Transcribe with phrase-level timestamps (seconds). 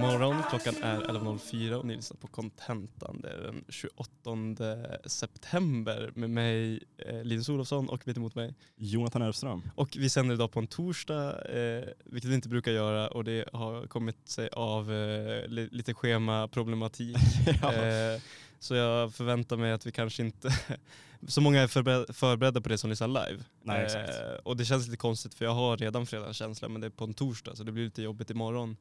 [0.00, 0.42] morgon.
[0.50, 3.20] Klockan är 11.04 och ni lyssnar på Contentan.
[3.20, 8.54] Det är den 28 september med mig eh, Linus Olofsson och mitt emot mig.
[8.76, 9.70] Jonathan Elfström.
[9.74, 13.48] Och vi sänder idag på en torsdag, eh, vilket vi inte brukar göra och det
[13.52, 17.16] har kommit sig av eh, li lite schemaproblematik.
[17.62, 17.72] ja.
[17.72, 18.20] eh,
[18.58, 20.50] så jag förväntar mig att vi kanske inte,
[21.28, 23.44] så många är förbered förberedda på det som lyssnar live.
[23.62, 24.10] Nej, exakt.
[24.10, 27.04] Eh, och det känns lite konstigt för jag har redan fredagskänsla men det är på
[27.04, 28.76] en torsdag så det blir lite jobbigt imorgon.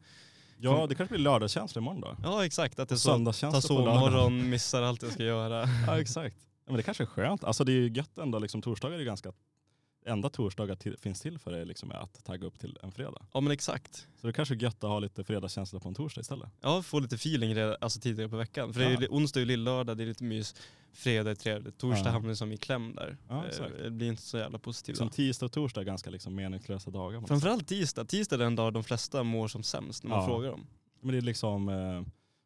[0.62, 2.18] Ja, det kanske blir lördagskänsla imorgon då.
[2.24, 5.66] Ja exakt, att det är så, ta sovmorgon, missar allt jag ska göra.
[5.88, 6.36] Ja, exakt.
[6.66, 7.44] Ja, men det kanske är skönt.
[7.44, 9.32] Alltså det är ju gött ändå, liksom, torsdagar är ganska
[10.10, 13.22] enda torsdagar till, finns till för det liksom, är att tagga upp till en fredag.
[13.34, 14.08] Ja men exakt.
[14.22, 16.50] Så det kanske är gött att ha lite fredagskänsla på en torsdag istället.
[16.62, 18.74] Ja, få lite feeling redan, alltså tidigare på veckan.
[18.74, 19.08] För det är Ja.
[19.10, 20.56] onsdag är lillördag, det är lite mys.
[20.94, 22.12] Fredag är trevligt, torsdag Ja.
[22.12, 23.18] hamnar som i kläm där.
[23.30, 23.72] Ja, Eh, exakt.
[23.84, 24.88] det blir inte så jävla positivt.
[24.88, 25.14] Liksom, då.
[25.14, 27.22] tisdag och torsdag är ganska liksom, meningslösa dagar.
[27.28, 28.06] Framförallt tisdag.
[28.06, 30.26] Tisdag är den dag de flesta mår som sämst när man Ja.
[30.28, 30.68] frågar dem.
[31.02, 32.02] Men det är liksom, eh,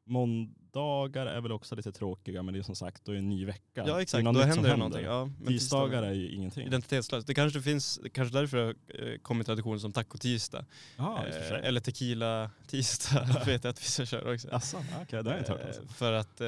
[0.05, 3.45] måndagar är väl också lite tråkiga men det är som sagt, då är en ny
[3.45, 3.83] vecka.
[3.87, 5.05] Ja exakt, då händer det någonting.
[5.05, 6.67] Ja, Tisdagar är ju ingenting.
[6.67, 7.27] Identitetslöst.
[7.27, 10.65] Det kanske finns, kanske därför det har eh, kommit traditioner som taco-tisdag.
[10.95, 14.47] För Eh, eller tequila-tisdag vet jag att vissa kör också.
[14.51, 15.61] Jaså, okej det har jag inte hört.
[15.65, 15.87] Alltså.
[15.87, 16.47] För att eh,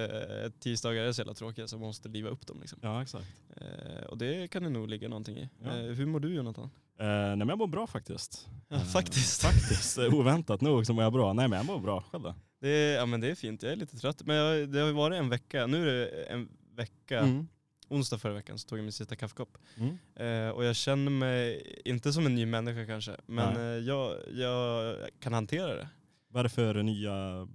[0.60, 2.58] tisdagar är så jävla tråkiga så man måste liva upp dem.
[2.60, 2.80] Liksom.
[2.82, 3.26] Ja, exakt.
[3.58, 5.50] Eh, och det kan det nog ligga någonting i.
[5.64, 5.70] Ja.
[5.70, 6.70] Eh, hur mår du Jonathan?
[7.00, 8.48] Eh, nej men jag mår bra faktiskt.
[8.68, 9.42] Ja, Eh, faktiskt.
[9.42, 11.34] Faktiskt, Eh, oväntat nog så mår jag bra.
[11.34, 12.36] Nej men jag mår bra själv då.
[12.60, 14.26] Det är, ja men det är fint, jag är lite trött.
[14.26, 17.48] Men jag, det har ju varit en vecka, nu är det en vecka, Mm.
[17.88, 19.58] onsdag förra veckan så tog jag min sista kaffekopp.
[19.78, 19.98] Mm.
[20.16, 24.96] Eh, och jag känner mig, inte som en ny människa kanske, men eh, jag, jag
[25.20, 25.90] kan hantera det.
[26.28, 27.48] Vad är det för nya,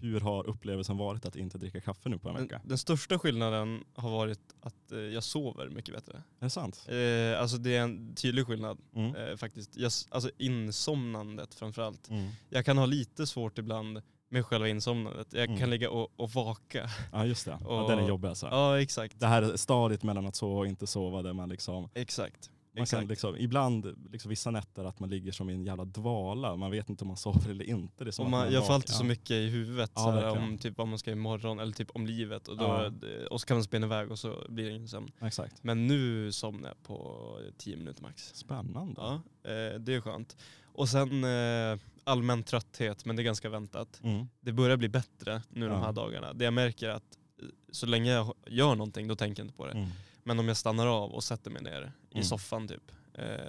[0.00, 2.60] hur har upplevelsen varit att inte dricka kaffe nu på en Den, vecka?
[2.64, 6.12] den största skillnaden har varit att eh, jag sover mycket bättre.
[6.38, 6.86] Är det sant?
[6.88, 9.14] Eh, alltså det är en tydlig skillnad Mm.
[9.16, 9.76] eh, faktiskt.
[9.76, 12.08] Jag, alltså insomnandet framförallt.
[12.10, 12.30] Mm.
[12.48, 14.02] Jag kan ha lite svårt ibland
[14.32, 15.26] med själva insomnandet.
[15.32, 15.58] Jag Mm.
[15.58, 16.90] kan ligga och, och vaka.
[17.12, 18.46] Ja just det, ja, Och- den är jobbig alltså.
[18.46, 19.20] Ja exakt.
[19.20, 22.50] Det här stadiet mellan att sova och inte sova där man liksom, Exakt.
[22.74, 23.00] man Exakt.
[23.00, 26.70] kan liksom ibland, liksom vissa nätter att man ligger som i en jävla dvala, man
[26.70, 28.04] vet inte om man sover eller inte.
[28.04, 29.08] Det är man, är jag får alltid så Ja.
[29.08, 30.48] mycket i huvudet Ja, så här, verkligen.
[30.48, 32.90] om typ vad man ska imorgon eller typ om livet och, då, Ja.
[33.30, 35.10] och så kan man spela iväg och så blir det ingen sömn.
[35.20, 35.64] Exakt.
[35.64, 37.16] Men nu somnar jag på
[37.58, 38.34] 10 minuter max.
[38.34, 38.94] Spännande.
[39.00, 39.14] Ja,
[39.50, 40.36] eh, det är skönt.
[40.74, 41.78] Och sen eh,
[42.10, 44.00] allmän trötthet, men det är ganska väntat.
[44.04, 44.26] Mm.
[44.40, 45.84] Det börjar bli bättre nu de Ja.
[45.84, 46.32] här dagarna.
[46.32, 49.56] Det jag märker är att eh, så länge jag gör någonting då tänker jag inte
[49.56, 49.72] på det.
[49.72, 49.88] Mm.
[50.24, 52.24] Men om jag stannar av och sätter mig ner i Mm.
[52.24, 52.92] soffan typ,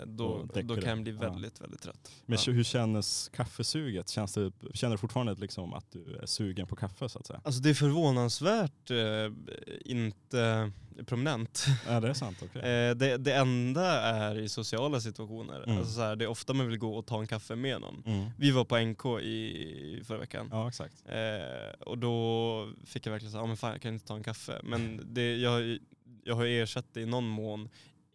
[0.06, 0.82] Då då, då det.
[0.82, 1.20] kan jag bli Ja.
[1.32, 2.12] väldigt, väldigt trött.
[2.26, 2.52] Men Ja.
[2.54, 4.10] hur känns kaffesuget?
[4.10, 7.42] Känns det, känner du fortfarande liksom att du är sugen på kaffe så att säga?
[7.44, 9.32] Alltså det är förvånansvärt eh,
[9.86, 10.72] inte
[11.06, 11.66] prominent.
[11.88, 12.62] Ja det är sant, okej.
[12.90, 15.64] Eh, det, det enda är i sociala situationer.
[15.64, 15.78] Mm.
[15.78, 18.04] Alltså så här, det är ofta man vill gå och ta en kaffe med någon.
[18.06, 18.30] Mm.
[18.38, 20.48] Vi var på NK i förra veckan.
[20.52, 20.96] Ja exakt.
[21.06, 24.24] Eh, och då fick jag verkligen säga, ja men fan jag kan inte ta en
[24.24, 24.62] kaffe.
[24.64, 25.78] Men det, jag,
[26.24, 27.70] jag har ersatt det i någon mån.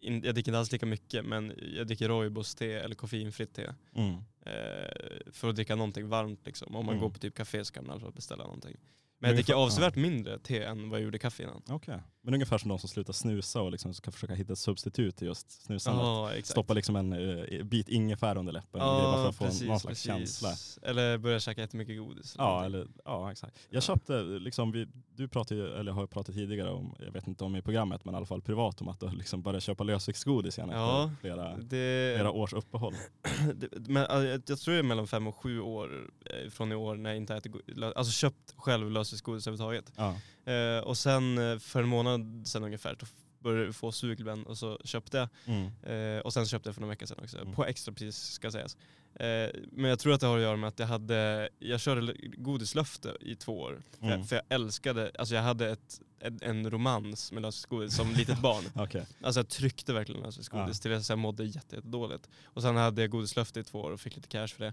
[0.06, 3.72] In, jag dricker inte alls lika mycket men jag dricker rooibos-te eller koffeinfritt te.
[3.94, 4.14] Mm.
[4.46, 6.76] Eh, för att dricka någonting varmt liksom.
[6.76, 7.02] Om man Mm.
[7.02, 8.76] går på typ café så kan man i alla fall beställa någonting.
[9.18, 11.62] Men jag dricker avsevärt mindre te än vad jag gjorde kaffe innan.
[11.68, 12.00] Okej.
[12.22, 15.26] Men ungefär som de som slutar snusa och liksom ska försöka hitta ett substitut till
[15.26, 16.04] just snusandet.
[16.04, 16.46] Ja, exakt.
[16.46, 19.68] Stoppa liksom en eh, bit ingefära under läppen och grejer bara för att få en,
[19.68, 20.48] någon slags känsla.
[20.82, 22.34] Eller börja käka jättemycket godis.
[22.38, 22.74] Ja, någonting.
[22.74, 23.58] eller, ja, exakt.
[23.70, 27.44] Jag köpte, liksom, vi, du pratade ju, eller har pratat tidigare om, jag vet inte
[27.44, 30.58] om i programmet, men i alla fall privat om att du liksom började köpa lösviktsgodis
[30.58, 32.94] igen Ja, efter flera, det, flera års uppehåll.
[33.54, 36.72] det, men, äh, jag jag tror det är mellan fem och sju år eh, från
[36.72, 37.52] i år när jag inte äter
[37.96, 39.92] alltså köpt själv lösviktsgodis överhuvudtaget.
[39.96, 40.52] Ja.
[40.52, 42.96] Eh, och sen eh, för en månad sedan ungefär
[43.38, 45.28] började få sug ibland och så köpte jag.
[45.44, 45.70] Mm.
[46.16, 47.54] Eh, och sen köpte jag för några veckor sedan också, Mm.
[47.54, 48.76] på extrapris ska sägas.
[49.14, 52.14] Eh, men jag tror att det har att göra med att jag hade, jag körde
[52.36, 53.82] godislöfte i två år.
[53.98, 54.18] För, Mm.
[54.18, 58.38] jag, för jag älskade, alltså jag hade ett, en, en romans med lösviktsgodis som litet
[58.40, 58.64] barn.
[58.74, 59.06] Okej.
[59.22, 60.82] Alltså jag tryckte verkligen lösviktsgodis Ja.
[60.82, 62.28] till dess jag mådde jätte, jätte dåligt.
[62.44, 64.72] Och sen hade jag godislöfte i två år och fick lite cash för det.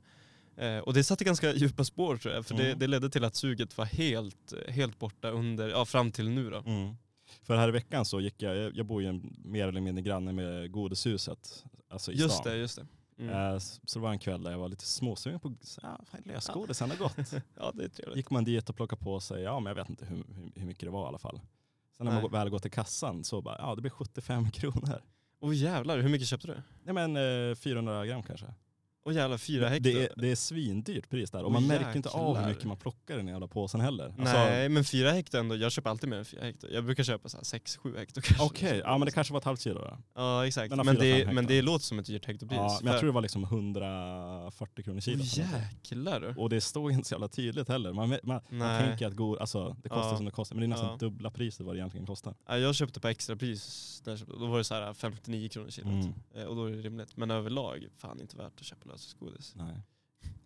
[0.57, 2.79] Eh, och det satte ganska djupa spår tror jag, för det, Mm.
[2.79, 6.57] det ledde till att suget var helt, helt borta under, ja fram till nu då.
[6.57, 6.95] Mm.
[7.43, 10.31] För här i veckan så gick jag, jag- bor ju en, mer eller mindre granne
[10.33, 12.51] med godishuset, alltså i Just stan.
[12.51, 12.87] det, just det.
[13.23, 13.53] Mm.
[13.53, 16.81] Eh, Så det var en kväll där jag var lite småsugen på så, ja, lösgodis,
[16.81, 17.17] ändå gott.
[17.57, 18.17] Ja det är trevligt.
[18.17, 20.65] gick man dit och plockade på sig, ja men jag vet inte hur, hur, hur
[20.65, 21.41] mycket det var i alla fall.
[21.97, 22.21] Sen när Nej.
[22.21, 25.01] man väl går till kassan så bara, ja det blir 75 kronor.
[25.39, 26.55] Åh jävlar, hur mycket köpte du?
[26.83, 28.45] Nej men eh, 400 gram kanske.
[29.05, 29.91] Åh jävlar, fyra hektar.
[29.91, 32.49] Det är, det är svindyrt pris där och man märker inte av hur jäklar.
[32.49, 34.05] mycket man plockar i den jävla påsen heller.
[34.05, 35.55] Alltså, Nej, men fyra hektar ändå.
[35.55, 36.69] Jag köper alltid mer än fyra hektar.
[36.69, 38.45] Jag brukar köpa så här sex, sju hektar kanske.
[38.45, 39.97] Okej, ja men det kanske var ett halvt kilo då.
[40.15, 40.75] Ja, exakt.
[40.75, 42.57] Men Men, det, men det låter som ett dyrt hektopris.
[42.57, 45.23] Ja, men jag tror det var liksom 140 kronor kilo.
[45.23, 46.33] Åh jäklar.
[46.39, 47.93] Och det står inte så jävla tydligt heller.
[47.93, 50.15] Man, man, man tänker att god, alltså, det kostar Ja.
[50.15, 50.97] som det kostar, men det är nästan Ja.
[50.97, 52.35] dubbla priset vad det egentligen kostar.
[52.47, 54.01] Ja, Jag köpte på extrapris,
[54.39, 55.91] då var det så här 59 kronor kilot.
[55.91, 56.13] Mm.
[56.35, 57.17] Eh, Och då är det rimligt.
[57.17, 59.53] Men överlag, fan inte värt att köpa lösgodis.
[59.55, 59.81] Nej.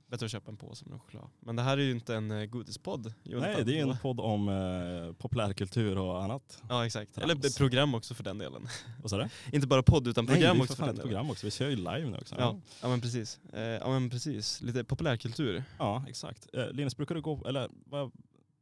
[0.07, 1.29] Bättre att köpa en påse med choklad.
[1.39, 3.13] Men det här är ju inte en eh, godispodd.
[3.23, 3.53] Jonathan.
[3.53, 6.63] Nej, det är en podd om eh, populärkultur och annat.
[6.69, 7.15] Ja exakt.
[7.15, 7.31] Trams.
[7.31, 8.67] Eller program också för den delen.
[9.01, 9.27] Vad sa du?
[9.55, 11.07] inte bara podd utan Nej, program det är också för den delen.
[11.09, 11.47] program också.
[11.47, 12.35] Vi kör ju live nu också.
[12.39, 13.39] Ja, ja men precis.
[13.53, 14.61] Eh, ja men precis.
[14.61, 15.63] Lite populärkultur.
[15.77, 16.47] ja exakt.
[16.53, 18.11] Eh, Linus, brukar du gå, eller, vad,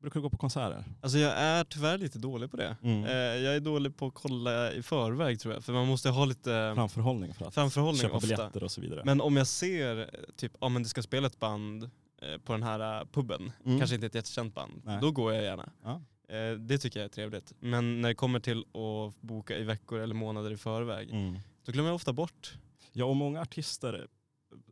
[0.06, 0.84] brukar du gå på konserter?
[1.02, 2.78] Alltså jag är tyvärr lite dålig på det.
[2.84, 3.04] Mm.
[3.06, 5.64] Eh, jag är dålig på att kolla i förväg tror jag.
[5.64, 8.28] För man måste ha lite Framförhållning för att framförhållning köpa ofta.
[8.28, 9.02] biljetter och så vidare.
[9.06, 11.84] Men om jag ser typ, ja men det ska spela ett band
[12.22, 13.78] eh, på den här eh, puben, Mm.
[13.80, 14.98] kanske inte ett jättekänt band, Nej.
[15.02, 15.70] då går jag gärna.
[15.84, 16.02] Ja.
[16.60, 17.54] Det tycker jag är trevligt.
[17.60, 21.40] Men när det kommer till att boka i veckor eller månader i förväg, Mm.
[21.66, 22.54] då glömmer jag ofta bort.
[22.94, 24.08] Ja, och många artister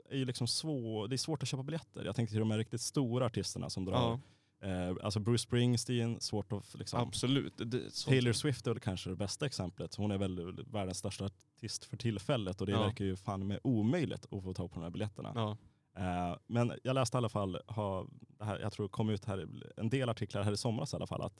[0.10, 2.06] är ju liksom svår, det är svårt att köpa biljetter.
[2.06, 4.20] Jag tänkte till de här riktigt stora artisterna som drar, Ja,
[4.64, 7.00] eh, alltså Bruce Springsteen, svårt att liksom.
[7.00, 7.58] absolut.
[8.06, 9.96] Taylor Swift är kanske det bästa exemplet.
[9.96, 12.82] Hon är väl världens största artist för tillfället och det Ja.
[12.84, 15.32] verkar ju fan med omöjligt att få tag på de här biljetterna.
[15.36, 15.58] Ja.
[15.98, 18.08] Eh, men jag läste i alla fall, ha,
[18.38, 20.96] det här, jag tror det kom ut här, en del artiklar här i somras i
[20.96, 21.40] alla fall, att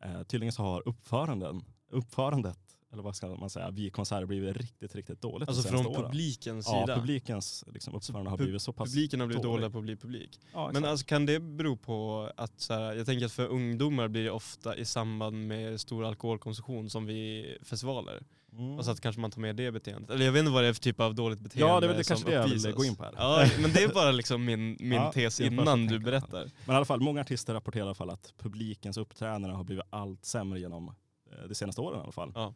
[0.00, 2.58] eh, tydligen så har uppföranden, uppförandet,
[2.94, 6.02] eller vad ska man säga, vid konserter blivit riktigt, riktigt dåligt Alltså från åren.
[6.02, 6.96] publikens Ja, sida.
[6.98, 9.54] publikens liksom, uppförande har blivit så pass Publiken har blivit dålig.
[9.56, 10.40] dåliga på att bli publik.
[10.52, 14.08] Ja, Men alltså, kan det bero på att, så här, jag tänker att för ungdomar
[14.08, 18.22] blir det ofta i samband med stor alkoholkonsumtion som vid festivaler.
[18.58, 18.76] Mm.
[18.76, 20.10] Alltså att kanske man tar med det beteendet.
[20.10, 21.88] Eller jag vet inte vad det är för typ av dåligt beteende Ja, det är
[21.88, 23.12] väl det kanske det jag vill gå in på här.
[23.16, 26.50] Ja, men det är bara liksom min, min Ja, tes innan du berättar.
[26.66, 29.84] Men i alla fall, många artister rapporterar i alla fall att publikens uppträdanden har blivit
[29.90, 32.32] allt sämre genom eh, de senaste åren i alla fall.
[32.34, 32.54] Ja.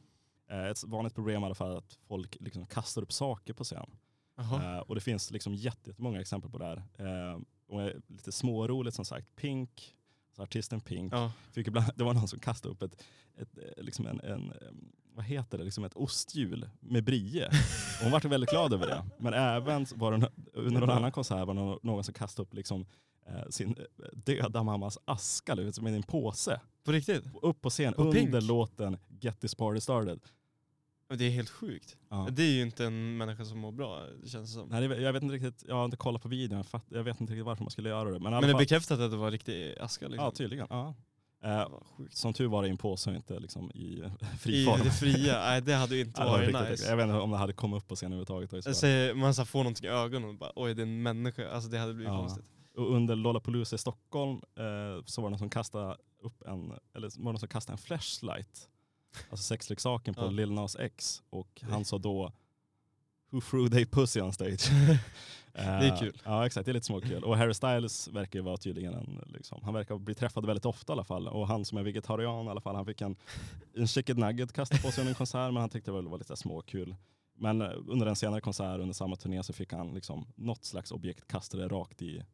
[0.50, 3.64] Eh, Ett vanligt problem i alla fall är att folk liksom kastar upp saker på
[3.64, 3.90] scen.
[4.38, 6.76] Eh, och det finns liksom jätte- jättemånga exempel på det här.
[6.98, 9.36] Eh, och lite småroligt som sagt.
[9.36, 9.94] Pink,
[10.36, 11.32] så artisten Pink, Ja.
[11.52, 13.04] fick ibland, det var någon som kastade upp ett,
[13.36, 14.52] ett, liksom en, en,
[15.14, 17.46] vad heter det, liksom ett osthjul med brie.
[17.46, 19.04] Och hon var väldigt glad över det.
[19.18, 22.86] Men även var det, under någon annan konsert var det någon, som kastade upp liksom,
[23.26, 23.76] eh, sin
[24.12, 26.60] döda mammas aska liksom, i en påse.
[26.84, 27.24] På riktigt?
[27.42, 28.42] Upp på scen På under Pink?
[28.48, 30.20] låten Get this party started.
[31.08, 31.96] Men Det är helt sjukt.
[32.08, 32.28] Ja.
[32.32, 34.68] Det är ju inte en människa som mår bra, det känns som.
[34.68, 37.46] Nej, jag vet inte riktigt, jag har inte kollat på videon, jag, vet inte riktigt
[37.46, 38.18] varför man skulle göra det.
[38.20, 40.24] Men, i Men det är bekräftat att det var riktig aska liksom.
[40.24, 40.66] Ja, tydligen.
[40.70, 40.94] Ja.
[41.44, 41.68] Eh,
[42.10, 44.04] som tur var det i en påse och inte liksom i
[44.40, 44.80] fri I form.
[44.84, 46.88] det fria, nej det hade ju inte varit riktigt nice.
[46.88, 48.76] Jag vet inte om det hade kommit upp på scen överhuvudtaget.
[48.76, 51.70] Säger, man så får någonting i ögonen och bara oj det är en människa, alltså
[51.70, 52.18] det hade blivit Ja.
[52.18, 52.44] konstigt.
[52.76, 57.08] Och under Lollapalooza i Stockholm eh, så var det någon som kastade upp en, eller
[57.08, 58.68] var det någon som kastade en flashlight,
[59.30, 60.30] alltså sexleksaken på Ja.
[60.30, 62.32] Lil Nas X och han sa då
[63.30, 64.70] Who threw they pussy on stage?
[65.52, 66.20] det är kul.
[66.24, 67.24] Ja exakt, det är lite småkul.
[67.24, 70.92] Och Harry Styles verkar ju vara tydligen en, liksom, han verkar bli träffad väldigt ofta
[70.92, 71.28] i alla fall.
[71.28, 73.16] Och han som är vegetarian i alla fall, han fick en,
[73.76, 76.18] en chicken nugget kastad på sig under en konsert, men han tyckte väl det var
[76.18, 76.96] lite småkul.
[77.34, 80.92] Men eh, under en senare konsert under samma turné så fick han liksom något slags
[80.92, 82.24] objekt kastade rakt i, eh,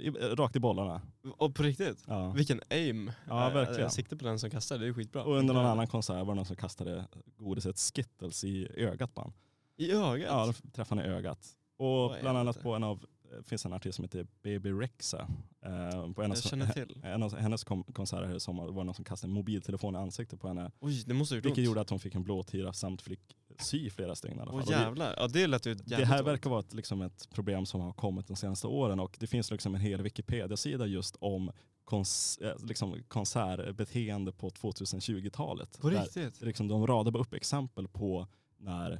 [0.00, 1.02] i, eh, rakt i bollarna.
[1.36, 2.04] Och på riktigt?
[2.06, 2.30] Ja.
[2.30, 3.12] Vilken aim.
[3.28, 3.90] Ja, Eh, verkligen.
[3.90, 5.24] Sikte på den som kastar, det är skitbra.
[5.24, 7.04] Och under någon annan konsert var det någon som kastade
[7.36, 9.32] godiset Skittles i ögat på han.
[9.76, 10.28] I ögat?
[10.30, 11.38] Ja, de träffade i ögat.
[11.76, 13.04] Och Vad bland annat på en av,
[13.44, 15.28] finns en artist som heter Baby Rexa.
[15.62, 17.00] Eh, på en jag känner till.
[17.02, 19.98] en av hennes kom, konserter här i sommar var någon som kastade en mobiltelefon i
[19.98, 20.70] ansiktet på henne.
[20.80, 21.66] Oj, det måste ha gjort Vilket ont.
[21.66, 23.20] gjorde att hon fick en blåtira samt fick
[23.58, 24.60] sy flera stygn i alla fall.
[24.66, 27.66] Åh jävlar, ja det lät ju jävligt det här verkar vara ett, liksom ett problem
[27.66, 31.50] som har kommit de senaste åren och det finns liksom en hel Wikipedia-sida just om
[31.84, 35.80] kons, eh, liksom konsertbeteende på 2020-talet.
[35.80, 36.40] På Där riktigt?
[36.42, 38.26] liksom de radar upp exempel på
[38.58, 38.98] när eh,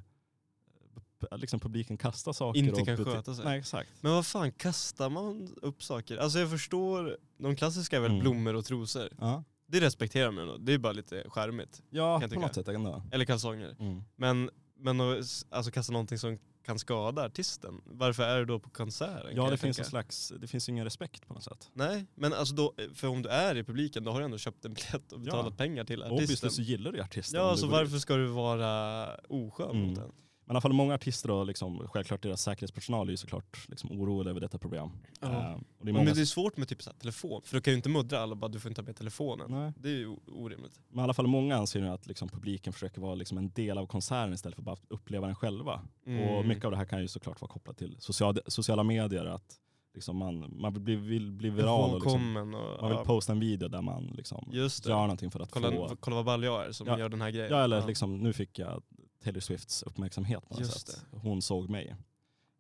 [1.37, 2.59] liksom publiken kastar saker.
[2.61, 3.45] Inte och kan bete- sköta sig.
[3.45, 3.91] Nej exakt.
[4.01, 6.17] Men vad fan, kastar man upp saker?
[6.17, 8.21] Alltså jag förstår, de klassiska är väl Mm.
[8.23, 9.09] blommor och trosor.
[9.21, 11.83] Ja, Det respekterar man nog, det är bara lite skärmigt.
[11.91, 13.03] ja på något sätt ändå.
[13.13, 13.77] Eller kalsonger.
[13.79, 14.03] Mm.
[14.17, 19.33] Men, men alltså, kasta någonting som kan skada artisten, varför är det då på konserten?
[19.37, 19.87] Ja det finns, tänka?
[19.87, 21.71] en slags, det finns ingen respekt på något sätt.
[21.73, 24.65] Nej, men alltså då, för om du är i publiken då har du ändå köpt
[24.65, 25.57] en biljett och betalat Ja.
[25.57, 26.51] pengar till Obviously artisten.
[26.51, 27.41] så gillar du artisten.
[27.41, 28.03] Ja, du så varför ut.
[28.03, 29.87] ska du vara oskön Mm.
[29.87, 30.13] mot den?
[30.47, 33.93] Men i alla fall många artister och liksom, självklart deras säkerhetspersonal är ju såklart liksom,
[34.01, 34.91] oroade över detta problem.
[35.21, 35.55] Ja.
[35.79, 37.73] Och det är Men det är svårt med typ så här telefon, för du kan
[37.73, 39.51] ju inte muddra alla och bara du får inte ha med telefonen.
[39.51, 39.73] Nej.
[39.77, 40.81] Det är ju orimligt.
[40.89, 43.79] men i alla fall många anser ju att liksom, publiken försöker vara liksom, en del
[43.79, 45.81] av konserten istället för att bara uppleva den själva.
[46.03, 46.49] Och Mm.
[46.49, 49.55] mycket av det här kan ju såklart vara kopplat till social, sociala medier, att
[49.95, 52.47] liksom, man, man vill, bli, vill bli viral och liksom, och...
[52.47, 55.97] man vill ja, posta en video där man liksom, gör någonting för att Kolla, få
[56.01, 56.99] kolla vad ball jag är som Ja.
[56.99, 57.51] gör den här grejen.
[57.53, 58.83] Ja eller liksom, nu fick jag
[59.25, 61.05] Taylor Swifts uppmärksamhet på något Just sätt.
[61.11, 61.97] Hon såg mig.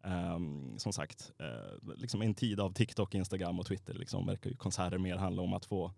[0.04, 4.56] Ehm, som sagt, uh, liksom en tid av TikTok, Instagram och Twitter liksom, verkar ju
[4.56, 5.92] konserter mer handla om att få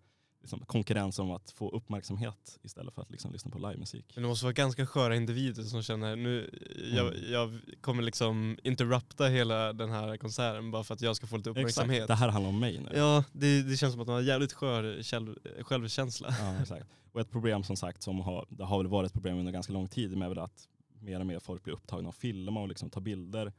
[0.47, 4.12] liksom, konkurrens om att få uppmärksamhet istället för att liksom, lyssna på livemusik.
[4.15, 6.50] Men det måste vara ganska sköra individer som känner nu,
[6.97, 7.33] jag, Mm.
[7.33, 11.50] jag kommer liksom interrupta hela den här konserten bara för att jag ska få lite
[11.50, 11.97] uppmärksamhet.
[11.97, 12.91] Exakt, det här handlar om mig nu.
[12.95, 16.29] Ja, det, det känns som att man har jävligt skör själv, självkänsla.
[16.41, 16.87] Ja, exakt.
[17.12, 19.73] Och ett problem som sagt, som har, det har väl varit ett problem under ganska
[19.73, 20.69] lång tid, med att
[21.00, 23.53] mer och mer folk blir upptagna av filma och liksom ta bilder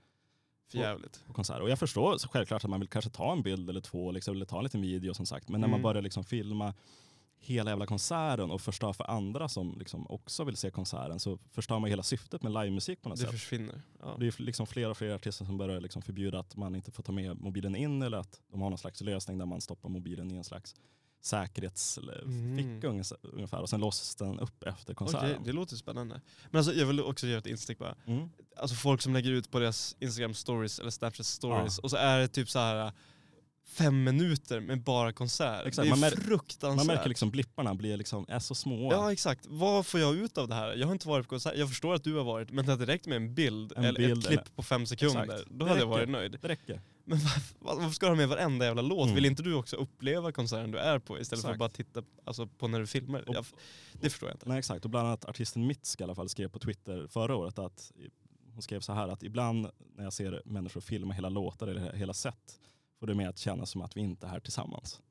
[0.72, 1.24] För jävligt.
[1.28, 1.62] på konserter.
[1.62, 4.46] Och jag förstår självklart att man vill kanske ta en bild eller två, liksom, eller
[4.46, 5.50] ta en liten video som sagt.
[5.50, 5.84] Men när man Mm.
[5.84, 6.74] börjar liksom filma
[7.40, 11.80] hela jävla konserten och förstör för andra som liksom också vill se konserten så förstör
[11.80, 13.32] man hela syftet med livemusik på något Det sätt.
[13.32, 13.82] försvinner.
[14.00, 14.16] Ja.
[14.20, 17.04] Det är liksom fler och fler artister som börjar liksom förbjuda att man inte får
[17.04, 20.32] ta med mobilen in eller att de har någon slags lösning där man stoppar mobilen
[20.32, 20.76] i en slags
[21.28, 23.04] säkerhetsficka Mm.
[23.22, 25.32] ungefär och sen låses den upp efter konserten.
[25.32, 26.22] Okej, det låter spännande.
[26.52, 27.96] Men alltså, jag vill också göra ett instick bara.
[28.06, 28.30] Mm.
[28.58, 32.20] Alltså folk som lägger ut på deras Instagram stories eller Snapchat stories och så är
[32.20, 32.92] det typ så här
[33.68, 35.66] fem minuter med bara konsert.
[35.68, 36.78] Exakt, det är man fruktansvärt.
[36.88, 38.92] Man märker liksom blipparna blir liksom, är så små.
[38.92, 40.76] Ja exakt, vad får jag ut av det här?
[40.76, 42.86] Jag har inte varit på konsert, jag förstår att du har varit, men det hade
[42.86, 45.24] räckt med en bild En eller bild ett klipp eller- på fem sekunder.
[45.24, 45.44] Exakt.
[45.50, 46.00] Då Det hade jag räcker.
[46.00, 46.38] varit nöjd.
[46.42, 46.82] Det räcker.
[47.10, 49.04] Men varför, varför ska du ha med varenda jävla låt?
[49.04, 49.16] Mm.
[49.16, 51.60] Vill inte du också uppleva konserten du är på istället för att Exakt.
[51.60, 51.70] bara
[52.04, 53.30] titta alltså, på när du filmar?
[53.30, 53.46] Och- Jag,
[53.94, 54.50] det förstår jag inte.
[54.50, 57.60] Nej exakt, och bland annat artisten Mitsk i alla fall skrev på Twitter förra året
[57.60, 57.92] att
[58.54, 62.14] hon skrev så här att ibland när jag ser människor filma hela låtar eller hela
[62.14, 62.60] set
[63.00, 65.02] får det mig att känna som att vi inte är här tillsammans.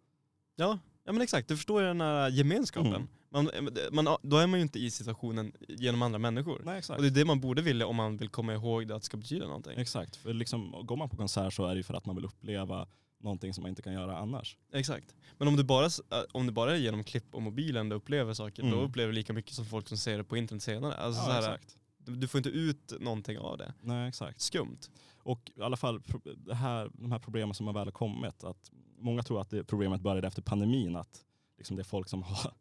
[0.56, 2.94] Ja, ja men exakt, du förstår ju den här gemenskapen.
[2.94, 3.08] Mm.
[3.44, 3.50] Man,
[4.04, 6.62] man, då är man ju inte i situationen genom andra människor.
[6.64, 6.96] Nej exakt.
[6.98, 9.06] Och det är det man borde vilja om man vill komma ihåg det att det
[9.06, 9.78] ska betyda någonting.
[9.78, 12.24] Exakt, för liksom, går man på konsert så är det ju för att man vill
[12.24, 12.88] uppleva
[13.20, 14.56] någonting som man inte kan göra annars.
[14.72, 15.14] Exakt.
[15.38, 15.90] Men om du bara, äh,
[16.32, 18.80] om det bara är genom klipp och mobilen du upplever saker, då Mm.
[18.80, 20.94] upplever du lika mycket som folk som ser det på internet senare.
[20.94, 21.76] Alltså så ja, här, exakt.
[21.98, 23.74] du, får inte ut någonting av det.
[23.80, 24.40] Nej exakt.
[24.40, 24.78] Skumt.
[25.18, 26.02] Och i alla fall
[26.36, 30.00] det här, de här problemen som har väl kommit, att många tror att det problemet
[30.00, 31.24] började efter pandemin, att
[31.58, 32.52] liksom det är folk som har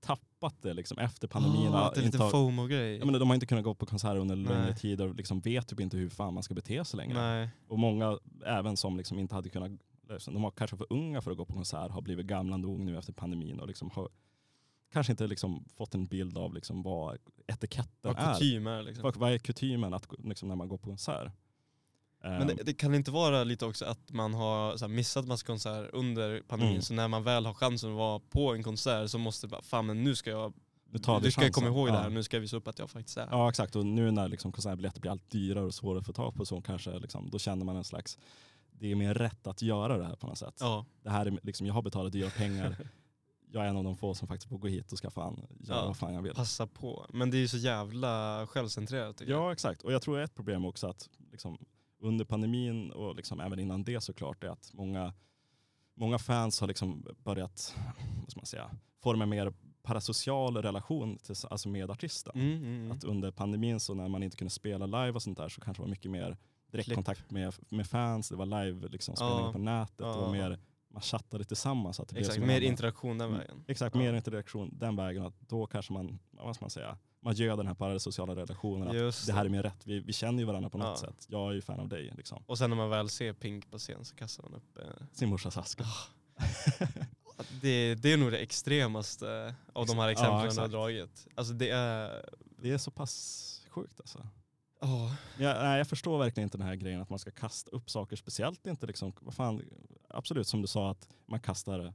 [0.00, 1.68] tappat det liksom efter pandemin.
[1.68, 2.98] Oh, att det är lite har- FOMO-grej.
[2.98, 4.44] Ja, men de har inte kunnat gå på konserter under Nej.
[4.54, 7.14] längre tid och liksom vet typ inte hur fan man ska bete sig längre.
[7.20, 7.50] Nej.
[7.68, 9.70] Och många även som liksom inte hade kunnat,
[10.26, 12.98] de var kanske för unga för att gå på konsert, har blivit gamla nog nu
[12.98, 14.08] efter pandemin och liksom har
[14.92, 18.34] kanske inte liksom fått en bild av liksom vad etiketten Vad är.
[18.34, 19.02] kutym är liksom.
[19.02, 21.32] Vad, vad är kutymen att, liksom, när man går på konsert?
[22.22, 25.46] Men Ehm, det, det kan inte vara lite också att man har här, missat massa
[25.46, 26.82] konserter under pandemin, Mm.
[26.82, 29.62] så när man väl har chansen att vara på en konsert så måste det bara,
[29.62, 30.52] fan men nu ska jag,
[31.02, 32.00] tar nu ska jag komma ihåg det Ja.
[32.00, 33.28] här, nu ska jag visa upp att jag faktiskt är.
[33.30, 36.34] Ja exakt och nu när liksom konsertbiljetter blir allt dyrare och svårare att få tag
[36.34, 38.18] på så kanske liksom, då känner man en slags,
[38.72, 40.54] det är mer rätt att göra det här på något sätt.
[40.60, 40.86] Ja.
[41.02, 42.76] Det här är liksom, jag har betalat dyra pengar,
[43.52, 45.78] jag är en av de få som faktiskt får gå hit och ska fan göra
[45.78, 45.86] Ja.
[45.86, 46.34] vad fan jag vill.
[46.34, 47.06] Passa på.
[47.12, 49.28] Men det är ju så jävla självcentrerat jag.
[49.30, 51.58] Ja exakt och jag tror ett problem också att liksom,
[52.00, 55.12] under pandemin och liksom även innan det såklart är att många,
[55.94, 57.74] många fans har liksom börjat
[58.26, 58.70] vad man säga,
[59.02, 59.52] forma mer
[59.82, 62.32] parasocial relation till, alltså med artisten.
[62.34, 62.92] Mm, mm, mm.
[62.92, 65.82] Att under pandemin så när man inte kunde spela live och sånt där så kanske
[65.82, 66.36] det var mycket mer
[66.70, 69.52] direktkontakt med, med fans, det var live liksom, spelningar Ja.
[69.52, 70.32] på nätet, det var Ja.
[70.32, 72.00] mer, man chattade tillsammans.
[72.00, 73.38] Att det blev Exakt, mer annan- interaktion den Mm.
[73.40, 73.64] vägen.
[73.68, 74.00] Exakt, Ja.
[74.00, 75.22] mer interaktion den vägen.
[75.26, 79.06] Att då kanske man, vad ska man säga, man gör den här parasociala relationen.
[79.08, 81.08] Att det här är mer rätt, vi, vi känner ju varandra på något Ja.
[81.08, 81.26] sätt.
[81.28, 82.12] Jag är ju fan av dig.
[82.16, 82.42] Liksom.
[82.46, 85.28] Och sen när man väl ser Pink på scen så kastar man upp eh, Sin
[85.28, 85.84] morsas aska.
[87.60, 91.26] det, det är nog det extremaste av de här Ja, exemplen du har dragit.
[91.34, 92.24] Alltså det är...
[92.62, 94.26] Det är så pass sjukt alltså.
[94.80, 95.12] åh.
[95.38, 98.16] Jag, nej, jag förstår verkligen inte den här grejen att man ska kasta upp saker.
[98.16, 99.62] Speciellt inte liksom, vad fan,
[100.08, 101.94] absolut som du sa att man kastar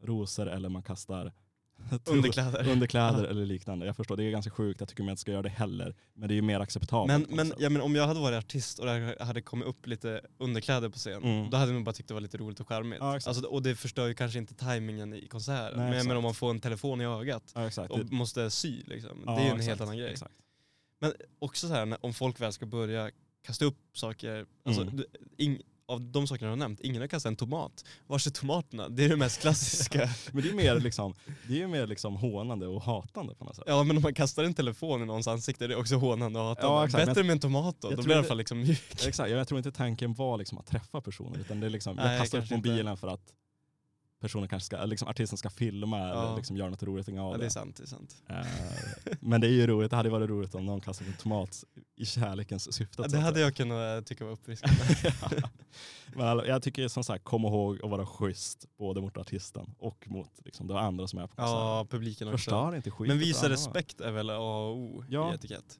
[0.00, 1.32] rosor eller man kastar
[2.04, 2.68] Underkläder.
[2.68, 3.86] underkläder eller liknande.
[3.86, 4.80] Jag förstår, det är ganska sjukt.
[4.80, 5.94] Jag tycker man inte ska göra det heller.
[6.14, 7.28] Men det är ju mer acceptabelt.
[7.28, 10.20] Men, men, ja, men om jag hade varit artist och det hade kommit upp lite
[10.38, 11.50] underkläder på scen, Mm.
[11.50, 12.98] då hade nog bara tyckt det var lite roligt och charmigt.
[13.00, 15.78] Ja, alltså, och det förstör ju kanske inte tajmingen i konserten.
[15.78, 19.22] Nej, men, men om man får en telefon i ögat ja, och måste sy, liksom,
[19.26, 20.10] det är ju en exakt, helt annan grej.
[20.10, 20.34] Exakt.
[21.38, 23.10] Också så här, om folk väl ska börja
[23.46, 25.04] kasta upp saker, alltså, Mm.
[25.36, 27.84] ing, av de sakerna du har nämnt, ingen har kastat en tomat.
[28.06, 28.88] Var är tomaterna?
[28.88, 30.10] Det är det mest klassiska.
[30.32, 31.14] Men det är mer liksom,
[31.48, 33.64] det är mer liksom hånande och hatande på något sätt.
[33.66, 36.44] ja men om man kastar en telefon i någons ansikte det är också hånande och
[36.46, 36.68] hatande.
[36.68, 38.58] Ja, exakt, Bättre med en tomat då, då blir det i alla det- fall liksom
[38.58, 39.06] mjuk.
[39.06, 42.10] Exakt, jag tror inte tanken var liksom att träffa personen utan det är liksom, Nej,
[42.10, 42.68] jag kastar upp kanske inte.
[42.68, 43.32] mobilen för att
[44.20, 46.22] personen kanske ska, liksom artisten ska filma Ja.
[46.26, 47.44] eller liksom göra något roligt av Ja, det.
[47.44, 48.22] är sant, det är sant.
[48.28, 48.46] Eh,
[49.20, 51.64] Men det är ju roligt, det hade varit roligt om någon kastade en tomat
[51.96, 53.02] i kärlekens syfte.
[53.02, 54.76] Ja, det hade jag kunnat tycka var uppfriskande.
[56.14, 60.30] Men jag tycker som sagt, kom ihåg att vara schysst både mot artisten och mot
[60.44, 61.60] liksom, de andra som är på konserten.
[61.60, 62.36] ja, publiken också.
[62.38, 65.78] Förstör inte skiten Men för visa respekt är väl A och O i etikett.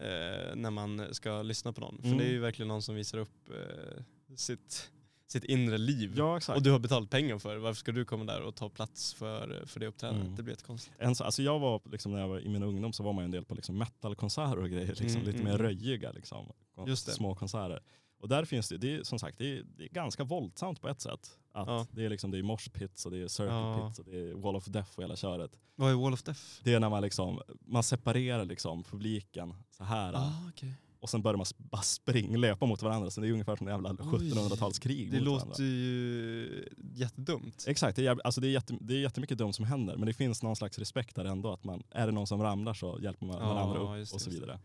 [0.00, 1.98] Eh, när man ska lyssna på någon.
[1.98, 2.18] För Mm.
[2.18, 4.02] det är ju verkligen någon som visar upp eh,
[4.36, 4.90] sitt,
[5.28, 6.14] sitt inre liv.
[6.16, 6.56] Ja exakt.
[6.56, 7.60] och du har betalt pengar för det.
[7.60, 10.24] Varför ska du komma där och ta plats för, för det uppträdandet?
[10.24, 10.36] Mm.
[10.36, 10.96] Det blir jättekonstigt.
[10.98, 13.22] En, så- alltså jag var, liksom, när jag var i min ungdom så var man
[13.22, 14.86] ju en del på liksom, metalkonserter och grejer.
[14.86, 15.62] Liksom, Mm, lite mm, mer mm.
[15.66, 16.52] röjiga liksom,
[16.96, 17.82] små konserter.
[18.20, 20.88] Och där finns det, det är, som sagt, det är, det är ganska våldsamt på
[20.88, 21.38] ett sätt.
[21.52, 21.86] Att Ja.
[21.90, 23.86] Det är liksom, det är mosh pits och det är circle Ja.
[23.88, 25.50] pits och det är wall of death och hela köret.
[25.74, 26.40] Vad är Wall of Death?
[26.64, 30.12] Det är när man liksom, man separerar liksom publiken så här.
[30.14, 30.72] Ah, okej.
[31.00, 33.10] Och sen börjar man bara springa, löpa mot varandra.
[33.10, 35.64] Så det är ungefär som en jävla 1700-talskrig Det låter varandra.
[35.64, 37.64] ju jättedumt.
[37.68, 39.96] Exakt, det är, alltså det, är jätte, det är jättemycket dumt som händer.
[39.96, 41.52] Men det finns någon slags respekt där ändå.
[41.52, 44.20] Att man, är det någon som ramlar så hjälper man Ja, varandra upp det, och
[44.20, 44.58] så vidare.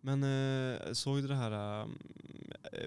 [0.00, 1.86] Men eh, såg du det här, äh,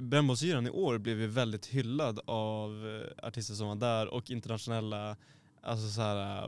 [0.02, 2.88] Brännbollsyran i år blev ju väldigt hyllad av
[3.20, 5.18] eh, artister som var där och internationella
[5.62, 6.44] alltså så här,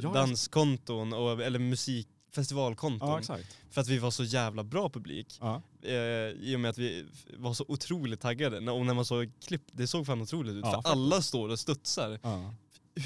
[0.00, 3.08] eh, danskonton och, eller musik festivalkonton.
[3.08, 3.56] Ja exakt.
[3.70, 5.38] För att vi var så jävla bra publik.
[5.40, 5.62] Ja.
[5.82, 5.92] Eh,
[6.30, 7.06] I och med att vi
[7.36, 8.70] var så otroligt taggade.
[8.70, 10.64] Och när man såg klipp, det såg fan otroligt ut.
[10.64, 10.92] Ja, för faktiskt.
[10.92, 12.18] alla står och studsar.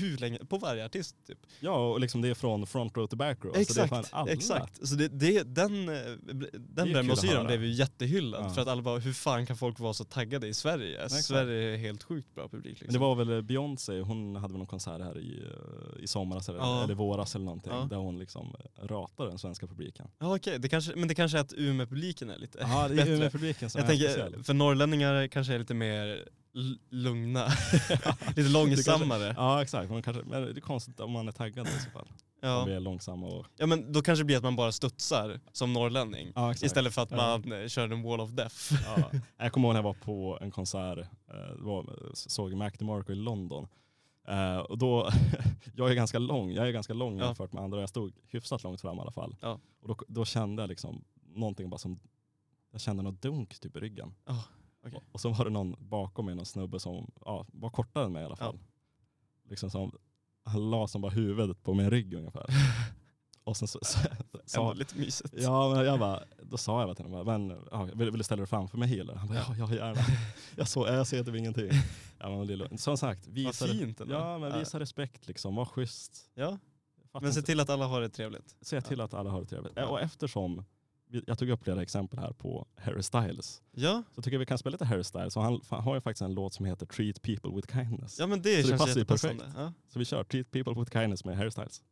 [0.00, 0.38] Hur länge?
[0.38, 1.38] På varje artist typ.
[1.60, 3.56] ja, och liksom det är från front row till back row.
[3.56, 4.32] Alltså det är Exakt, fan alla.
[4.32, 4.88] exakt.
[4.88, 5.94] Så det, det, den, eh,
[6.58, 7.44] den höra.
[7.44, 8.44] blev ju jättehyllad.
[8.44, 8.50] Ja.
[8.50, 11.04] För att alla bara, hur fan kan folk vara så taggade i Sverige?
[11.04, 11.24] exakt.
[11.24, 12.80] Sverige är helt sjukt bra publik.
[12.80, 12.86] Liksom.
[12.86, 15.42] Men det var väl Beyoncé, hon hade väl någon konsert här i,
[15.98, 16.84] eh, i somras eller, Ja.
[16.84, 17.72] eller våras eller någonting.
[17.72, 17.86] Ja.
[17.90, 20.06] Där hon liksom eh, ratade den svenska publiken.
[20.18, 20.58] Ja, okej.
[20.68, 23.12] kanske, men det kanske är att Umeå-publiken är lite Ja, det är bättre.
[23.12, 24.44] ju med publiken som Jag är tänker, speciell.
[24.44, 26.28] för norrlänningar kanske är lite mer
[26.90, 27.46] lugna.
[28.36, 29.34] lite långsammare.
[29.36, 32.08] Ja exakt, men, kanske, men det är konstigt om man är taggad i så fall.
[32.42, 32.64] Om Ja.
[32.64, 33.46] vi är långsamma och...
[33.56, 36.32] ja men då kanske det blir att man bara studsar som norrlänning.
[36.34, 36.52] Ja.
[36.52, 37.16] Istället för att Ja.
[37.16, 38.56] man eh, kör en wall of death.
[38.86, 39.10] Ja.
[39.36, 43.68] Jag kommer ihåg när jag var på en konsert, eh, såg Mac DeMarco i London.
[44.28, 45.10] Eh, och då,
[45.76, 47.24] jag är ganska lång, jag är ganska lång Ja.
[47.26, 47.80] jämfört med andra.
[47.80, 49.36] Jag stod hyfsat långt fram i alla fall.
[49.40, 49.60] Ja.
[49.82, 51.04] Och då, då kände jag liksom
[51.34, 52.00] någonting bara som,
[52.72, 54.14] jag kände något dunk typ i ryggen.
[54.26, 54.44] Ja,
[54.82, 54.96] okej.
[54.96, 58.12] Och, och så var det någon bakom mig, någon snubbe som ja, var kortare än
[58.12, 58.58] mig i alla fall.
[59.48, 59.92] Liksom som,
[60.44, 62.46] han la som bara huvudet på min rygg ungefär.
[63.44, 63.98] och sen så, så,
[64.44, 65.34] sa, lite mysigt.
[65.36, 68.24] Ja, men jag bara, då sa jag bara till honom, men, ja, vill, vill du
[68.24, 69.14] ställa dig framför mig eller?
[69.14, 70.00] Han bara, ja, ja gärna.
[70.56, 71.70] jag, så, jag ser typ ingenting.
[72.18, 76.30] Ja, men, som sagt, visa, fint ja, men visa respekt liksom, var schysst.
[76.34, 76.58] Ja,
[77.12, 78.56] Fattar men se till att alla har det trevligt.
[78.60, 79.72] se till att alla har det trevligt.
[79.76, 79.86] Ja.
[79.86, 80.64] Och eftersom,
[81.26, 84.58] jag tog upp flera exempel här på Harry Styles, Ja, så tycker jag vi kan
[84.58, 85.36] spela lite Harry Styles.
[85.36, 88.18] Och han, han har ju faktiskt en låt som heter Treat people with kindness.
[88.18, 89.52] ja men det Så det känns ju jättepassande.
[89.56, 89.72] Ja.
[89.88, 91.82] Så vi kör Treat people with kindness med Harry Styles.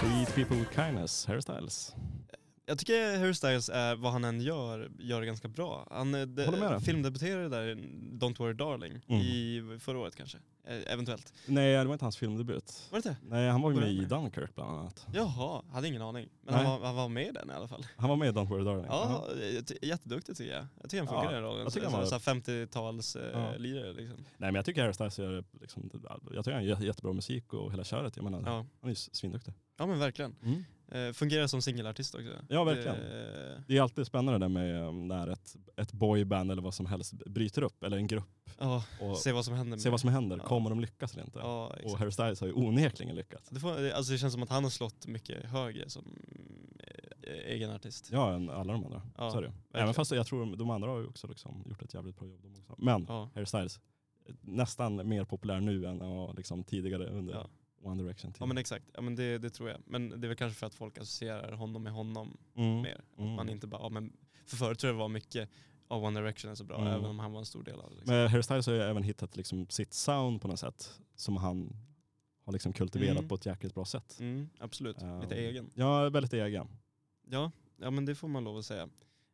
[0.00, 1.94] Treat people with kindness, Harry Styles.
[2.66, 5.86] Jag tycker Harry Styles är, vad han än gör, gör det ganska bra.
[5.90, 7.74] Han eh, de, filmdebuterade där
[8.12, 9.20] Don't Worry Darling Mm.
[9.22, 10.38] i förra året kanske.
[10.66, 11.32] Eh, eventuellt.
[11.46, 12.88] Nej, det var inte hans filmdebut.
[12.90, 13.16] Var det inte?
[13.28, 14.04] Nej, han var ju med i?
[14.04, 15.06] Dunkirk bland annat.
[15.12, 16.28] Jaha, hade ingen aning.
[16.42, 17.86] Men han var, han var med i den i alla fall.
[17.96, 18.84] Han var med i Don't Worry Darling.
[18.88, 19.26] Ja,
[19.66, 20.66] ty- jätteduktig tycker jag.
[20.80, 21.62] Jag tycker han funkar Ja, i den rollen.
[21.62, 23.52] jag tycker han var- så här 50-tals eh, Ja.
[23.58, 24.16] liksom.
[24.16, 25.90] Nej, men jag tycker Harry Styles gör liksom,
[26.32, 28.16] jag tycker han gör jättebra musik och hela köret.
[28.16, 28.52] Jag menar, Ja.
[28.52, 29.54] han är ju svinduktig.
[29.78, 30.36] ja men verkligen.
[30.42, 30.52] Eh,
[31.14, 32.30] fungerar som singelartist också.
[32.48, 32.96] Ja, verkligen.
[32.96, 37.12] Det, Det är alltid spännande där med när ett, ett boyband eller vad som helst
[37.26, 39.78] bryter upp, eller en grupp, ja, och se vad som händer.
[39.78, 40.36] se vad som händer.
[40.36, 40.44] Ja.
[40.44, 41.38] Kommer de lyckas eller inte?
[41.38, 41.98] Ja, och.
[41.98, 43.48] Harry Styles har ju onekligen lyckats.
[43.50, 46.04] Det, får, alltså det känns som att han har slått mycket högre som
[47.22, 48.08] eh, egen artist.
[48.12, 49.02] Ja, än alla de andra.
[49.18, 49.82] Ja, så är det verkligen.
[49.82, 52.42] Även fast jag tror de andra har ju också liksom gjort ett jävligt bra jobb.
[52.42, 52.74] De också.
[52.78, 53.06] Men.
[53.06, 53.80] Harry Styles,
[54.28, 57.46] eh, nästan mer populär nu än han var liksom tidigare under.
[57.82, 58.32] One Direction.
[58.40, 59.80] Ja men exakt, ja, men det, det tror jag.
[59.86, 62.80] Men det är väl kanske för att folk associerar honom med honom mm.
[62.82, 63.00] mer.
[63.12, 63.32] Att Mm.
[63.34, 64.12] man inte bara, ja, men
[64.46, 65.48] för förut tror jag det var mycket,
[65.88, 66.88] ja One Direction är så bra, Mm.
[66.92, 67.96] även om han var en stor del av det.
[67.96, 68.14] Liksom.
[68.14, 71.76] Men Harry Styles har ju även hittat liksom sitt sound på något sätt som han
[72.44, 73.28] har liksom kultiverat Mm.
[73.28, 74.16] på ett jäkligt bra sätt.
[74.20, 75.70] Mm, absolut, lite Um, egen.
[75.74, 76.68] Ja, väldigt egen.
[77.26, 78.88] Ja, ja men det får man lov att säga.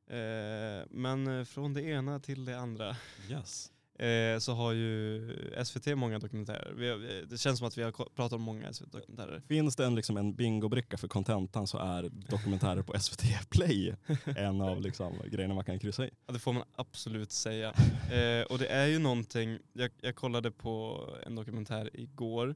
[0.06, 2.96] Eh, men från det ena till det andra.
[3.30, 3.72] Yes.
[3.98, 5.30] Eh, så har ju
[5.64, 6.72] SVT många dokumentärer.
[6.76, 9.42] Vi har, det känns som att vi har pratat om många SVT-dokumentärer.
[9.48, 13.96] Finns det en, liksom en bingobricka för kontentan så är dokumentärer på SVT Play
[14.36, 16.10] en av liksom, grejerna man kan kryssa i.
[16.26, 17.68] Ja, det får man absolut säga.
[18.12, 22.54] Eh, och det är ju någonting, jag, jag kollade på en dokumentär igår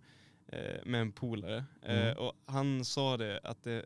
[0.49, 2.19] eh, med en polare eh, Mm.
[2.19, 3.85] och han sa det att det,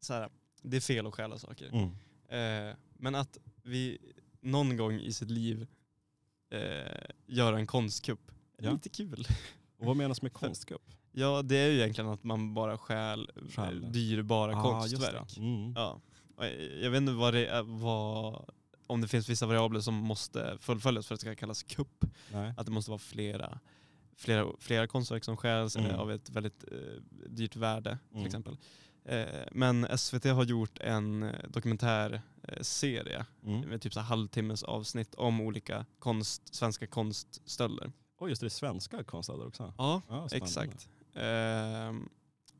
[0.00, 0.28] så här,
[0.62, 1.70] det är fel att stjäla saker.
[1.72, 1.90] Mm.
[2.28, 3.98] Eh, men att vi
[4.40, 5.66] någon gång i sitt liv
[6.52, 8.72] eh, göra en konstkupp, Ja.
[8.72, 9.26] lite kul.
[9.78, 10.82] Och vad menas med konstkupp?
[11.12, 13.92] Ja det är ju egentligen att man bara stjäl eh, Stjäl.
[13.92, 15.36] dyrbara Ah, konstverk.
[15.38, 15.72] Mm.
[15.76, 16.00] Ja.
[16.82, 18.44] Jag- vet inte vad det är, vad,
[18.86, 22.04] om det finns vissa variabler som måste fullföljas för att det ska kallas kupp.
[22.32, 22.54] Nej.
[22.56, 23.58] Att det måste vara flera,
[24.16, 25.90] flera, flera konstverk som stjäls Mm.
[25.90, 26.78] eh, av ett väldigt eh,
[27.28, 28.26] dyrt värde till Mm.
[28.26, 28.56] exempel.
[29.04, 31.48] Eh, men SVT har gjort en eh,
[32.42, 33.60] dokumentärserie Mm.
[33.68, 37.92] med typ så halvtimmes avsnitt om olika konst, svenska konststölder.
[38.18, 39.74] Och just det, svenska konstnärer också.
[39.78, 40.88] Ja, Ja, exakt.
[41.14, 42.08] Ehm,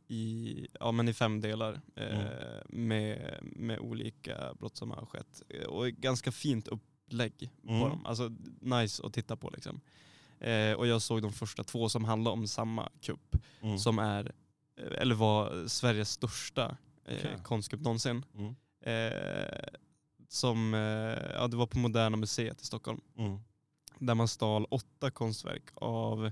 [0.08, 2.88] i, ja, men i fem delar eh, Mm.
[2.88, 5.42] med, med olika brott som har skett.
[5.48, 7.80] Eh, Och ganska fint upplägg Mm.
[7.80, 8.06] på dem.
[8.06, 9.80] Alltså nice att titta på liksom.
[10.40, 13.36] Eh, och jag såg de första två som handlar om samma kupp.
[13.60, 13.78] Mm.
[13.78, 14.32] Som är,
[14.76, 17.36] eh, eller var Sveriges största eh, Okej.
[17.44, 18.24] konstkupp någonsin.
[18.34, 18.54] Mm.
[18.82, 19.68] Eh,
[20.28, 23.00] som, eh, ja det var på Moderna Museet i Stockholm.
[23.18, 23.38] Mm.
[23.98, 26.30] Där man stal åtta konstverk av,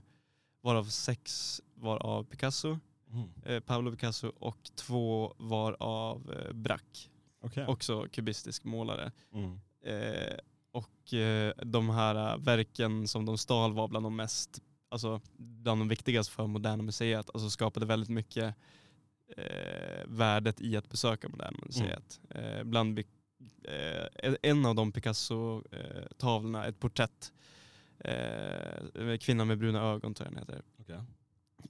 [0.62, 2.78] varav sex var av Picasso,
[3.12, 3.28] Mm.
[3.44, 7.08] eh, Pablo Picasso och två var av Braque,
[7.40, 7.66] Okej.
[7.66, 9.12] också kubistisk målare.
[9.34, 9.60] Mm.
[9.84, 10.36] Eh,
[10.72, 15.88] och eh, de här verken som de stal var bland de mest, alltså bland de
[15.88, 18.54] viktigaste för Moderna Museet, alltså skapade väldigt mycket
[19.36, 22.20] eh, värdet i att besöka Moderna Museet.
[22.30, 27.32] Eh, bland, eh, en av de Picasso-tavlorna, ett porträtt,
[27.98, 30.62] eh, Kvinnan med bruna ögon tror jag den heter.
[30.78, 31.00] Okej.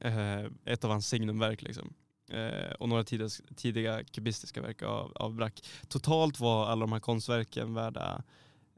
[0.00, 1.94] Eh, ett av hans signumverk liksom.
[2.30, 5.62] Eh, och några tidiga, tidiga kubistiska verk av, av Braque.
[5.88, 8.22] Totalt var alla de här konstverken värda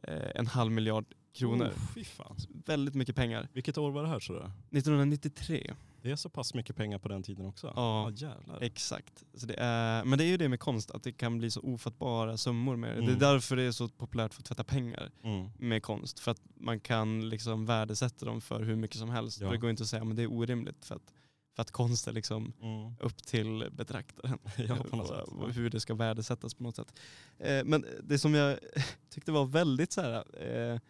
[0.03, 1.67] eh, en halv miljard kronor.
[1.67, 2.37] Oh, fy fan.
[2.67, 3.49] Väldigt mycket pengar.
[3.53, 4.37] Vilket år var det här tror
[4.71, 4.79] du?
[4.79, 7.73] 1993, Det är så pass mycket pengar på den tiden också?
[7.77, 8.11] Ja.
[8.15, 8.59] jävlar.
[8.63, 9.25] exakt.
[9.35, 11.61] Så det är, men det är ju det med konst, att det kan bli så
[11.61, 12.95] ofattbara summor med det.
[12.97, 13.15] Det Mm.
[13.17, 15.51] är därför det är så populärt för att tvätta pengar Mm.
[15.59, 16.21] med konst.
[16.21, 19.41] För att man kan liksom värdesätta dem för hur mycket som helst.
[19.41, 19.51] Ja.
[19.51, 21.13] Det går inte att säga att det är orimligt för att,
[21.57, 22.95] för att konst är liksom Mm.
[23.01, 24.39] upp till betraktaren.
[24.69, 25.57] Ja, på något sätt.
[25.57, 26.95] Hur det ska värdesättas på något sätt.
[27.39, 28.59] Eh, men det som jag
[29.11, 30.25] tyckte var väldigt så här,
[30.73, 30.81] eh,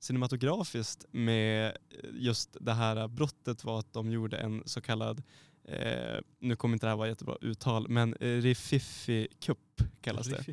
[0.00, 1.76] cinematografiskt med
[2.12, 5.22] just det här brottet var att de gjorde en så kallad,
[5.64, 10.44] eh, nu kommer inte det här vara jättebra uttal, men eh, Rififi-kupp kallas det.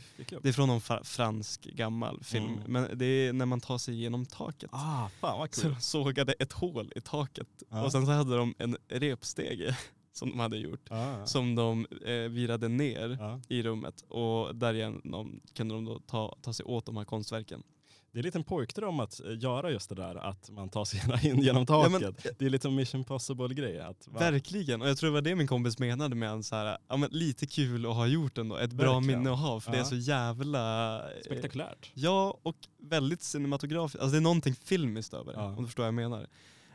[0.42, 2.72] Det är från någon fra- fransk gammal film, Mm.
[2.72, 4.70] men det är när man tar sig igenom taket.
[4.74, 5.74] Ah, fan vad Så kul.
[5.74, 7.86] de sågade ett hål i taket Ja.
[7.86, 9.78] och sen så hade de en repstege
[10.14, 13.42] som de hade gjort Ah, som de eh, virade ner ja.
[13.50, 17.64] i rummet och därigenom kunde de då ta, ta sig åt de här konstverken.
[18.12, 21.02] Det är lite en pojkdröm att eh, göra just det där att man tar sig
[21.30, 22.02] in genom Ja, taket.
[22.02, 23.80] men- det är lite en mission possible grej.
[23.80, 24.20] Att, va?
[24.20, 26.98] Verkligen, och jag tror det var det min kompis menade med en så här, ja,
[26.98, 29.20] men lite kul att ha gjort ändå, ett bra Verkligen.
[29.24, 29.86] minne att ha för det är Ja.
[29.86, 30.96] så jävla...
[31.12, 31.91] eh, Spektakulärt.
[31.93, 35.46] Ja, och väldigt cinematografiskt, alltså det är någonting filmiskt över det, Ja.
[35.46, 36.28] om du förstår vad jag menar.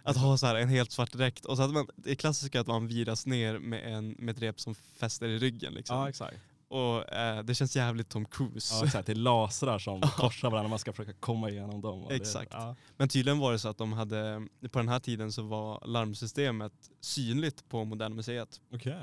[0.04, 2.60] Att ha så här en helt svart dräkt och så att man, det klassiska är
[2.60, 5.96] att man viras ner med, en, med ett rep som fäster i ryggen liksom.
[5.96, 6.36] Ja, exakt.
[6.72, 8.74] Och eh, det känns jävligt Tom Cruise.
[8.74, 9.06] Ja, exakt.
[9.06, 12.02] Det är lasrar som korsar varandra, man ska försöka komma igenom dem.
[12.02, 12.52] och det- Exakt.
[12.52, 12.76] Ja.
[12.96, 16.72] Men tydligen var det så att de hade, på den här tiden så var larmsystemet
[17.00, 18.60] synligt på Moderna Museet.
[18.74, 18.98] Okej.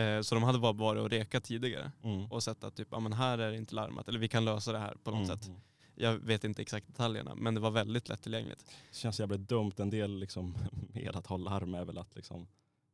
[0.00, 2.26] Eh, så de hade bara varit och rekat tidigare Mm.
[2.32, 4.72] och sett att typ, ja, men här är det inte larmat, eller vi kan lösa
[4.72, 5.38] det här på något Mm.
[5.38, 5.50] sätt.
[5.94, 8.64] Jag vet inte exakt detaljerna, men det var väldigt lättillgängligt.
[8.90, 9.72] Det känns jävligt dumt.
[9.76, 10.54] En del liksom,
[10.94, 12.46] med att ha larm är väl att liksom,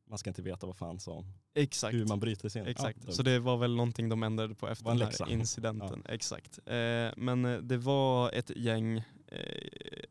[0.09, 1.93] man ska inte veta vad fan som, Exakt.
[1.93, 2.67] hur man bryter sig in.
[2.67, 6.03] Exakt, Ja, så det var väl någonting de ändrade på efter den här incidenten.
[6.09, 6.59] Exakt.
[6.65, 9.03] Eh, men eh, det var ett gäng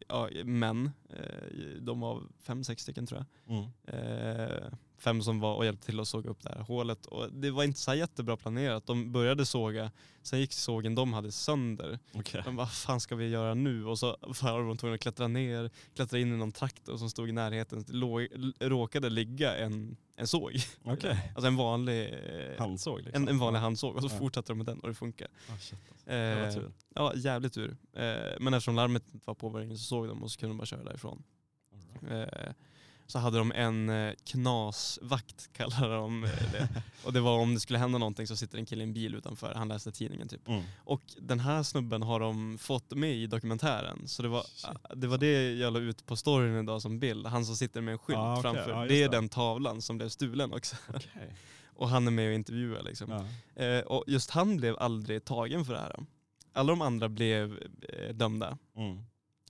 [0.09, 3.57] ja, män, eh, de var fem, sex stycken tror jag.
[3.57, 3.71] Mm.
[3.87, 7.07] Eh, fem som var och hjälpte till att såga upp det här hålet.
[7.07, 8.87] Och det var inte så jättebra planerat.
[8.87, 11.99] De började såga, sen gick sågen de hade sönder.
[12.13, 12.43] Okej.
[12.45, 13.87] De vad fan ska vi göra nu?
[13.87, 14.07] Och så
[14.43, 17.85] var de tvungna att klättra ner, klättra in i någon traktor som stod i närheten.
[17.87, 18.29] Det låg,
[18.61, 20.53] råkade ligga en, en såg.
[20.85, 21.33] Okej.
[21.35, 23.23] Alltså en vanlig, eh, Handsåg liksom.
[23.23, 24.19] en, en vanlig handsåg och så Ja.
[24.19, 25.29] fortsatte de med den och det funkar.
[25.47, 25.77] Shit, alltså.
[26.05, 26.15] Det
[26.47, 26.73] Eh, tur.
[26.95, 27.77] ja, jävligt tur.
[27.93, 30.51] Eh, men eftersom larmet var på var det ingen som såg dem och så kunde
[30.51, 31.23] de bara köra därifrån.
[32.01, 32.33] Right.
[32.33, 32.53] Eh,
[33.07, 36.21] så hade de en eh, knasvakt kallar de
[36.53, 36.69] det.
[37.05, 39.15] Och det var om det skulle hända någonting så sitter en kille i en bil
[39.15, 40.49] utanför, han läste tidningen typ.
[40.49, 40.63] Mm.
[40.85, 44.09] Och den här snubben har de fått med i dokumentären.
[44.09, 44.71] Så det var Shit.
[44.95, 47.27] det, var det jag la ut på storyn idag som bild.
[47.27, 48.43] Han som sitter med en skylt Ah, okej.
[48.43, 48.81] framför.
[48.81, 50.77] Just det är den tavlan som blev stulen också.
[50.89, 51.35] Okej.
[51.79, 53.11] Och han är med och intervjuar liksom.
[53.57, 53.63] Ja.
[53.65, 55.97] Eh, och just han blev aldrig tagen för det här.
[56.53, 58.59] Alla de andra blev eh, dömda.
[58.77, 58.99] Mm.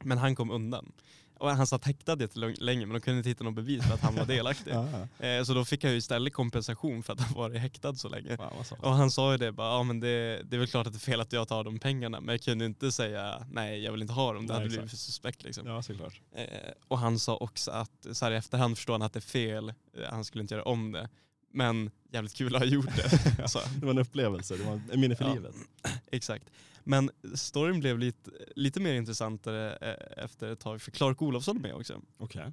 [0.03, 0.93] Men han kom undan.
[1.39, 4.15] Och han satt häktad jättelänge men de kunde inte hitta något bevis för att han
[4.15, 4.73] var delaktig.
[4.75, 5.27] Ja, ja.
[5.27, 8.37] Eh, Så då fick han ju istället kompensation för att han varit häktad så länge.
[8.65, 8.83] Soft.
[8.83, 10.97] Och han sa ju det, bara, ja, men det, det är väl klart att det
[10.97, 14.03] är fel att jag tar de pengarna men jag kunde inte säga nej jag vill
[14.03, 14.91] inte ha dem, det Nej, hade blivit exakt.
[14.91, 15.43] för suspekt.
[15.43, 15.67] Liksom.
[15.67, 16.21] Ja, såklart.
[16.37, 16.45] Eh,
[16.89, 19.69] och han sa också att så här i efterhand förstår han att det är fel,
[19.69, 19.75] eh,
[20.11, 21.09] han skulle inte göra om det.
[21.53, 23.43] Men jävligt kul att ha gjort det.
[23.49, 23.61] han.
[23.81, 25.35] Det var en upplevelse, det var ett minne för Ja.
[25.35, 25.55] livet.
[26.13, 26.51] Exakt.
[26.85, 31.61] Men storyn blev lite, lite mer intressantare eh, efter ett tag för Clark Olofsson är
[31.61, 32.01] med också.
[32.19, 32.53] Okej.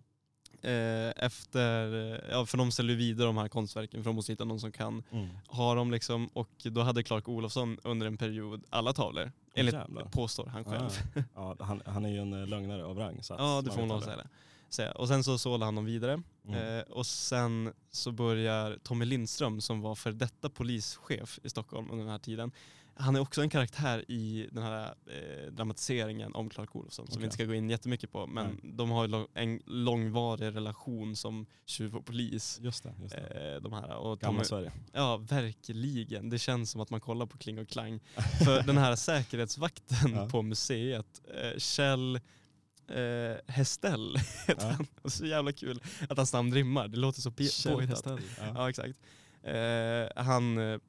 [0.61, 1.87] Eh, efter,
[2.31, 5.03] ja, för de säljer vidare de här konstverken för de måste hitta någon som kan
[5.11, 5.27] Mm.
[5.47, 6.27] ha dem liksom.
[6.27, 9.31] Och då hade Clark Olofsson under en period alla tavlor.
[9.55, 10.03] Enligt jävlar.
[10.05, 10.89] påstår han själv.
[11.35, 13.23] Ja, han, han är ju en eh, lögnare av rang.
[13.23, 14.27] Så Ja det får man nog säga.
[14.73, 14.91] Säga.
[14.91, 16.21] Och sen så sålde han dem vidare.
[16.47, 16.77] Mm.
[16.77, 22.03] Eh, och sen så börjar Tommy Lindström som var för detta polischef i Stockholm under
[22.05, 22.51] den här tiden.
[22.95, 27.25] Han är också en karaktär i den här eh, dramatiseringen om Clark Olofsson som vi
[27.25, 28.27] inte ska gå in jättemycket på.
[28.27, 32.59] Men de har en långvarig relation som tjuv och polis.
[32.61, 33.53] Just det, just det.
[33.55, 33.95] Eh, de här.
[33.95, 34.71] Och Gamla Tommy, Sverige.
[34.91, 36.29] ja verkligen.
[36.29, 37.99] Det känns som att man kollar på Kling och Klang.
[38.45, 38.95] För den här
[39.43, 40.29] säkerhetsvakten Ja.
[40.29, 42.19] på museet, eh, Kjell
[42.87, 44.17] eh, Hestell
[44.47, 44.75] heter Ja.
[45.03, 45.11] han.
[45.11, 46.87] Så jävla kul att hans namn rimmar.
[46.87, 48.05] Det låter så påhittat.
[48.37, 48.45] Ja.
[48.55, 48.95] Ja exakt.
[49.43, 50.79] Eh, han, eh,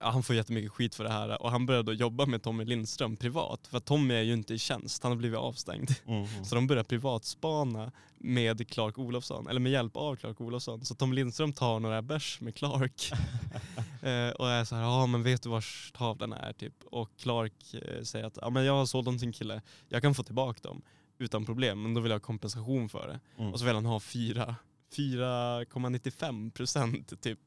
[0.00, 2.64] ja, han får jättemycket skit för det här och han började då jobba med Tommy
[2.64, 3.66] Lindström privat.
[3.66, 5.90] För Tommy är ju inte i tjänst, han har blivit avstängd.
[6.06, 6.44] Mm, mm.
[6.44, 10.84] Så de börjar privatspana med Clark Olofsson, eller med hjälp av Clark Olofsson.
[10.84, 13.10] Så Tom Lindström tar några bärs med Clark
[14.02, 16.74] eh, och är så här, ja men vet du vars tavlan är typ?
[16.84, 20.02] Och Clark eh, säger att, ja men jag har sålt dem till en kille, jag
[20.02, 20.82] kan få tillbaka dem
[21.20, 23.20] utan problem, men då vill jag ha kompensation för det.
[23.42, 23.52] Mm.
[23.52, 24.56] Och så vill han ha fyra
[24.96, 27.38] 4,95 procent typ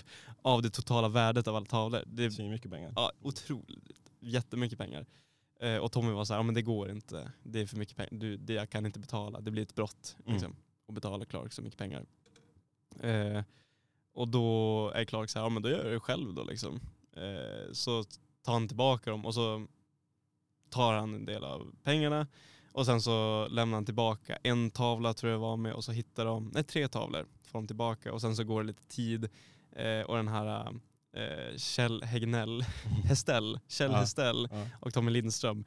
[0.41, 2.03] av det totala värdet av alla tavlor.
[2.05, 2.93] Det är mycket pengar.
[2.95, 5.05] ja, otroligt, jättemycket pengar.
[5.59, 7.95] Eh, och Tommy var så här, ja men det går inte, det är för mycket
[7.97, 10.33] pengar, du, det, jag kan inte betala, det blir ett brott Mm.
[10.33, 10.55] liksom,
[10.87, 12.05] att betala Clark så mycket pengar.
[13.01, 13.43] Eh,
[14.13, 16.79] och då är Clark så här, ja men då gör jag det själv då liksom.
[17.15, 18.03] Eh, så
[18.43, 19.67] tar han tillbaka dem och så
[20.69, 22.27] tar han en del av pengarna
[22.73, 26.25] och sen så lämnar han tillbaka en tavla tror jag var med och så hittar
[26.25, 29.29] de, nej tre tavlor får de tillbaka och sen så går det lite tid
[29.75, 30.67] eh, och den här
[31.15, 32.61] eh, Kjell Hegnell,
[33.05, 33.97] Hestell, Kjell Ja.
[33.97, 34.65] Hestell Ja.
[34.79, 35.65] och Tommy Lindström.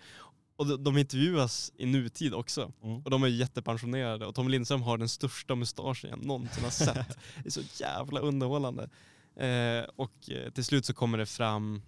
[0.57, 2.73] Och de, de intervjuas i nutid också.
[2.83, 3.03] Mm.
[3.03, 7.19] Och de är jättepensionerade och Tommy Lindström har den största mustaschen jag någonsin har sett.
[7.42, 8.88] det är så jävla underhållande.
[9.37, 11.83] Eh, och eh, till slut så kommer det fram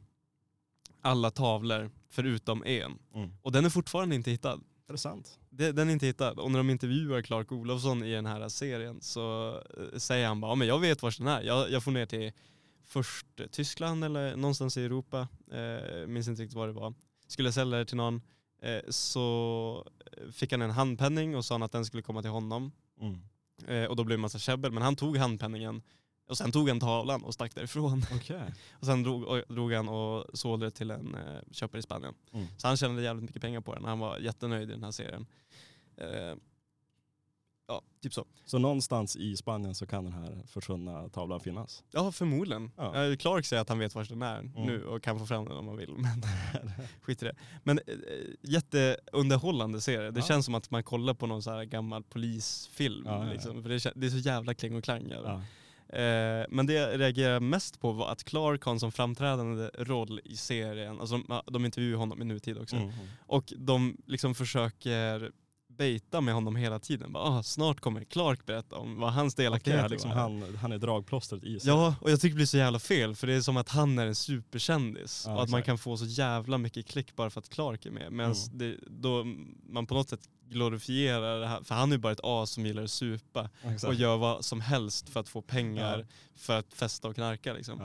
[1.00, 2.98] alla tavlor förutom en.
[3.14, 3.30] Mm.
[3.42, 4.60] Och den är fortfarande inte hittad.
[4.88, 6.32] Är det den är inte hittad.
[6.32, 10.50] Och när de intervjuar Clark Olofsson i den här serien så eh, säger han bara,
[10.50, 11.42] ja, men jag vet var den är.
[11.42, 12.32] Jag, jag får ner till
[12.84, 15.28] först Tyskland eller någonstans i Europa.
[15.52, 16.94] Eh, minns inte riktigt vad det var.
[17.26, 18.22] Skulle sälja det till någon.
[18.62, 22.72] Eh, så eh, fick han en handpenning och sa att den skulle komma till honom.
[23.00, 23.20] Mm.
[23.66, 24.72] Eh, och då blev det en massa käbbel.
[24.72, 25.82] Men han tog handpenningen
[26.28, 28.02] och sen tog han tavlan och stack därifrån.
[28.14, 28.42] Okej.
[28.80, 32.14] Och sen drog, och, drog han och sålde det till en eh, köpare i Spanien.
[32.32, 32.46] Mm.
[32.56, 33.84] Så han tjänade jävligt mycket pengar på den.
[33.84, 35.26] Han var jättenöjd i den här serien.
[35.96, 36.34] Eh,
[37.68, 38.24] ja, typ så.
[38.44, 41.84] Så någonstans i Spanien så kan den här försvunna tavlan finnas?
[41.90, 42.70] Ja, förmodligen.
[42.76, 43.04] Ja.
[43.04, 45.56] Eh, Clark säger att han vet var den är nu och kan få fram den
[45.56, 45.94] om han vill.
[45.96, 46.22] Men
[47.02, 47.36] skit i det.
[47.62, 47.84] Men eh,
[48.42, 50.10] jätteunderhållande serie.
[50.10, 50.26] Det Ja.
[50.26, 53.06] känns som att man kollar på någon så här gammal polisfilm.
[53.06, 53.24] Ja.
[53.24, 53.62] Liksom.
[53.62, 55.12] För det, det är så jävla kling och klang.
[55.88, 60.20] Eh, men det jag reagerar mest på var att Clark har en som framträdande roll
[60.24, 61.00] i serien.
[61.00, 62.76] Alltså de, de intervjuar honom i nutid också.
[62.76, 62.88] Mm.
[62.88, 63.06] mm.
[63.26, 65.32] Och de liksom försöker
[65.78, 67.12] baita med honom hela tiden.
[67.12, 70.78] Bara, ah, snart kommer Clark berätta om vad hans delaktighet att liksom han, han är
[70.78, 71.70] dragplåstret i sig.
[71.70, 73.98] Ja, och jag tycker det blir så jävla fel för det är som att han
[73.98, 75.66] är en superkändis Ja, och att man exakt.
[75.66, 78.12] kan få så jävla mycket klick bara för att Clark är med.
[78.12, 78.58] Medan Mm.
[78.58, 79.24] det, då
[79.68, 82.66] man på något sätt glorifierar det här, för han är ju bara ett as som
[82.66, 83.84] gillar att supa Exakt.
[83.84, 86.04] och gör vad som helst för att få pengar Ja.
[86.36, 87.80] för att festa och knarka liksom.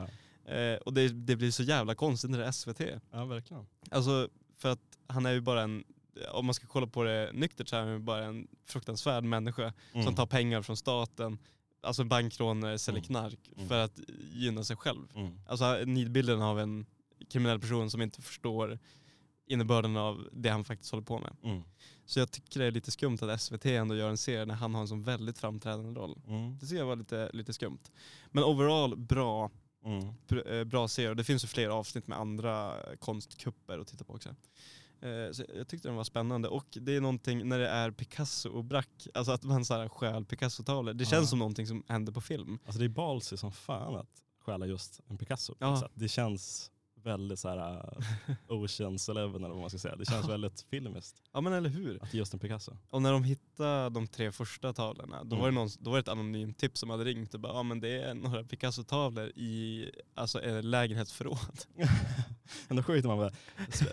[0.46, 0.52] Ja.
[0.54, 2.80] Eh, och det, det blir så jävla konstigt när det är SVT.
[3.12, 3.66] ja, verkligen.
[3.90, 4.28] Alltså
[4.58, 5.84] för att han är ju bara en,
[6.32, 10.06] om man ska kolla på det nyktert så är han bara en fruktansvärd människa Mm.
[10.06, 11.38] som tar pengar från staten,
[11.82, 13.06] alltså bankrånare, säljer Mm.
[13.06, 13.68] knark Mm.
[13.68, 14.00] för att
[14.32, 15.06] gynna sig själv.
[15.14, 15.40] Mm.
[15.48, 16.86] Alltså nidbilden av en
[17.30, 18.78] kriminell person som inte förstår
[19.46, 21.36] innebörden av det han faktiskt håller på med.
[21.42, 21.62] Mm.
[22.06, 24.74] Så jag tycker det är lite skumt att SVT ändå gör en serie när han
[24.74, 26.18] har en sån väldigt framträdande roll.
[26.26, 26.54] Mm.
[26.58, 27.78] Det tycker jag var lite, lite skumt.
[28.30, 29.50] Men overall bra,
[29.84, 30.08] Mm.
[30.46, 34.34] eh, bra serie det finns ju fler avsnitt med andra konstkupper att titta på också.
[35.00, 38.48] Eh, Så jag tyckte den var spännande och det är någonting när det är Picasso
[38.50, 40.94] och Brack, alltså att man så här stjäl Picasso-tavlor.
[40.94, 41.26] Det känns Ja.
[41.26, 42.58] som någonting som händer på film.
[42.64, 44.08] Alltså det är ballsy som fan att
[44.40, 45.54] stjäla just en Picasso.
[45.58, 45.88] Ja.
[45.94, 46.70] Det känns
[47.02, 47.98] väldigt så här
[48.48, 49.96] Oceans Eleven eller vad man ska säga.
[49.96, 51.94] Det känns väldigt filmiskt Ja men eller hur?
[52.02, 52.72] att det är just en Picasso.
[52.90, 55.38] Och när de hittade de tre första tavlorna, då, Mm.
[55.38, 57.62] var, det någon, då var det ett anonymt tips som hade ringt och bara ja
[57.62, 61.38] men det är några Picasso-tavlor i alltså, lägenhetsförråd.
[62.68, 63.30] Men då sjukt när man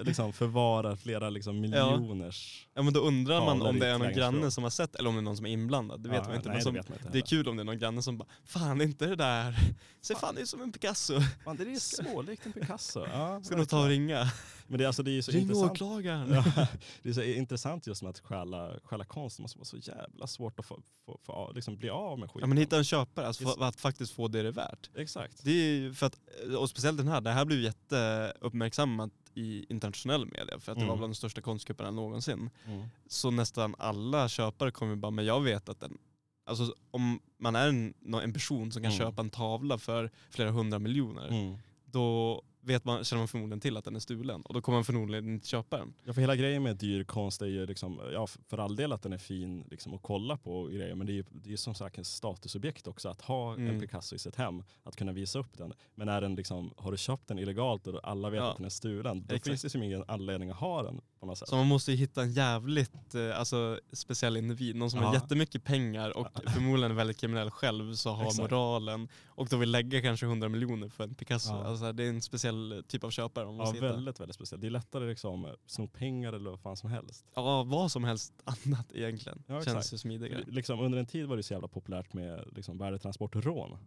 [0.05, 2.67] liksom förvarar flera liksom miljoners...
[2.73, 5.15] Ja men då undrar man om det är någon granne som har sett eller om
[5.15, 6.03] det är någon som är inblandad.
[6.03, 6.47] Det vet Ja, man inte.
[6.49, 8.01] Nej, men som, det vet man inte det är kul om det är någon granne
[8.01, 9.55] som bara Fan inte det där,
[10.01, 11.19] ser fan ut som en Picasso.
[11.45, 13.05] Fan, det är smålikt en Picasso.
[13.13, 14.31] Ja, Ska nog ta och ringa.
[14.71, 15.71] Men det, alltså, det är så Ring intressant.
[15.71, 16.31] åklagaren.
[16.33, 16.43] Ja,
[17.03, 19.37] det är så intressant just med att stjäla, stjäla konst.
[19.37, 22.41] Det måste vara så jävla svårt att få, få, få, liksom bli av med skiten.
[22.41, 24.89] Ja men hitta en köpare, alltså Just- att faktiskt få det det är värt.
[24.95, 25.43] Exakt.
[25.43, 26.17] Det är för att,
[26.59, 30.87] och speciellt den här, det här blev jätteuppmärksammat i internationell media för att det Mm.
[30.87, 32.49] var bland de största konstkupperna någonsin.
[32.65, 32.85] Mm.
[33.07, 35.97] Så nästan alla köpare kommer bara, men jag vet att den,
[36.45, 38.99] alltså om man är en, en person som kan Mm.
[39.05, 41.57] köpa en tavla för flera hundra miljoner, Mm.
[41.85, 44.85] då vet man, känner man förmodligen till att den är stulen och då kommer man
[44.85, 45.93] förmodligen inte köpa den.
[46.03, 49.01] Ja, för hela grejen med dyr konst är ju liksom, ja, för all del att
[49.01, 51.75] den är fin liksom, att kolla på grejer, men det är ju det är som
[51.75, 53.79] sagt ett statusobjekt också att ha en Mm.
[53.81, 55.73] Picasso i sitt hem, att kunna visa upp den.
[55.95, 58.49] Men är den liksom, har du köpt den illegalt och alla vet Ja.
[58.51, 59.61] att den är stulen, då Exakt.
[59.61, 61.49] finns det ju ingen anledning att ha den på något sätt.
[61.49, 65.13] Så man måste ju hitta en jävligt eh, alltså, speciell individ, någon som har Ja.
[65.13, 68.37] jättemycket pengar och förmodligen är väldigt kriminell själv, så har Exakt.
[68.51, 71.49] moralen och då vill lägga kanske 100 miljoner för en Picasso.
[71.53, 71.63] Ja.
[71.63, 73.87] Alltså, det är en speciell typ av köpare man Ja, måste hitta.
[73.87, 74.61] väldigt, väldigt speciellt.
[74.61, 77.25] Det är lättare liksom sno pengar eller vad fan som helst.
[77.35, 79.43] Ja, vad som helst annat egentligen.
[79.47, 80.43] Ja, Känns ju smidigare.
[80.47, 83.77] Liksom, under en tid var det så jävla populärt med liksom, värdetransportrån.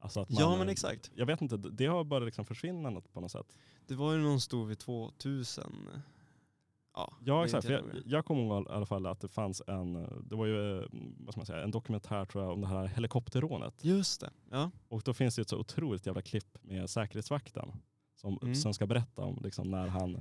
[0.00, 1.10] Alltså att Ja man, men eh, exakt.
[1.14, 3.58] Jag vet inte, det har bara liksom försvinnat på något sätt.
[3.86, 5.88] Det var ju någon stor vid 2000.
[6.98, 9.92] Ja, Ja exakt, jag, jag kommer ihåg i alla fall att det fanns en,
[10.28, 10.84] det var ju eh,
[11.18, 13.84] vad ska man säga, en dokumentär tror jag om det här helikopterrånet.
[13.84, 14.30] Just det.
[14.50, 14.70] Ja.
[14.88, 17.72] Och då finns det ett så otroligt jävla klipp med säkerhetsvakten
[18.14, 18.54] som, Mm.
[18.54, 20.14] som ska berätta om liksom när han,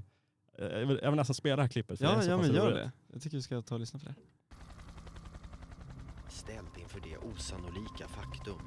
[0.58, 1.98] eh, jag vill, jag vill nästan spela det här klippet.
[2.00, 2.92] för det är Ja, ja men gör det.
[3.14, 4.16] Jag tycker vi ska ta och lyssna på det.
[6.30, 8.60] Ställd inför det osannolika faktum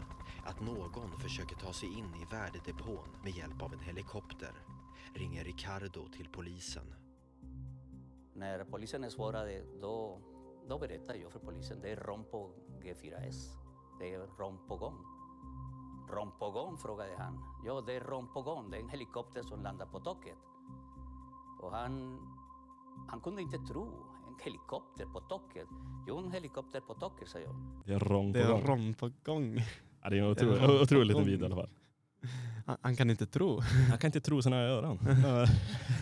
[0.46, 4.53] att någon försöker ta sig in i värdedepån med hjälp av en helikopter
[5.14, 6.94] ringer Ricardo till polisen.
[8.40, 10.18] När polisen är svarade, då,
[10.68, 12.50] då berättar jag för polisen, det är rom på
[12.83, 13.57] G4S.
[13.98, 14.96] Det är rom på gång.
[16.11, 17.38] Rom på gång, frågade han.
[17.66, 18.70] Ja, det är rom på gång.
[18.70, 20.38] Det är en helikopter som landar på taket.
[21.62, 22.18] Och han,
[23.09, 23.87] han kunde inte tro.
[24.29, 25.68] En helikopter på taket.
[26.09, 27.55] Jo, en helikopter på taket, sa jag.
[27.87, 28.66] Det är Ron på Det är gång.
[28.66, 29.57] Ron på gång.
[30.03, 31.31] Ja, det är en otrolig, Ron på otrolig liten gång.
[31.31, 31.70] video i alla fall.
[32.66, 33.62] Han, han kan inte tro.
[33.90, 34.99] Jag kan inte tro sina öron.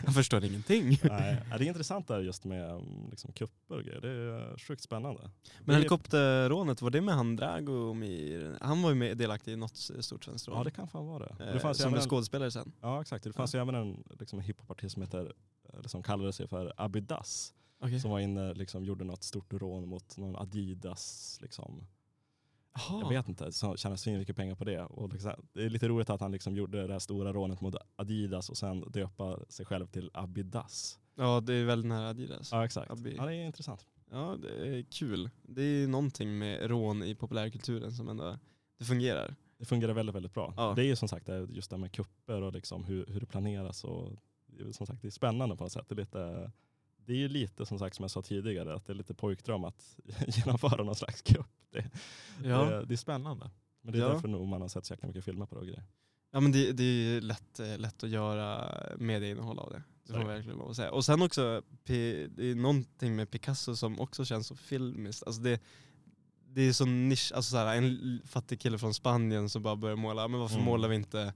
[0.04, 0.98] Han förstår ingenting.
[1.02, 4.00] Nej, ja, det är intressant där just med um, liksom, kupper och grejer.
[4.00, 5.30] Det är sjukt spännande.
[5.64, 8.56] Men helikopterrånet, var det med han Dragomir?
[8.60, 10.56] Han var ju med delaktig i något stort svenskt rån.
[10.56, 11.34] Ja det kan fan vara det.
[11.38, 12.72] Och Eh, det fanns som en, skådespelare sen.
[12.80, 15.32] ja exakt, det fanns ju även en liksom, hiphopartist som heter
[15.72, 17.54] eller som kallade sig för Abidas.
[17.80, 18.00] Okej.
[18.00, 21.38] Som var inne liksom gjorde något stort rån mot någon Adidas.
[21.42, 21.86] Liksom.
[22.78, 23.00] Jaha.
[23.00, 24.82] Jag vet inte, så tjänade svin mycket pengar på det.
[24.82, 27.74] Och liksom, det är lite roligt att han liksom gjorde det här stora rånet mot
[27.96, 30.98] Adidas och sen döpa sig själv till Abidas.
[31.14, 32.52] Ja, det är väldigt nära Adidas.
[32.52, 32.90] Ja exakt.
[32.90, 33.14] Abi.
[33.16, 33.86] Ja, det är intressant.
[34.10, 35.30] Ja, det är kul.
[35.42, 38.38] Det är någonting med rån i populärkulturen som ändå
[38.78, 39.34] det fungerar.
[39.58, 40.54] Det fungerar väldigt, väldigt bra.
[40.56, 40.72] Ja.
[40.76, 43.26] Det är ju som sagt just det här med kupper och liksom hur, hur det
[43.26, 43.84] planeras.
[43.84, 44.12] Och,
[44.72, 45.88] som sagt det är spännande på något sätt.
[45.88, 46.52] Det är, lite,
[47.08, 49.64] det är ju lite som sagt som jag sa tidigare, att det är lite pojkdröm
[49.64, 51.46] att genomföra någon slags kupp.
[51.70, 51.90] Det,
[52.44, 53.50] Ja, det, det är spännande.
[53.82, 54.08] Men det är Ja.
[54.08, 55.84] därför nog man har sett så jäkla mycket filmer på det och grejer.
[56.30, 59.82] ja men det, det är lätt, eh, lätt att göra medieinnehåll av det.
[60.04, 60.58] Det får man Verkligen.
[60.58, 60.90] lov att säga.
[60.90, 65.22] Och sen också, det är någonting med Picasso som också känns så filmiskt.
[65.26, 65.60] Alltså det,
[66.50, 69.96] det är så nisch, alltså så här, en fattig kille från Spanien som bara börjar
[69.96, 70.66] måla, men varför Mm.
[70.66, 71.34] målar vi inte,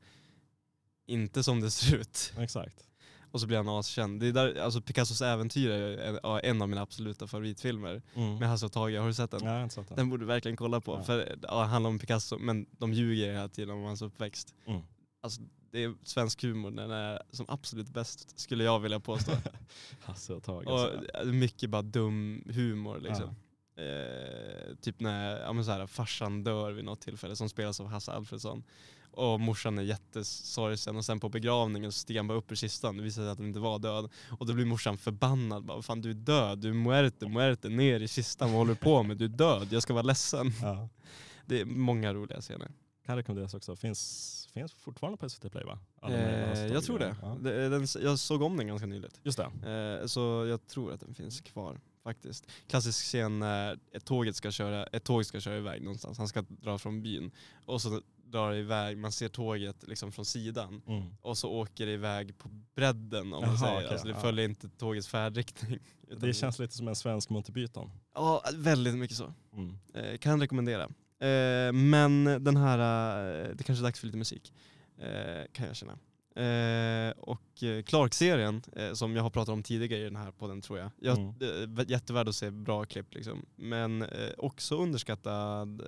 [1.06, 2.32] inte som det ser ut?
[2.38, 2.88] Exakt.
[3.32, 4.20] Och så blir han askänd.
[4.20, 8.02] Det är där, alltså Picassos äventyr är en, ja, av mina absoluta favoritfilmer.
[8.14, 8.38] Mm.
[8.38, 9.40] Med Hasse och Tage, har du sett den?
[9.42, 9.96] Nej, jag har inte sett den.
[9.96, 10.92] Den borde du verkligen kolla på.
[10.92, 11.02] Ja.
[11.02, 14.54] För ja, det handlar om Picasso, men de ljuger hela tiden om hans uppväxt.
[14.66, 14.82] Mm.
[15.22, 19.32] Alltså, det är svensk humor, den är som absolut bäst skulle jag vilja påstå.
[20.00, 20.66] Hasse och Tage.
[20.66, 21.26] och alltså.
[21.26, 23.34] mycket bara dum humor liksom.
[23.76, 27.86] Eh, typ när ja, men så här, farsan dör vid något tillfälle som spelas av
[27.86, 28.64] Hasse Alfredsson.
[29.12, 32.96] Och morsan är jättesorgsen och sen på begravningen så stiger han bara upp ur kistan.
[32.96, 34.10] Det visar sig att han inte var död.
[34.38, 35.64] Och då blir morsan förbannad.
[35.64, 38.48] Bara, Fan du är död, du är muerte, muerte, ner i kistan.
[38.48, 39.16] Vad håller du på med?
[39.16, 40.52] Du är död, jag ska vara ledsen.
[40.62, 40.88] Ja.
[41.46, 42.70] Det är många roliga scener.
[43.06, 43.76] Kan rekommenderas också.
[43.76, 45.78] Finns, finns fortfarande på SVT Play va?
[46.08, 47.16] Eh, jag tror det.
[47.22, 47.50] Ja.
[47.50, 49.20] är den, jag såg om den ganska nyligt.
[49.22, 50.00] Just det.
[50.00, 52.46] Eh, så jag tror att den finns kvar faktiskt.
[52.66, 56.18] Klassisk scen när ett, tåget ska köra, ett tåg ska köra iväg någonstans.
[56.18, 57.30] Han ska dra från byn.
[57.66, 60.82] Och så drar det iväg, man ser tåget liksom från sidan.
[60.86, 61.02] Mm.
[61.22, 63.76] Och så åker det iväg på bredden om man Jaha, säger.
[63.76, 64.20] okej, alltså det ja.
[64.20, 65.78] följer inte tågets färdriktning.
[66.16, 67.90] Det känns lite som en svensk Monty Python.
[68.14, 69.34] Ja, väldigt mycket så.
[69.52, 69.78] Mm.
[69.94, 70.82] Eh, kan rekommendera.
[71.22, 74.52] Eh, men den här, eh, det kanske är dags för lite musik.
[74.98, 75.98] Eh, kan jag känna.
[76.36, 80.60] Eh, och eh, Clark-serien, eh, som jag har pratat om tidigare i den här podden
[80.60, 80.90] tror jag.
[81.00, 81.78] jag Mm.
[81.78, 83.46] eh, jättevärd att se bra klipp liksom.
[83.56, 85.82] Men eh, också underskattad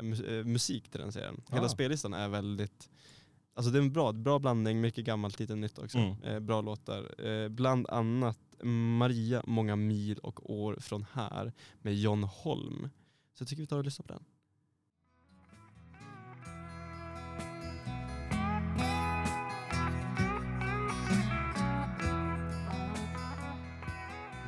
[0.00, 1.40] mu- musik till den serien.
[1.50, 1.68] Hela Ah.
[1.68, 2.90] spellistan är väldigt
[3.56, 5.98] Alltså det är en bra, bra blandning, mycket gammalt, lite nytt också.
[5.98, 6.46] Mm.
[6.46, 7.48] Bra låtar.
[7.48, 8.38] Bland annat
[8.98, 12.88] Maria, många mil och år från här med John Holm.
[13.34, 14.24] Så jag tycker vi tar och lyssnar på den.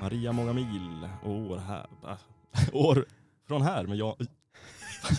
[0.07, 1.87] Maria många mil och år här.
[2.03, 2.17] ah,
[2.73, 3.07] år
[3.49, 4.17] från här med Jan,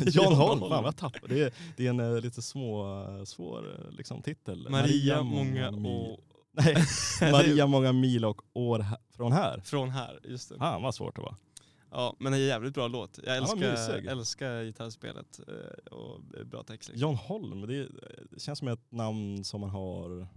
[0.02, 0.60] Jan Holm.
[0.60, 1.34] Fan vad tappade.
[1.36, 4.68] Det är, det är en eh, lite små, eh, svår eh, liksom, titel.
[4.70, 5.86] Maria, många mil.
[5.86, 6.20] och...
[6.52, 6.76] Nej,
[7.32, 9.60] Maria många mil och år här, från här.
[9.60, 10.58] Från här, just det.
[10.58, 11.36] Fan vad svårt det var.
[11.92, 13.20] Ja, men det är en jävligt bra låt.
[13.24, 13.58] Jag Ja, älskar,
[13.92, 14.12] mysig.
[14.12, 15.40] älskar gitarrspelet
[15.92, 16.90] och bra text.
[16.90, 17.02] Liksom.
[17.10, 17.88] John Holm, det,
[18.32, 20.28] det känns som ett namn som man har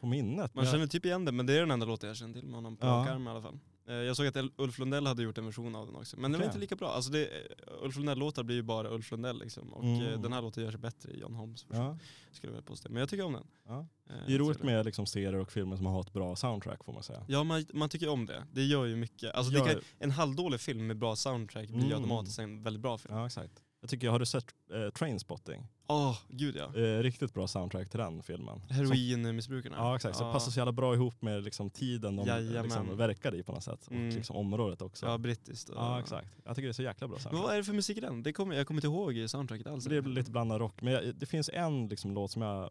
[0.00, 0.54] på minnet.
[0.54, 2.54] Man känner typ igen det, men det är den enda låten jag känner till med
[2.54, 3.08] honom på Ja.
[3.10, 3.58] arm i alla fall.
[3.88, 6.40] Eh, Jag såg att Ulf Lundell hade gjort en version av den också, men den
[6.40, 6.88] var inte lika bra.
[6.92, 9.72] Alltså det, eh, Ulf Lundell-låtar blir ju bara Ulf Lundell liksom.
[9.72, 10.02] Och Mm.
[10.06, 11.84] eh, den här låten gör sig bättre i John Holms version.
[11.84, 11.98] ja,
[12.32, 12.88] Skulle jag vilja påstå.
[12.90, 13.46] Men jag tycker om den.
[13.66, 13.86] ja.
[14.26, 17.02] Det är roligt med liksom, serier och filmer som har ett bra soundtrack får man
[17.02, 17.24] säga.
[17.28, 18.42] Ja, man, man tycker om det.
[18.52, 19.34] Det gör ju mycket.
[19.34, 21.96] Alltså Gör- kan, en halvdålig film med bra soundtrack blir Mm.
[21.96, 23.14] automatiskt en väldigt bra film.
[23.14, 23.62] Ja, exakt.
[23.86, 25.66] Jag tycker, har du sett eh, Trainspotting?
[25.86, 26.80] Åh, gud ja.
[26.80, 28.60] Eh, riktigt bra soundtrack till den filmen.
[28.68, 29.76] Som, Heroinmissbrukarna.
[29.76, 30.16] ja, exakt.
[30.16, 32.62] Så det passar så jävla bra ihop med liksom, tiden de Jajamän.
[32.62, 33.90] liksom, verkar i på något sätt.
[33.90, 34.08] Mm.
[34.08, 35.06] Och liksom, området också.
[35.06, 35.68] Ja, brittiskt.
[35.68, 36.28] och- Ja, exakt.
[36.44, 37.44] Jag tycker det är så jäkla bra Men soundtrack.
[37.44, 38.22] vad är det för musik i den?
[38.22, 39.84] Det kommer, jag kommer inte ihåg i soundtracket alls.
[39.84, 40.82] Det är lite blandad rock.
[40.82, 42.70] Men jag, det finns en liksom, låt som jag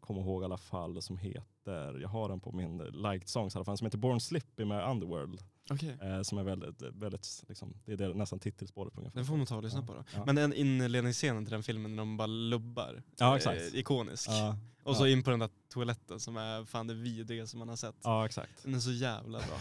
[0.00, 1.42] kommer ihåg i alla fall som heter,
[1.72, 4.90] jag har den på min liked songs i alla fall, som heter Born Slippy med
[4.90, 5.40] Underworld.
[5.70, 5.96] Okej.
[6.02, 9.18] Eh, som är väldigt, väldigt liksom, det är det, nästan titelspåret på ungefär.
[9.18, 9.86] Den får man ta och lyssna Ja.
[9.86, 10.04] på då.
[10.14, 10.24] Ja.
[10.26, 13.02] Men den inledningsscenen till den filmen när de bara lubbar.
[13.18, 13.74] Ja, eh, exakt.
[13.74, 14.28] ikonisk.
[14.30, 17.76] Ja, Och så in på den där toaletten som är fan det vidrigaste man har
[17.76, 17.96] sett.
[18.02, 18.62] ja, exakt.
[18.62, 19.58] Den är så jävla bra.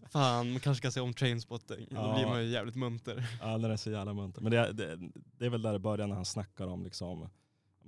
[0.10, 1.86] fan, man kanske ska se om Trainspotting.
[1.90, 2.14] Då Ja.
[2.14, 3.26] blir man ju jävligt munter.
[3.40, 4.42] Ja, den är så jävla munter.
[4.42, 4.98] Men det, är- det,
[5.38, 7.28] det är väl där i början när han snackar om liksom, om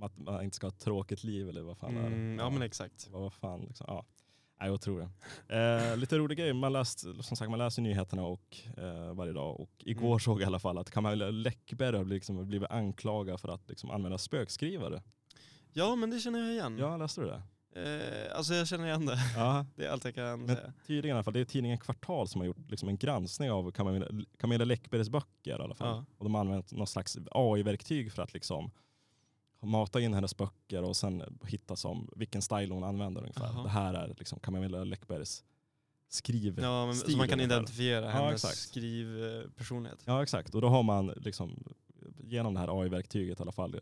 [0.03, 2.07] att man inte ska ha ett tråkigt liv eller vad fan är det?
[2.07, 3.09] Mm, ja men exakt.
[3.11, 3.85] Vad vad fan liksom.
[3.89, 4.05] Ja.
[4.61, 5.09] Nej, jag tror
[5.49, 5.57] det.
[5.91, 9.61] Eh, lite rolig grej, man, läst, som sagt, man läser nyheterna och, eh, varje dag
[9.61, 10.21] och igår Mm.
[10.21, 13.91] såg jag i alla fall att Camilla Läckberg har liksom blivit anklagad för att liksom,
[13.91, 15.03] använda spökskrivare.
[15.73, 16.79] Ja men det känner jag igen.
[16.79, 17.43] Ja, läste du det?
[17.77, 19.19] Eh, alltså jag känner igen det.
[19.37, 20.73] Ja, Det är allt jag kan Men säga.
[20.87, 21.33] tydligen i alla fall.
[21.35, 24.07] Det är tidningen Kvartal som har gjort liksom en granskning av Camilla,
[24.39, 25.89] Camilla Läckbergs böcker i alla fall.
[25.97, 26.05] Ja.
[26.19, 28.71] Och de har använt något slags AI-verktyg för att liksom
[29.65, 33.45] mata in hennes böcker och sen hitta som vilken style hon använder ungefär.
[33.47, 33.63] Jaha.
[33.63, 35.45] Det här är liksom Camilla Läckbergs
[36.09, 36.59] skriv.
[36.61, 38.59] Ja, men, så stil man kan identifiera Ja, hennes exakt.
[38.59, 40.03] skrivpersonlighet.
[40.05, 41.65] Ja exakt, och då har man liksom,
[42.21, 43.81] genom det här AI-verktyget i alla fall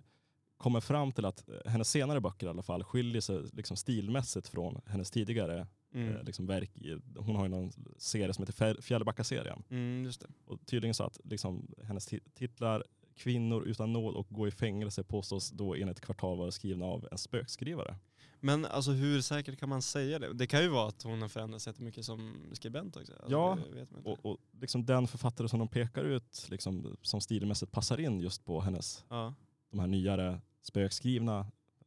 [0.56, 4.80] kommer fram till att hennes senare böcker i alla fall skiljer sig liksom stilmässigt från
[4.86, 6.16] hennes tidigare Mm.
[6.16, 6.70] eh, liksom verk.
[7.16, 9.62] Hon har ju någon serie som heter Fjäll- Fjällbacka-serien.
[9.70, 10.10] Mm.
[10.46, 12.84] Och tydligen så att liksom, hennes ti- titlar
[13.16, 17.18] Kvinnor utan nåd och gå i fängelse påstås då enligt kvartal vara skrivna av en
[17.18, 17.96] spökskrivare.
[18.40, 20.32] Men alltså hur säkert kan man säga det?
[20.32, 23.12] Det kan ju vara att hon har förändrats jättemycket som skribent också.
[23.12, 23.58] Alltså, Ja.
[24.04, 28.44] Och, och liksom den författare som de pekar ut liksom, som stilmässigt passar in just
[28.44, 29.34] på hennes ja.
[29.70, 31.46] de här nyare spökskrivna,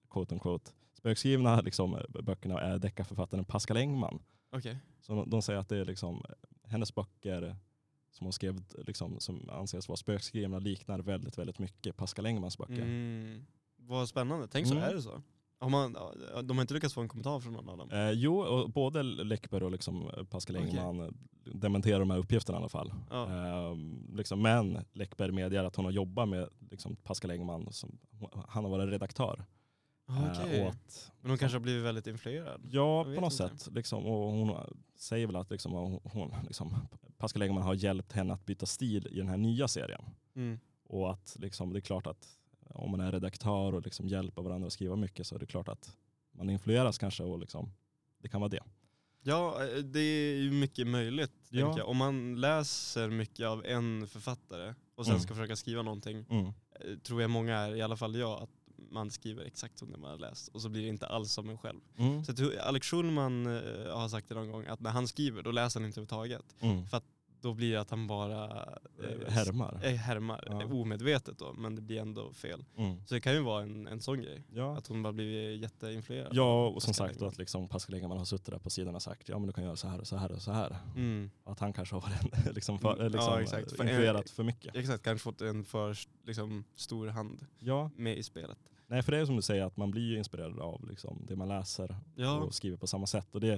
[0.09, 4.19] quote unquote, spökskrivna liksom, böckerna är deckarförfattaren Pascal Engman.
[4.51, 4.78] Okej.
[5.01, 6.23] Så de, de säger att det är liksom,
[6.63, 7.55] hennes böcker
[8.18, 12.82] som hon skrev, liksom, som anses vara spökskrivna liknar väldigt, väldigt mycket Pascal Engmans böcker.
[12.82, 13.45] Mm.
[13.78, 14.47] Vad spännande.
[14.47, 14.84] Tänk så Mm.
[14.89, 15.22] är det så.
[15.59, 15.93] Har man,
[16.43, 17.89] de har inte lyckats få en kommentar från någon av dem?
[17.91, 20.55] Eh, jo, och både Läckberg och liksom Pascal.
[20.55, 21.09] Engman eh,
[21.53, 22.93] dementerar de här uppgifterna i alla fall.
[23.09, 23.24] Ja.
[23.26, 23.76] Eh,
[24.13, 27.97] liksom, men Läckberg medger att hon har jobbat med liksom, Pascal Engman, som,
[28.47, 29.45] han har varit redaktör.
[30.10, 30.62] Eh, Okej.
[30.62, 32.62] och att, Men hon kanske har blivit väldigt influerad?
[32.72, 33.36] Ja, på något inte.
[33.36, 33.68] sätt.
[33.74, 35.72] Liksom, och hon säger väl att liksom,
[36.03, 36.88] hon, liksom,
[37.18, 40.01] Pascal Engman har hjälpt henne att byta stil i den här nya serien.
[40.36, 40.60] Mm.
[40.88, 42.28] Och att liksom, det är klart att
[42.70, 45.68] om man är redaktör och liksom hjälper varandra att skriva mycket så är det klart
[45.68, 45.97] att
[46.32, 47.72] man influeras kanske och liksom,
[48.20, 48.64] det kan vara det.
[49.24, 51.32] Ja, eh, det är ju mycket möjligt.
[51.49, 51.84] Ja.
[51.84, 55.22] Om man läser mycket av en författare och sen Mm.
[55.24, 56.45] ska försöka skriva någonting, Mm.
[56.45, 58.49] eh, tror jag många är, i alla fall jag, att
[58.91, 61.49] man skriver exakt som det man har läst och så blir det inte alls som
[61.49, 61.79] en själv.
[61.97, 62.23] Mm.
[62.25, 65.51] Så tror Alex Schulman eh, har sagt det någon gång, att när han skriver då
[65.51, 66.55] läser han inte överhuvudtaget.
[66.59, 66.83] Mm.
[67.41, 68.65] Då blir det att han bara
[69.03, 69.79] Eh, Härmar.
[69.83, 70.61] eh, härmar Ja.
[70.61, 72.65] eh, omedvetet då, men det blir ändå fel.
[72.77, 73.05] Mm.
[73.05, 74.77] Så det kan ju vara en, en sån grej, Ja.
[74.77, 76.29] att hon bara blivit jätteinfluerad.
[76.36, 79.01] ja, och som sagt då att liksom Pascal Engman har suttit där på sidan och
[79.01, 80.77] sagt ja men du kan göra så här och så här och så här.
[80.95, 81.31] Mm.
[81.43, 83.47] Att han kanske har varit liksom för, Mm, liksom, ja.
[83.77, 84.75] För- influerat för mycket.
[84.75, 88.57] Exakt, kanske fått en för liksom, stor hand Ja, med i spelet.
[88.88, 91.47] Nej för det är som du säger att man blir inspirerad av liksom, det man
[91.47, 93.36] läser Ja, och skriver på samma sätt.
[93.36, 93.53] Och det,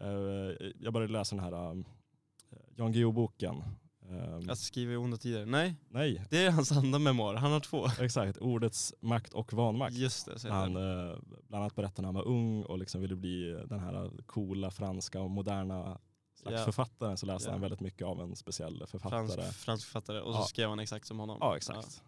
[0.00, 1.84] eh, jag började läsa den här um,
[2.76, 3.62] Jan Guillou-boken.
[4.08, 5.46] Um, att skriva i onda tider.
[5.46, 7.34] Nej, nej, det är hans andra memoar.
[7.34, 7.86] Han har två.
[8.00, 8.38] exakt.
[8.38, 9.94] Ordets makt och vanmakt.
[9.96, 11.16] Just det, Han eh,
[11.48, 15.20] bland annat berättade när han var ung och liksom ville bli den här coola franska
[15.20, 15.98] och moderna
[16.34, 16.64] slags Ja.
[16.64, 17.52] författaren så läste Ja.
[17.52, 19.28] han väldigt mycket av en speciell författare.
[19.28, 20.44] Fransk, fransk författare och så Ja.
[20.44, 21.38] skrev han exakt som honom.
[21.40, 22.02] Ja exakt.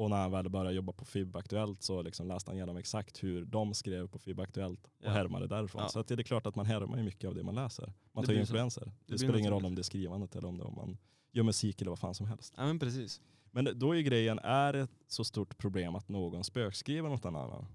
[0.00, 3.22] Och när han väl började jobba på FIB Aktuellt så liksom läste han igenom exakt
[3.22, 5.10] hur de skrev på FIB Aktuellt och Ja.
[5.10, 5.82] härmade därifrån.
[5.82, 5.88] Ja.
[5.88, 7.92] Så det är klart att man härmar ju mycket av det man läser.
[8.12, 8.84] Man Det tar ju influenser.
[8.84, 10.98] Det, blir spelar ingen roll om det är skrivandet eller om, det, om man
[11.32, 12.54] gör musik eller vad fan som helst.
[12.56, 13.20] Ja men precis.
[13.50, 17.66] Men då är grejen, är det ett så stort problem att någon spökskriver något annan?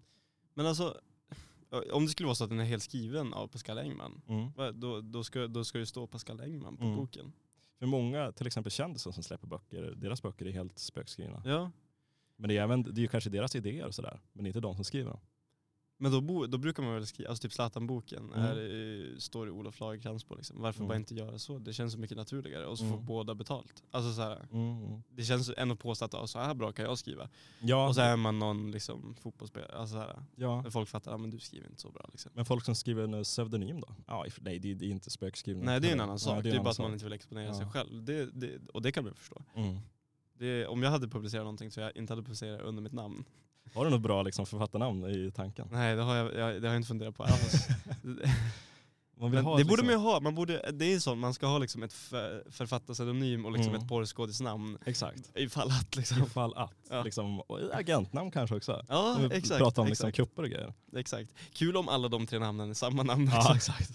[0.53, 0.97] Men alltså,
[1.93, 4.79] om det skulle vara så att den är helt skriven av Pascal Engman, Mm.
[4.79, 6.95] då, då, ska, då ska det stå Pascal Engman på Mm.
[6.95, 7.31] boken.
[7.79, 11.41] För många, till exempel kändisar som släpper böcker, deras böcker är helt spökskrivna.
[11.45, 11.71] Ja,
[12.37, 14.49] Men det är, även, det är ju kanske deras idéer och sådär, men det är
[14.49, 15.19] inte de som skriver dem.
[15.97, 18.39] men då, bo, då brukar man väl skriva, alltså typ Zlatan-boken, Mm.
[18.45, 20.61] är, det- står det Olof Lagercrantz på liksom.
[20.61, 20.87] Varför Mm.
[20.87, 21.59] bara inte göra så?
[21.59, 22.97] Det känns så mycket naturligare och så Mm.
[22.97, 23.83] får båda betalt.
[23.91, 25.01] Alltså så här, Mm.
[25.09, 27.29] det känns ändå påstått att så här bra kan jag skriva.
[27.59, 31.21] Ja, Och så är man någon liksom, fotbollsspelare, alltså så här, ja, folk fattar att
[31.21, 32.09] men du skriver inte så bra.
[32.11, 32.31] Liksom.
[32.35, 33.95] men folk som skriver en pseudonym då?
[34.07, 35.65] Ja, nej det, är- det är inte spökskrivning.
[35.65, 36.93] Nej det är en annan sak, Ja, det är, en bara annan att man sak.
[36.93, 37.53] inte vill exponera Ja.
[37.53, 38.03] sig själv.
[38.05, 39.41] Det, det, och det kan man förstå.
[40.37, 43.25] Det, om jag hade publicerat någonting så jag inte hade publicerat under mitt namn.
[43.73, 45.67] Har du något bra liksom, författarnamn i tanken?
[45.71, 47.67] Nej det har jag, jag, det har jag inte funderat på alls.
[49.19, 51.57] Ha det liksom- borde man ju ha, man borde, det är sånt, man ska ha
[51.57, 53.81] liksom ett för, författarpseudonym och liksom Mm.
[53.81, 55.31] ett porrskådisnamn Exakt.
[55.35, 56.23] ifall att liksom.
[56.23, 56.73] Ifall att.
[56.89, 57.03] Ja.
[57.03, 57.41] Liksom,
[57.73, 58.85] agentnamn kanske också.
[58.89, 60.73] Ja Om vi exakt, pratar om liksom exakt, kupper och grejer.
[60.95, 61.29] exakt.
[61.53, 63.29] Kul om alla de tre namnen är samma namn.
[63.33, 63.91] Ja exakt.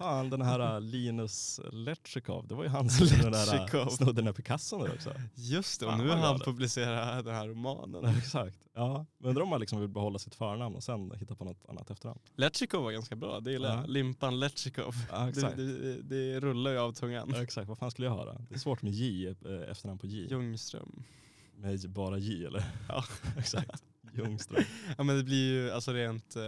[0.00, 4.12] Fan den här äh, Linus Letchikov, det var ju han som den där, äh, snodde
[4.12, 5.14] den där Picasson också.
[5.34, 8.00] Just det, och Fan, nu har han publicerat den här romanen.
[8.04, 8.58] Ja, exakt.
[8.74, 9.06] Ja.
[9.18, 11.90] Men undrar om man liksom vill behålla sitt förnamn och sen hitta på något annat
[11.90, 12.20] efternamn.
[12.36, 13.80] Letchikov var ganska bra, det gillar Ja.
[13.80, 13.90] jag.
[13.90, 14.94] Limpan Letchikov.
[15.10, 15.56] Ja, Det, exakt.
[15.56, 17.30] det, det rullar ju av tungan.
[17.34, 18.36] Ja, exakt, vad fan skulle jag då?
[18.48, 20.26] Det är svårt med J, eh, efternamn på J.
[20.30, 21.02] Ljungström.
[21.56, 22.64] Med bara J eller?
[22.88, 23.04] Ja.
[23.38, 23.82] exakt.
[24.14, 24.64] Ljungström.
[24.98, 26.42] Ja men det blir ju, alltså rent, eh,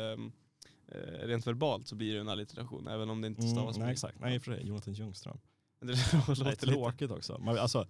[1.23, 3.93] rent verbalt så blir det en allitteration även om det inte Mm, stavas nej med.
[3.93, 5.39] exakt, nej för sig, Jonathan Ljungström.
[5.81, 5.87] Det
[6.29, 7.39] låter lite, tråkigt också.
[7.39, 7.87] Man, alltså,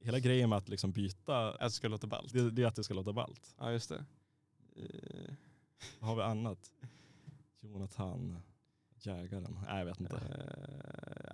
[0.00, 2.32] hela grejen med att liksom byta, att det ska låta ballt.
[2.32, 3.54] det, det är att det ska låta ballt.
[3.58, 4.04] Ja just det.
[4.76, 5.34] Eh,
[6.00, 6.72] Vad har vi annat?
[7.60, 8.36] Jonathan,
[9.02, 10.16] jägaren, nej jag vet inte.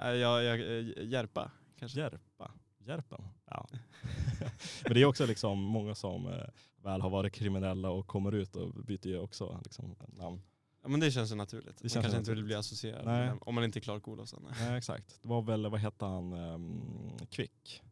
[0.02, 2.00] eh, jag, jag, eh, Järpa kanske.
[2.00, 3.66] Järpa, Järpen, ja.
[4.84, 6.44] Men det är också liksom många som eh,
[6.82, 10.42] väl har varit kriminella och kommer ut och byter ju också liksom, namn.
[10.82, 11.76] Ja men det känns ju naturligt.
[11.78, 13.26] Det man känns kanske inte vill bli associerad Nej.
[13.26, 14.42] med om man inte är Clark Olofsson.
[14.50, 14.68] nej.
[14.68, 17.82] Nej exakt, det var väl, vad hette han, um, Kvick?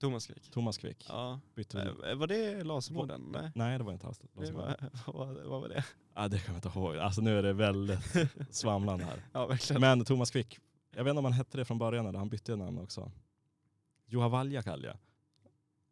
[0.00, 0.50] Thomas Quick.
[0.50, 1.06] Thomas Kvick.
[1.08, 1.40] Ja.
[1.54, 3.20] Bytte Eh, Var det lasermorden?
[3.32, 3.50] Nej.
[3.54, 4.06] Nej det var inte.
[4.32, 4.76] Det var,
[5.06, 5.84] vad, vad var det?
[6.14, 6.96] Ja, det kan jag inte ihåg.
[6.96, 8.00] Alltså nu är det väldigt
[8.50, 9.22] svamlande här.
[9.32, 9.80] Ja verkligen.
[9.80, 10.58] Men Thomas Quick,
[10.96, 13.12] jag vet inte om han hette det från början eller han bytte namn också.
[14.06, 14.96] Juha Valjakalja.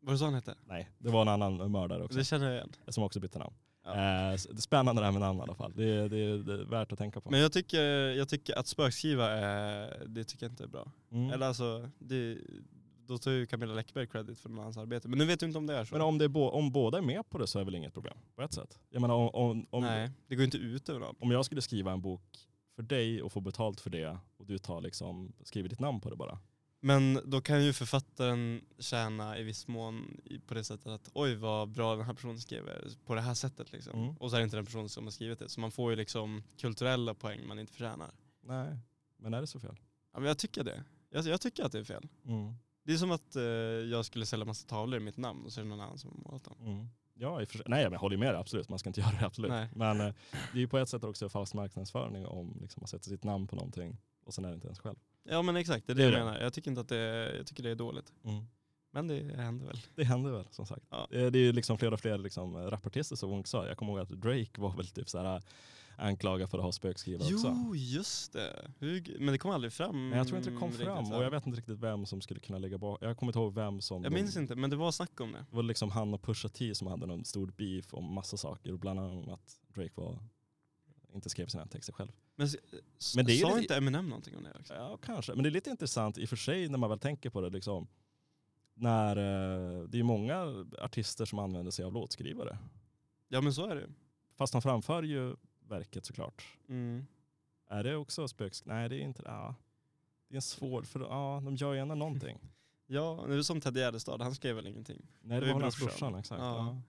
[0.00, 0.54] Var det så han hette?
[0.64, 2.72] Nej, det var en annan mördare också Det känner jag igen.
[2.88, 3.54] som också bytte namn.
[3.86, 4.30] Ja.
[4.32, 5.72] Eh, spännande det här med namn i alla fall.
[5.76, 7.30] Det, är- det, är- det är värt att tänka på.
[7.30, 7.80] Men jag tycker,
[8.10, 10.92] jag tycker att spökskriva, är, det tycker jag inte är bra.
[11.10, 11.30] Mm.
[11.30, 12.38] Eller alltså, det,
[13.06, 15.08] då tar ju Camilla Läckberg credit för hans arbete.
[15.08, 15.94] Men nu vet du inte om det är så.
[15.94, 17.74] Men om, det är bo- om båda är med på det så är det väl
[17.74, 18.78] inget problem på ett sätt.
[18.90, 21.14] Jag menar om, om, om, Nej, det går inte ut över någon.
[21.20, 22.22] om jag skulle skriva en bok
[22.76, 26.10] för dig och få betalt för det och du tar liksom, skriver ditt namn på
[26.10, 26.38] det bara.
[26.86, 31.68] Men då kan ju författaren tjäna i viss mån på det sättet att oj vad
[31.68, 34.02] bra den här personen skriver på det här sättet liksom.
[34.02, 34.16] Mm.
[34.16, 35.48] Och så är det inte den personen som har skrivit det.
[35.48, 38.10] Så man får ju liksom kulturella poäng man inte förtjänar.
[38.42, 38.78] Nej,
[39.16, 39.76] men är det så fel?
[40.12, 40.84] Ja, men jag tycker det.
[41.10, 42.08] Jag, jag tycker att det är fel.
[42.24, 42.54] Mm.
[42.84, 45.60] Det är som att eh, jag skulle sälja massa tavlor i mitt namn och så
[45.60, 46.56] är det någon annan som har målat dem.
[46.60, 46.86] Mm.
[47.14, 48.68] Ja, i för nej men jag håller med dig absolut.
[48.68, 49.50] Man ska inte göra det absolut.
[49.50, 49.68] Nej.
[49.74, 50.14] Men eh,
[50.52, 53.46] det är ju på ett sätt också falsk marknadsföring om liksom, man sätter sitt namn
[53.46, 54.96] på någonting och sen är det inte ens själv.
[55.28, 56.24] Ja men exakt, det är det, Det är jag det.
[56.24, 56.40] menar.
[56.40, 58.12] Jag tycker inte att det, jag tycker det är dåligt.
[58.22, 58.46] Men
[58.90, 59.78] Men det händer väl.
[59.94, 60.86] Det händer väl som sagt.
[60.90, 61.08] Ja.
[61.10, 63.66] Eh, Det är ju liksom fler och fler liksom, rapartister som hon sa.
[63.66, 65.42] Jag kommer ihåg att Drake var väl typ så här
[65.98, 67.56] anklagad för att ha spökskrivare också.
[67.66, 68.70] Jo, just det.
[68.78, 70.08] Hur, men det kom aldrig fram.
[70.08, 72.40] Men jag tror inte det kom fram och jag vet inte riktigt vem som skulle
[72.40, 73.08] kunna ligga bakom.
[73.08, 74.02] Jag kommer inte ihåg vem som...
[74.02, 75.38] Jag de- minns inte, men det var snack om det.
[75.50, 78.72] Det var liksom han och Pusha T som hade någon stor beef om massa saker.
[78.72, 80.18] Bland annat att Drake var,
[81.16, 82.12] inte skrev sina texter själv.
[82.36, 82.48] Men,
[83.16, 84.74] Men det sa lite- inte Eminem någonting om det också?
[84.74, 85.34] Ja, kanske.
[85.34, 87.50] Men det är lite intressant i och för sig när man väl tänker på det.
[87.50, 87.86] Liksom,
[88.74, 92.58] när, eh, det är många artister som använder sig av låtskrivare.
[93.28, 93.86] Ja men så är det.
[94.34, 95.36] Fast de framför ju
[95.68, 96.46] verket såklart.
[96.68, 97.06] Mm.
[97.68, 98.64] Är det också spöks...
[98.64, 99.28] Nej det är inte det.
[99.28, 99.54] Ja.
[100.28, 102.38] Det är en svår, för ja, de gör ju ändå någonting.
[102.88, 105.06] Ja, det är som Ted Gärdestad, han skrev väl ingenting.
[105.20, 106.40] Nej Det det var väl hans brorsan, exakt.
[106.40, 106.56] Ja.
[106.56, 106.80] Ja.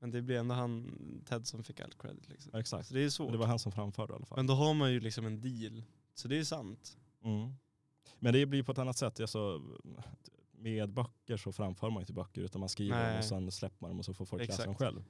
[0.00, 0.92] Men det blir ändå han,
[1.28, 2.54] Ted som fick allt credit liksom.
[2.54, 2.88] exakt.
[2.88, 3.32] Så det är svårt.
[3.32, 4.38] Det var han som framförde i alla fall.
[4.38, 5.82] Men då har man ju liksom en deal.
[6.14, 6.98] Så det är sant.
[7.24, 7.54] Mm.
[8.18, 9.20] Men det blir på ett annat sätt.
[9.20, 9.62] Alltså,
[10.52, 13.18] med böcker så framför man inte böcker utan man skriver Nej.
[13.18, 14.66] och sen släpper man dem och så får folk läsa Exakt.
[14.66, 15.04] dem själv.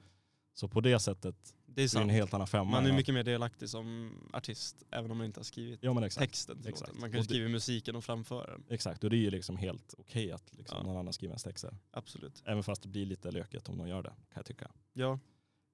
[0.53, 2.11] Så på det sättet Det är blir det en sant.
[2.11, 2.71] helt annan femma.
[2.71, 6.57] Man är mycket mer delaktig som artist, även om man inte har skrivit Ja texten
[6.61, 6.89] till Exakt.
[6.89, 7.01] låten.
[7.01, 8.63] Man kan skriva musiken och framföra den.
[8.69, 10.83] Exakt, och det är ju liksom helt okej att liksom Ja.
[10.83, 11.77] någon annan skriver ens texter.
[11.91, 12.43] Absolut.
[12.45, 14.71] Även fast det blir lite lökigt om de gör det, kan jag tycka.
[14.93, 15.19] Ja.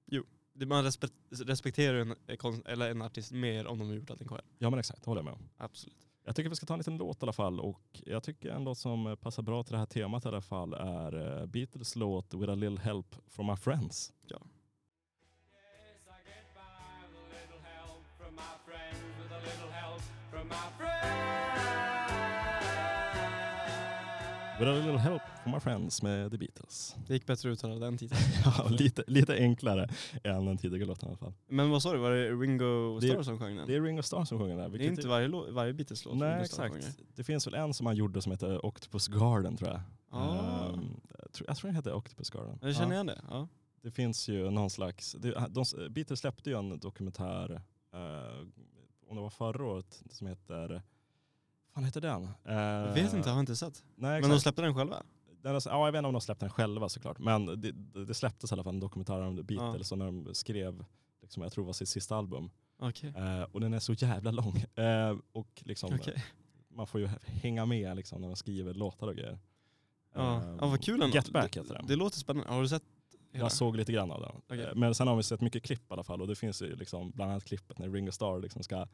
[0.06, 0.24] Jo.
[0.54, 4.42] Man respe- respekterar en, eh, eller en artist mer om de har gjort allting själv.
[4.58, 5.48] Ja men exakt, det håller jag med om.
[5.56, 5.96] Absolut.
[6.24, 8.64] Jag tycker vi ska ta en liten låt i alla fall och jag tycker en
[8.64, 12.34] låt som passar bra till det här temat i alla fall är eh, Beatles låt
[12.34, 14.12] With a little help from my friends.
[14.26, 14.40] Ja.
[24.58, 24.60] Friends.
[24.60, 26.96] With a little help from my friends med The Beatles.
[27.06, 28.20] Det gick bättre uttala den titeln.
[28.44, 29.88] Ja, lite, lite enklare
[30.24, 31.32] än den tidigare låten i alla fall.
[31.48, 33.66] Men vad sa du, var det Ringo Det är- Starr som sjöng den?
[33.66, 34.68] Det är Ringo Starr som sjunger där.
[34.68, 36.72] Det är inte varje, varje Beatles-låt Nej exakt.
[36.74, 36.88] sjunger.
[37.14, 39.80] Det finns väl en som han gjorde som heter Octopus Garden tror jag.
[40.10, 40.66] Ah.
[40.68, 41.00] Ehm,
[41.46, 42.58] jag, tror, den heter Octopus Garden.
[42.62, 42.92] Jag känner Ja.
[42.94, 43.20] igen det.
[43.30, 43.48] Ja.
[43.82, 47.62] Det finns ju någon slags, det, de, Beatles släppte ju en dokumentär,
[47.94, 48.46] eh,
[49.08, 50.82] om det var förra året, som heter,
[51.78, 52.28] fan heter den?
[52.44, 53.84] Jag vet inte, jag har inte sett.
[53.96, 55.02] Nej, Men de släppte den själva?
[55.42, 57.72] den är, ja, jag vet inte om de släppte den själva såklart, men det,
[58.06, 60.84] det släpptes i alla fall en dokumentär om Beatles och när de skrev,
[61.22, 62.50] liksom, jag tror det var sitt sista album.
[62.78, 63.12] Okej.
[63.16, 64.56] Eh, och den är så jävla lång.
[64.56, 66.24] Eh, och liksom, Okej.
[66.68, 69.38] man får ju hänga med liksom, när de skriver låtar och grejer.
[70.14, 70.36] Ja.
[70.36, 71.14] Eh, ja, vad kul ändå.
[71.16, 71.86] Get Back det, heter den.
[71.86, 72.50] det låter spännande.
[72.52, 72.82] Har du sett
[73.32, 73.44] hela?
[73.44, 74.32] Jag såg lite grann av den.
[74.46, 74.60] Okej.
[74.64, 76.76] Eh, Men sen har vi sett mycket klipp i alla fall och det finns ju
[76.76, 78.86] liksom bland annat klippet när Ringo Starr liksom ska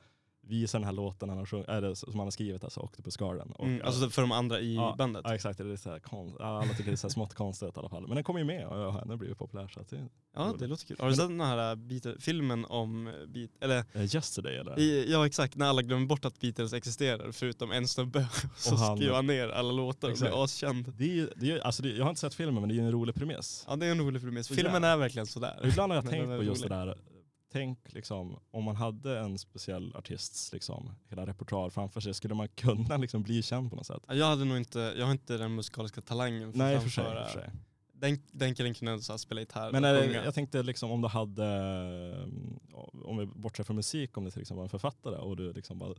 [0.46, 3.52] visa den här låten han har sjung, äh, som han har skrivit, alltså Octopus Garden.
[3.52, 5.22] Och, Mm, alltså för de andra i Ja, bandet?
[5.24, 7.76] Ja exakt, det är så här konst, alla tycker det är så här smått konstigt
[7.76, 8.06] i alla fall.
[8.06, 9.68] Men den kommer ju med och ja, den har blivit populär.
[9.68, 10.96] Så det, Ja, det låter kul.
[11.00, 14.78] Har du sett den här Beatles, filmen om Beat, eller eh, yesterday eller?
[14.78, 18.26] i, ja exakt, när alla glömmer bort att Beatles existerar förutom en snubbe.
[18.56, 20.30] Så Och han- skriver han ner alla låtar och Exakt.
[20.32, 20.92] blir askänd.
[20.96, 22.92] Det är, det är, alltså det, jag har inte sett filmen men det är en
[22.92, 23.64] rolig premiss.
[23.68, 24.48] Ja det är en rolig premiss.
[24.48, 25.58] Filmen är verkligen sådär.
[25.62, 26.70] Och ibland har jag tänkt på just rolig.
[26.70, 26.98] det där,
[27.54, 32.48] tänk liksom om man hade en speciell artists liksom, hela repertoar framför sig, skulle man
[32.48, 34.02] kunna liksom bli känd på något sätt?
[34.08, 36.90] Ja, Jag hade nog inte, jag har inte den musikaliska talangen för Nej att för
[36.90, 37.04] sig.
[37.04, 37.50] För sig.
[37.92, 41.08] Den, den killen kunde så här spela gitarr Men är jag tänkte liksom om du
[41.08, 41.48] hade,
[43.04, 45.78] om vi bortser från musik, om det till exempel var en författare och du liksom
[45.78, 45.94] bara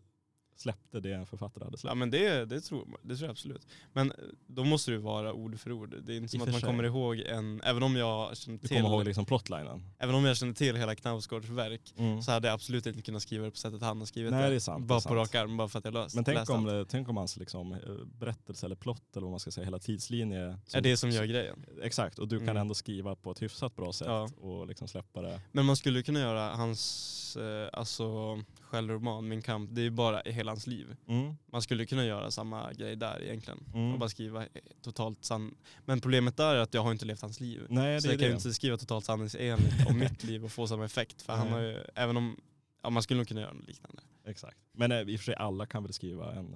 [0.56, 1.98] släppte det en författare hade Ja släppt.
[1.98, 3.68] men det, det, tror, det tror jag absolut.
[3.94, 5.96] Men eh, då måste det vara ord för ord.
[6.04, 6.68] Det är inte I som att man sig.
[6.68, 9.84] kommer ihåg en, även om jag känner Du till, kommer ihåg liksom plotlinen?
[10.00, 12.22] även om jag känner till hela Knausgårds verk Mm.
[12.22, 14.56] så hade jag absolut inte kunnat skriva det på sättet han har skrivit Nej, det.
[14.56, 15.16] är sant, det bara är på sant.
[15.16, 17.72] rak arm, bara för att jag löst, Men tänk om, det, tänk om hans liksom,
[17.74, 17.80] eh,
[18.20, 20.58] berättelse eller plott eller vad man ska säga, hela tidslinje.
[20.74, 21.66] är det som gör grejen.
[21.82, 22.62] Exakt, och du kan Mm.
[22.62, 24.30] ändå skriva på ett hyfsat bra sätt Ja.
[24.42, 25.42] och liksom släppa det.
[25.52, 30.22] Men man skulle kunna göra hans eh, alltså, självroman, Min kamp, det är ju bara
[30.46, 30.96] hela hans liv.
[31.08, 31.36] Mm.
[31.52, 33.60] Man skulle kunna göra samma grej där egentligen.
[33.74, 33.94] Mm.
[33.94, 34.50] Och bara skriva eh,
[34.82, 35.56] totalt sann...
[35.86, 37.66] Men problemet där är att jag har inte levt hans liv.
[37.70, 40.86] Nej, så jag kan ju inte skriva totalt sanningsenligt om mitt liv och få samma
[40.86, 41.22] effekt.
[41.22, 42.38] För han har ju, även om,
[42.84, 44.02] ja man skulle nog kunna göra något liknande.
[44.26, 44.58] Exakt.
[44.72, 46.54] Men eh, i och för sig alla kan väl skriva en,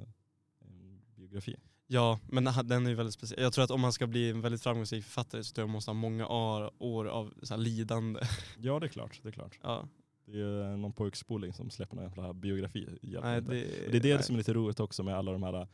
[0.62, 1.56] en biografi.
[1.88, 3.42] Ja, men den är ju väldigt speciell.
[3.42, 5.74] Jag tror att om man ska bli en väldigt framgångsrik författare så tror jag man
[5.74, 8.20] måste ha många år, år av så här lidande.
[8.58, 9.60] Ja det är klart, det är klart.
[9.62, 9.88] Ja,
[10.32, 12.88] Det är ju någon pojkspoling som släpper någon jävla biografi.
[13.02, 13.50] nej, det,
[13.92, 14.24] det är det nej.
[14.24, 15.68] som är lite roligt också med alla de här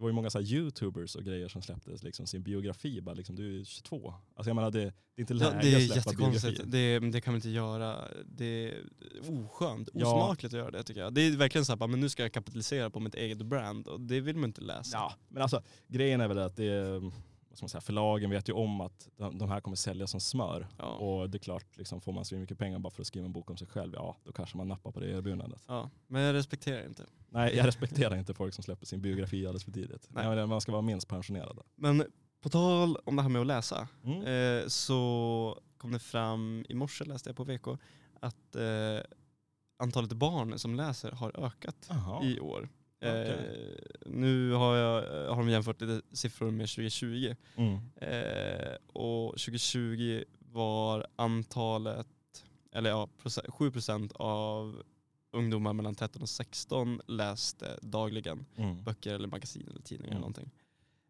[0.00, 3.00] det var ju många så youtubers och grejer som släppte liksom sin biografi.
[3.00, 4.14] Bara liksom, du är ju 22.
[4.34, 4.86] Alltså jag menar det, det
[5.16, 6.42] är inte Ja, läge det är att släppa jättekonstigt.
[6.56, 6.70] biografi.
[6.70, 8.08] Det, men det kan man inte göra.
[8.26, 8.84] Det är
[9.28, 10.06] oskönt, Ja.
[10.24, 11.14] osmakligt att göra det tycker jag.
[11.14, 13.86] Det är verkligen så här, bara, men nu ska jag kapitalisera på mitt eget brand
[13.86, 14.96] och det vill man inte läsa.
[14.96, 17.12] Ja, men alltså grejen är väl att det är,
[17.50, 20.20] vad ska man säga, förlagen vet ju om att de, de här kommer sälja som
[20.20, 20.68] smör.
[20.78, 20.84] Ja.
[20.94, 23.32] Och det är klart, liksom, får man så mycket pengar bara för att skriva en
[23.32, 25.64] bok om sig själv, ja då kanske man nappar på det erbjudandet.
[25.68, 27.06] Ja, men jag respekterar inte.
[27.28, 30.06] Nej, jag respekterar inte folk som släpper sin biografi alldeles för tidigt.
[30.10, 30.46] Nej.
[30.46, 31.58] Man ska vara minst pensionerad.
[31.76, 32.04] Men
[32.42, 34.22] På tal om det här med att läsa Mm.
[34.62, 37.66] eh, så kom det fram i morse läste jag på VK
[38.20, 39.00] att eh,
[39.78, 42.24] antalet barn som läser har ökat Jaha.
[42.24, 42.68] i år.
[43.02, 43.76] Okej.
[44.04, 47.78] Eh, nu har, jag, har de jämfört lite siffror med 2020 Mm.
[47.96, 52.06] eh, och 2020 var antalet,
[52.72, 54.82] eller ja, proce- 7% av
[55.32, 58.84] ungdomar mellan 13 och 16 läste dagligen Mm.
[58.84, 60.16] böcker eller magasin eller tidningar Mm.
[60.16, 60.50] eller någonting.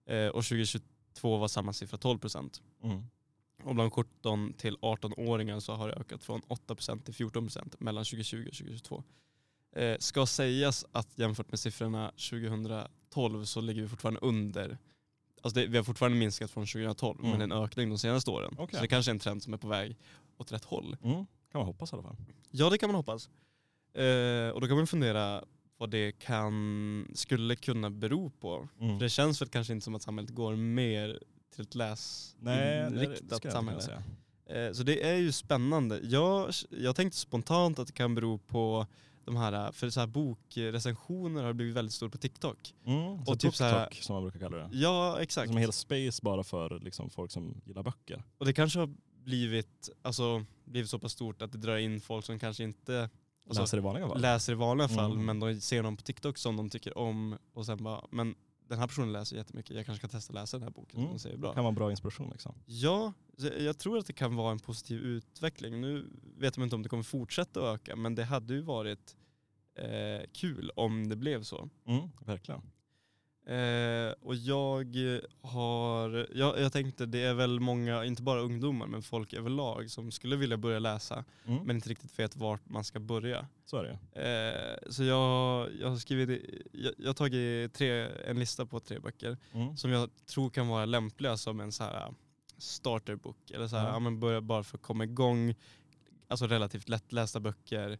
[0.06, 2.62] Eh, och 2022 var samma siffra 12%.
[2.82, 3.02] Mm.
[3.64, 8.46] Och bland 17 till 18-åringar så har det ökat från 8% till 14% mellan 2020
[8.48, 9.02] och 2022.
[9.76, 14.78] Eh, ska sägas att jämfört med siffrorna 2012 så ligger vi fortfarande under.
[15.42, 17.30] Alltså det, vi har fortfarande minskat från 2012 Mm.
[17.30, 18.54] men det är en ökning de senaste åren.
[18.58, 18.76] Okej.
[18.76, 19.96] Så det kanske är en trend som är på väg
[20.38, 20.96] åt rätt håll.
[21.02, 21.14] Mm.
[21.52, 22.16] Kan man hoppas i alla fall.
[22.50, 23.28] Ja det kan man hoppas.
[23.94, 25.44] Eh, och då kan man fundera
[25.76, 28.68] vad det kan, skulle kunna bero på.
[28.80, 28.98] Mm.
[28.98, 31.20] För det känns väl kanske inte som att samhället går mer
[31.54, 34.02] till ett läsinriktat samhälle.
[34.46, 36.00] Eh, Så det är ju spännande.
[36.02, 38.86] Jag, jag tänkte spontant att det kan bero på
[39.24, 42.74] de här, för så här bokrecensioner har blivit väldigt stort på TikTok.
[42.86, 43.20] Mm.
[43.20, 44.68] Och typ så här- som man brukar kalla det.
[44.72, 45.48] Ja exakt.
[45.48, 48.22] Som en hel space bara för liksom, folk som gillar böcker.
[48.38, 48.90] Och det kanske har
[49.24, 53.10] blivit, alltså, blivit så pass stort att det drar in folk som kanske inte
[53.48, 54.20] alltså, Läser i vanliga fall.
[54.20, 55.24] läser i vanliga fall Mm.
[55.26, 58.34] men de ser någon på TikTok som de tycker om och sen bara, men
[58.70, 61.18] den här personen läser jättemycket, jag kanske ska testa läsa den här boken Mm.
[61.18, 61.54] säger bra.
[61.54, 62.54] kan vara bra inspiration liksom.
[62.66, 63.12] Ja,
[63.58, 65.80] jag tror att det kan vara en positiv utveckling.
[65.80, 69.16] Nu vet man inte om det kommer fortsätta öka, men det hade ju varit
[69.74, 71.68] eh, kul om det blev så.
[71.86, 72.08] Mm.
[72.20, 72.62] Verkligen.
[73.50, 79.02] Eh, och jag har, jag, jag tänkte det är väl många, inte bara ungdomar, men
[79.02, 81.62] folk överlag som skulle vilja börja läsa, Mm.
[81.64, 83.46] men inte riktigt vet vart man ska börja.
[83.64, 84.20] Så är det.
[84.84, 88.98] Eh, så jag, jag har skrivit, jag, jag har tagit tre, en lista på tre
[88.98, 89.76] böcker Mm.
[89.76, 92.14] som jag tror kan vara lämpliga som en så här
[92.58, 93.50] starterbook.
[93.50, 93.92] Eller så här, Ja.
[93.92, 93.98] ja.
[93.98, 95.54] men börja bara för att komma igång.
[96.28, 97.98] Alltså relativt lättlästa böcker.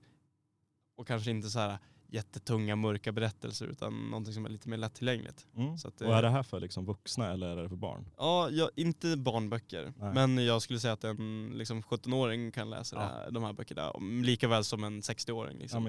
[0.96, 1.78] Och kanske inte så här
[2.12, 5.46] jättetunga mörka berättelser utan någonting som är lite mer lättillgängligt.
[5.56, 5.78] Mm.
[5.78, 8.06] Så att, Och är det här för liksom vuxna eller är det för barn?
[8.16, 9.92] Ja, jag, inte barnböcker.
[9.96, 10.14] Nej.
[10.14, 13.02] Men jag skulle säga att en liksom, 17-åring kan läsa Ja.
[13.02, 13.92] här, de här böckerna.
[14.22, 15.56] Lika väl som en 60-åring.
[15.56, 15.84] Ja Liksom.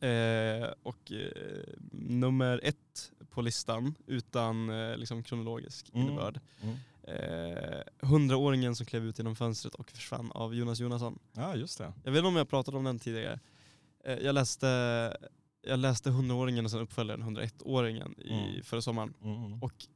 [0.00, 0.08] det.
[0.08, 6.06] Eh, och eh, nummer ett på listan utan eh, liksom kronologisk Mm.
[6.06, 6.40] innebörd.
[6.62, 6.76] Mm.
[7.02, 11.18] Eh, Hundraåringen som klev ut genom fönstret och försvann av Jonas Jonasson.
[11.32, 11.92] Ja just det.
[12.04, 13.40] Jag vet inte om jag pratade om den tidigare.
[14.04, 14.66] Eh, jag läste
[15.64, 18.62] jag läste Hundraåringen och sen uppföljaren 101-åringen i Mm.
[18.62, 19.14] förra sommaren.
[19.22, 19.62] Mm.
[19.62, 19.86] Och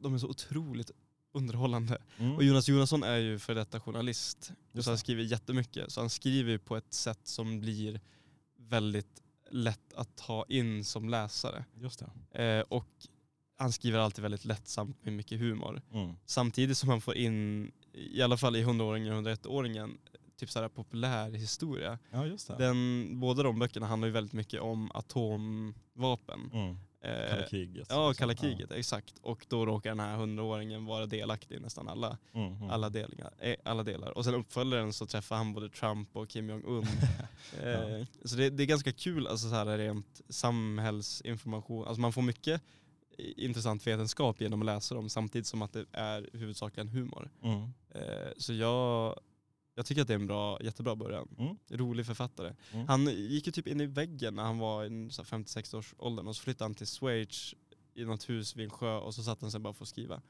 [0.00, 0.90] de är så otroligt
[1.32, 1.98] underhållande.
[2.18, 2.36] Mm.
[2.36, 4.52] Och Jonas Jonasson är ju för detta journalist.
[4.72, 5.92] Just så han skriver jättemycket.
[5.92, 8.00] Så han skriver på ett sätt som blir
[8.58, 11.64] väldigt lätt att ta in som läsare.
[11.74, 12.02] Just.
[12.30, 12.88] Eh, och
[13.56, 15.82] han skriver alltid väldigt lättsamt med mycket humor.
[15.92, 16.14] Mm.
[16.26, 19.98] Samtidigt som man får in, i alla fall i 100-åringen och 101-åringen,
[20.44, 21.98] typ så här populär historia.
[22.10, 22.56] Ja just det.
[22.58, 26.50] Den, båda de böckerna handlar ju väldigt mycket om atomvapen.
[26.52, 26.76] Mm.
[27.00, 27.86] Eh, Kalla kriget.
[27.90, 28.22] Ja, liksom.
[28.22, 29.18] kalla kriget, exakt.
[29.22, 32.40] Och då råkar den här 100-åringen vara delaktig i nästan alla, Ja.
[32.40, 32.52] Mm.
[32.56, 32.70] Mm.
[32.70, 34.18] alla, delingar, eh, alla delar.
[34.18, 36.82] Och sen uppföljaren så träffar han både Trump och Kim Jong-Un.
[37.62, 41.86] eh, så det, det är ganska kul, alltså så här rent samhällsinformation.
[41.86, 42.62] Alltså man får mycket
[43.18, 47.30] intressant vetenskap genom att läsa dem samtidigt som att det är huvudsakligen humor.
[47.42, 47.62] Mm.
[47.90, 49.18] Eh, så jag,
[49.74, 51.28] jag tycker att det är en bra, jättebra början.
[51.38, 51.56] Mm.
[51.70, 52.54] Rolig författare.
[52.72, 52.88] Mm.
[52.88, 55.74] Han gick ju typ in i väggen när han var i en så här 56
[55.74, 57.54] års åldern och så flyttade han till Schweiz
[57.94, 60.22] i något hus vid en sjö och så satt han sig bara för att skriva.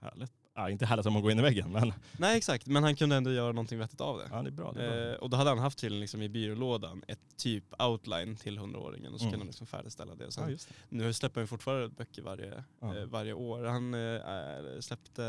[0.00, 0.32] Härligt.
[0.54, 3.16] Ja, inte härligt om att gå in i väggen men Nej exakt, men han kunde
[3.16, 4.28] ändå göra någonting vettigt av det.
[4.30, 4.72] ja, det är bra.
[4.72, 5.12] Det är bra.
[5.12, 9.12] Eh, och då hade han haft till liksom i byrålådan ett typ outline till 100-åringen
[9.12, 9.32] och så Mm.
[9.32, 10.26] kunde han liksom färdigställa det.
[10.26, 10.96] Och sen, ja, det.
[10.96, 12.96] nu släpper han fortfarande böcker varje, Ja.
[12.96, 13.64] eh, varje år.
[13.64, 15.22] Han eh, släppte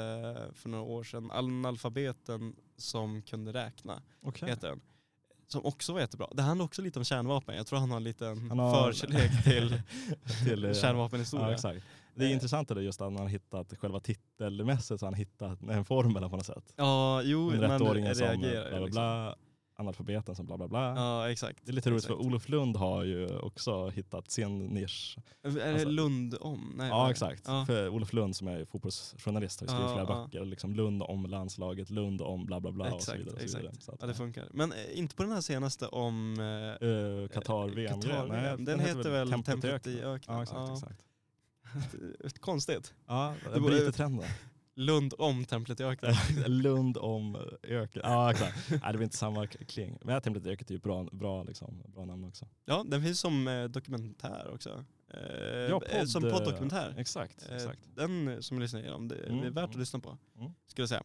[0.53, 4.49] för några år sedan Analfabeten som kunde räkna, Okej.
[4.49, 4.81] heter den.
[5.47, 6.27] Som också var jättebra.
[6.31, 7.55] Det handlar också lite om kärnvapen.
[7.55, 9.81] Jag tror han har en liten har- förkärlek till
[10.45, 11.57] Till, eh, kärnvapenhistoria.
[11.63, 11.73] Ja.
[12.15, 12.33] Det är Eh.
[12.33, 15.85] intressant är det just att han har hittat själva titelmässigt så har han hittat en
[15.85, 16.73] formel på något sätt.
[16.75, 19.45] Ja, jo, man 101-åringen som reagerar bla bla liksom.
[19.79, 20.93] Analfabeten som bla bla bla.
[20.95, 21.59] Ja, exakt.
[21.65, 22.19] Det är lite roligt exakt.
[22.19, 25.17] för Olof Lund har ju också hittat sin nisch.
[25.43, 26.73] Är det alltså- Lund om?
[26.77, 27.11] Nej, Ja nej.
[27.11, 27.43] exakt.
[27.47, 27.65] Ja.
[27.65, 30.23] För Olof Lund som är fotbollsjournalist har ju skrivit Ja, flera ja.
[30.25, 30.45] böcker.
[30.45, 33.33] Liksom Lund om landslaget, Lund om bla bla bla och så Exakt, vidare.
[33.43, 33.69] Och så vidare.
[33.69, 33.83] exakt.
[33.83, 34.47] Så att, Ja, det funkar.
[34.53, 36.39] Men eh, inte på den här senaste om...
[36.39, 38.01] Eh, Uh, Qatar-VM.
[38.01, 38.65] Qatar Nej, VM.
[38.65, 40.37] Den heter väl Templet i öknen?
[40.37, 40.71] Ja exakt.
[40.73, 41.05] Exakt.
[42.39, 42.93] konstigt.
[43.07, 44.25] Ja, Det bryter trenden.
[44.79, 46.13] Lund om Templet i öknen.
[46.47, 48.01] Lund om öken.
[48.05, 48.69] Ja exakt.
[48.69, 49.97] Nej, det blir inte samma kling.
[50.01, 52.47] Men Templet i öken är ju bra, bra, liksom, bra namn också.
[52.65, 54.85] Ja, den finns som eh, dokumentär också.
[55.13, 55.19] Eh,
[55.69, 56.93] Ja, eh, som podd, eh, poddokumentär.
[56.97, 57.79] Exakt, Eh, exakt.
[57.95, 59.79] Den som jag lyssnar igenom, det, är Mm, värt att mm.
[59.79, 60.17] lyssna på.
[60.39, 60.51] Mm.
[60.67, 61.03] Skulle jag säga.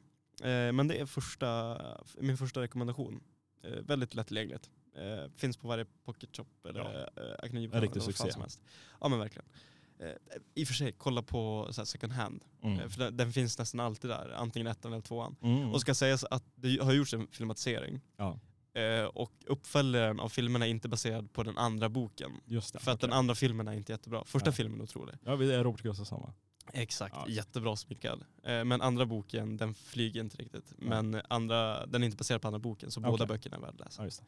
[0.68, 1.78] Eh, men det är första,
[2.20, 3.20] min första rekommendation.
[3.64, 4.70] Eh, väldigt lättillgängligt.
[4.96, 7.22] Eh, finns på varje pocket shop eller Ja.
[7.22, 8.32] eh, En riktig succé.
[8.32, 8.46] som.
[9.00, 9.46] Ja men verkligen.
[9.98, 10.06] Eh,
[10.54, 12.44] I och för sig, kolla på så second hand.
[12.62, 12.80] Mm.
[12.80, 15.36] Eh, för den, den finns nästan alltid där, antingen ettan eller tvåan.
[15.42, 15.72] Mm.
[15.72, 18.00] Och ska sägas att det har gjorts en filmatisering.
[18.16, 18.38] Ja,
[18.76, 22.32] Eh, och uppföljaren av filmen är inte baserad på den andra boken.
[22.44, 22.78] just det.
[22.78, 23.08] För att okej.
[23.08, 24.24] den andra filmen är inte jättebra.
[24.24, 24.56] Första Nej.
[24.56, 25.14] filmen är otrolig.
[25.24, 26.32] Ja, vi är Robert Gustafsson va?
[26.72, 27.28] Exakt, Ja.
[27.28, 28.24] jättebra sminkad.
[28.42, 30.72] Eh, men andra boken, den flyger inte riktigt.
[30.78, 33.26] Men andra, den är inte baserad på andra boken, så båda Okej.
[33.26, 34.02] böckerna är värda att läsa.
[34.02, 34.24] Ja, det.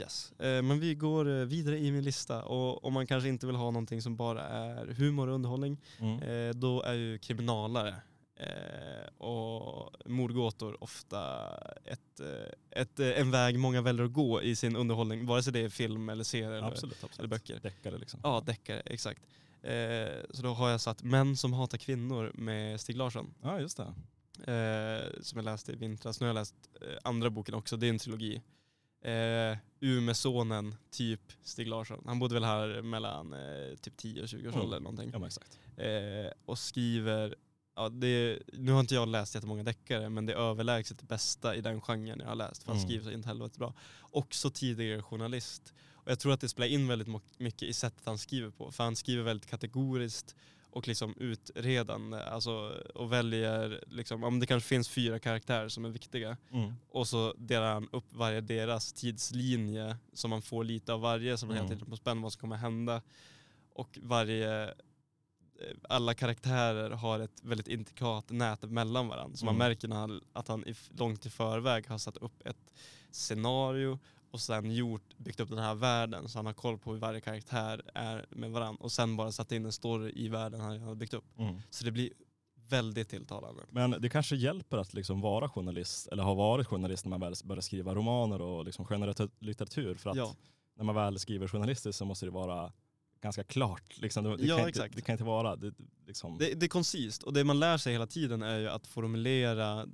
[0.00, 0.32] Yes.
[0.38, 3.56] Eh, men vi går eh, vidare i min lista och om man kanske inte vill
[3.56, 6.22] ha någonting som bara är humor och underhållning, Mm.
[6.22, 7.94] eh, då är ju kriminalare
[9.18, 11.48] och mordgåtor ofta
[11.84, 12.20] ett,
[12.70, 16.08] ett, en väg många väljer att gå i sin underhållning, vare sig det är film
[16.08, 17.18] eller serie eller, absolut, absolut.
[17.18, 17.60] eller böcker.
[17.62, 18.20] Deckare liksom.
[18.22, 19.22] Ja, deckare, exakt.
[20.30, 23.34] Så då har jag satt Män som hatar kvinnor med Stig Larsson.
[23.42, 23.94] Ja, just det.
[25.22, 26.20] Som jag läste i vintras.
[26.20, 26.54] Nu har jag läst
[27.02, 28.42] andra boken också, det är en trilogi.
[29.02, 32.02] Eh, Umeåsonen, typ Stig Larsson.
[32.06, 34.64] Han bodde väl här mellan eh, typ 10 och 20 års Mm.
[34.64, 35.10] ålder eller någonting.
[35.20, 35.58] Ja, exakt.
[35.76, 37.34] Eh, och skriver,
[37.76, 41.56] ja, det, nu har inte jag läst jättemånga deckare men det är överlägset det bästa
[41.56, 42.62] i den genren jag har läst.
[42.62, 42.88] För han Mm.
[42.88, 43.74] skriver så inte helvete bra.
[44.00, 45.74] Också tidigare journalist.
[45.92, 48.72] Och jag tror att det spelar in väldigt mycket i sättet han skriver på.
[48.72, 50.36] För han skriver väldigt kategoriskt
[50.78, 52.22] och liksom utredande.
[52.22, 52.50] Alltså,
[52.94, 56.36] och väljer, liksom, om det kanske finns fyra karaktärer som är viktiga.
[56.52, 56.72] Mm.
[56.90, 61.46] Och så delar han upp varje deras tidslinje så man får lite av varje som
[61.48, 61.78] man hela Mm.
[61.78, 63.02] tiden på spänn vad som kommer hända.
[63.74, 64.70] Och varje, eh,
[65.88, 69.36] alla karaktärer har ett väldigt intrikat nät mellan varandra.
[69.36, 69.68] Så man Mm.
[69.68, 72.72] märker när han, att han i, långt i förväg har satt upp ett
[73.10, 73.98] scenario
[74.30, 77.20] och sen gjort, byggt upp den här världen så han har koll på hur varje
[77.20, 78.84] karaktär är med varandra.
[78.84, 81.24] Och sen bara satt in en story i världen han har byggt upp.
[81.38, 81.60] Mm.
[81.70, 82.10] Så det blir
[82.68, 83.62] väldigt tilltalande.
[83.70, 87.34] Men det kanske hjälper att liksom vara journalist, eller ha varit journalist när man väl
[87.44, 89.94] börjar skriva romaner och liksom skönlitteratur.
[89.94, 90.34] För att Ja.
[90.76, 92.72] när man väl skriver journalistiskt så måste det vara
[93.20, 93.98] ganska klart.
[93.98, 94.24] Liksom.
[94.24, 95.56] Det, det, Ja, kan inte, det kan inte vara...
[95.56, 95.72] Det,
[96.06, 98.86] liksom, Det, det är koncist och det man lär sig hela tiden är ju att
[98.86, 99.86] formulera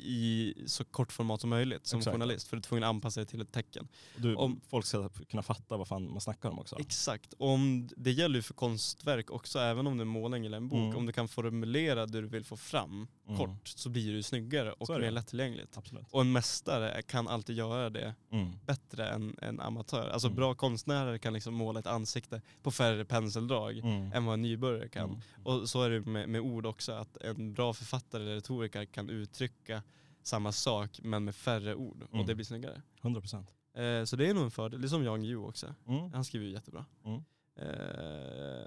[0.00, 2.14] i så kort format som möjligt som Exakt.
[2.14, 2.48] journalist.
[2.48, 3.88] För du är tvungen att anpassa dig till ett tecken.
[4.16, 6.76] du, om- folk ska kunna fatta vad fan man snackar om också.
[6.78, 7.34] Exakt.
[7.38, 10.78] Om, det gäller ju för konstverk också, även om det är målning eller en bok.
[10.78, 10.96] Mm.
[10.96, 13.38] Om du kan formulera det du vill få fram Mm.
[13.38, 15.76] kort så blir det ju snyggare och mer lättillgängligt.
[15.76, 16.06] Absolut.
[16.10, 18.52] Och en mästare kan alltid göra det Mm.
[18.66, 20.08] bättre än en amatör.
[20.08, 20.36] Alltså Mm.
[20.36, 24.12] bra konstnärer kan liksom måla ett ansikte på färre penseldrag Mm.
[24.12, 25.08] än vad en nybörjare kan.
[25.08, 25.20] Mm.
[25.44, 29.10] Och så är det med, med ord också, att en bra författare eller retoriker kan
[29.10, 29.82] uttrycka
[30.22, 32.82] samma sak men med färre ord och det blir snyggare.
[33.02, 33.48] 100 procent.
[33.74, 35.74] Eh, så det är nog en fördel, det är som Jan Guillou också.
[36.12, 36.84] Han skriver ju jättebra.
[37.56, 38.66] Eh,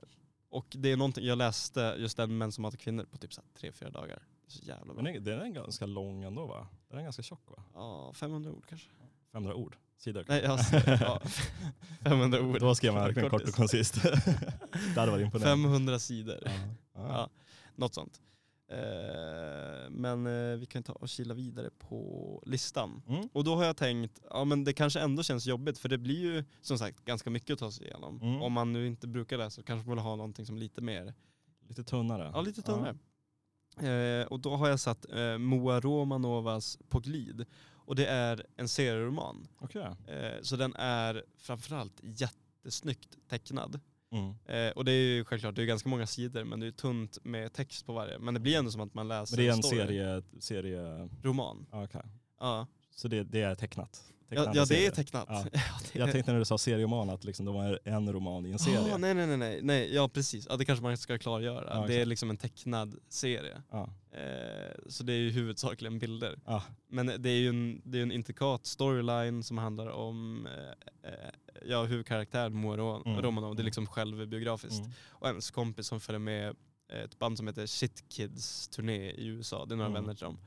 [0.50, 3.42] och det är någonting, jag läste just den Män som hatar kvinnor på typ så
[3.42, 4.20] här tre, fyra dagar.
[4.48, 5.04] Det så jävla bra.
[5.04, 6.68] Men det- den är ganska lång ändå va?
[6.90, 7.64] Den är ganska tjock va?
[7.74, 8.88] Ja, 500 ord kanske.
[9.32, 9.76] 500 ord?
[9.98, 10.26] Sidor?
[10.28, 11.22] Nej, alltså, ja,
[12.04, 12.60] 500 ord.
[12.60, 14.02] Då skrev man verkligen kort och koncist.
[14.94, 15.64] det hade varit imponerande.
[15.64, 16.40] 500 sidor.
[16.46, 16.52] Ja.
[16.96, 17.08] Ja.
[17.10, 17.30] Ja,
[17.76, 18.22] något sånt.
[18.70, 23.02] Eh, men eh, vi kan ta och kila vidare på listan.
[23.08, 23.30] Mm.
[23.34, 26.20] Och då har jag tänkt, ja men det kanske ändå känns jobbigt för det blir
[26.22, 28.22] ju som sagt ganska mycket att ta sig igenom.
[28.22, 28.42] Mm.
[28.42, 30.82] Om man nu inte brukar läsa så kanske man vill ha någonting som är lite
[30.82, 31.14] mer,
[31.68, 32.32] Lite tunnare.
[32.34, 32.98] ja lite tunnare.
[33.82, 37.46] Eh, och då har jag satt eh, Moa Romanovas På glid.
[37.74, 39.48] Och det är en serieroman.
[39.60, 39.82] Okej.
[40.08, 43.80] Eh, så den är framförallt jättesnyggt tecknad.
[44.12, 44.36] Mm.
[44.46, 47.18] Eh, och det är ju självklart, det är ganska många sidor men det är tunt
[47.24, 48.20] med text på varje.
[48.20, 49.78] Men det blir ändå som att man läser Men det är en story.
[49.80, 50.24] serie...
[50.40, 51.10] serie...
[51.24, 51.66] Roman.
[51.72, 52.02] okej.
[52.40, 54.14] Ja, Så det, det är tecknat?
[54.30, 55.26] Ja, ja det är tecknat.
[55.30, 55.46] Ja.
[55.54, 55.60] Ja,
[55.94, 58.60] det Jag tänkte när du sa serieroman att liksom det var en roman i en
[58.60, 58.94] serie.
[58.94, 60.48] Ah, nej, nej, nej, nej, ja precis.
[60.50, 61.68] Ja, det kanske man ska klargöra.
[61.76, 63.62] Ja, det är liksom en tecknad serie.
[64.12, 66.40] Eh, så det är ju huvudsakligen bilder.
[66.88, 70.48] Men det är ju en, det är en intrikat storyline som handlar om
[71.04, 71.30] eh, eh,
[71.66, 73.22] ja, huvudkaraktären Moa Mm.
[73.22, 73.56] Romanov.
[73.56, 73.66] Det är Mm.
[73.66, 74.80] liksom självbiografiskt.
[74.80, 74.92] Mm.
[75.10, 76.56] Och ens kompis som följer med
[77.04, 79.66] ett band som heter Shit Kids turné i USA.
[79.66, 80.02] Det är några Mm.
[80.04, 80.40] vänner till dem.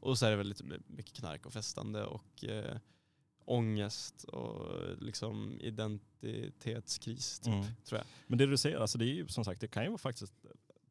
[0.00, 2.76] Och så är det väl lite mycket knark och festande och eh,
[3.50, 4.66] ångest och
[5.00, 7.64] liksom identitetskris typ, Mm.
[7.84, 8.06] tror jag.
[8.26, 10.34] Men det du säger, alltså det är ju som sagt, det kan ju vara faktiskt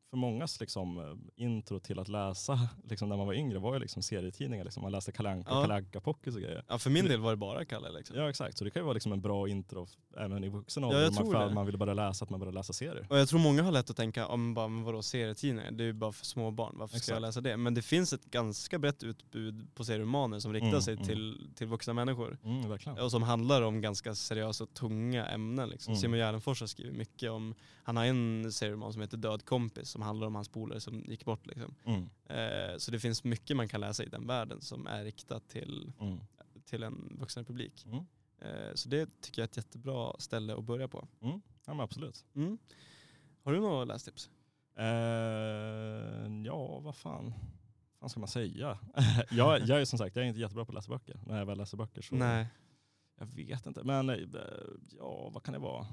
[0.10, 3.80] för mångas liksom, eh, intro till att läsa liksom, när man var yngre var ju
[3.80, 4.64] liksom serietidningar.
[4.64, 4.84] Liksom.
[4.84, 5.62] Man läste Kalle Anka, Ja.
[5.62, 6.64] Kalle Anka Pockets och grejer.
[6.68, 8.18] Ja, för min del var det bara Kalle liksom.
[8.18, 9.88] Ja exakt, så det kan ju vara liksom en bra intro
[10.18, 11.08] även i vuxen Ja, ålder.
[11.08, 13.08] om man, för man vill börja läsa, att man börjar läsa serier.
[13.10, 15.72] Och jag tror många har lätt att tänka, om bara, men vadå serietidningar?
[15.72, 17.28] Det är ju bara för små barn, varför ska jag Exakt.
[17.28, 17.58] läsa det?
[17.58, 21.05] Men det finns ett ganska brett utbud på serieromaner som riktar Mm, sig mm.
[21.05, 22.38] till, till vuxna människor.
[22.43, 22.97] Mm, verkligen.
[22.99, 25.70] Och som handlar om ganska seriösa och tunga ämnen.
[25.70, 25.91] Liksom.
[25.91, 26.01] Mm.
[26.01, 30.04] Simon Gärdenfors har skrivit mycket om, han har en serieroman som heter Död kompis som
[30.04, 31.48] handlar om hans polare som gick bort.
[31.48, 31.76] Liksom.
[31.86, 35.50] Mm, Eh, så det finns mycket man kan läsa i den världen som är riktat
[35.50, 36.20] till, mm,
[36.66, 37.86] till en vuxen publik.
[37.86, 38.06] mm.
[38.41, 41.08] Eh, så det tycker jag är ett jättebra ställe att börja på.
[41.20, 42.26] Ja men absolut.
[42.36, 42.58] Mm.
[43.43, 44.30] Har du några lästips?
[44.76, 44.86] Eh,
[46.45, 47.34] ja, vad fan.
[48.00, 48.78] fan ska man säga?
[49.32, 51.20] jag, jag är som sagt jag är inte jättebra på att läsa böcker.
[51.26, 52.16] När jag väl läser böcker så.
[52.16, 52.48] Nej.
[53.20, 53.84] Jag vet inte.
[53.84, 54.18] Men eh,
[54.98, 55.88] ja, vad kan det vara?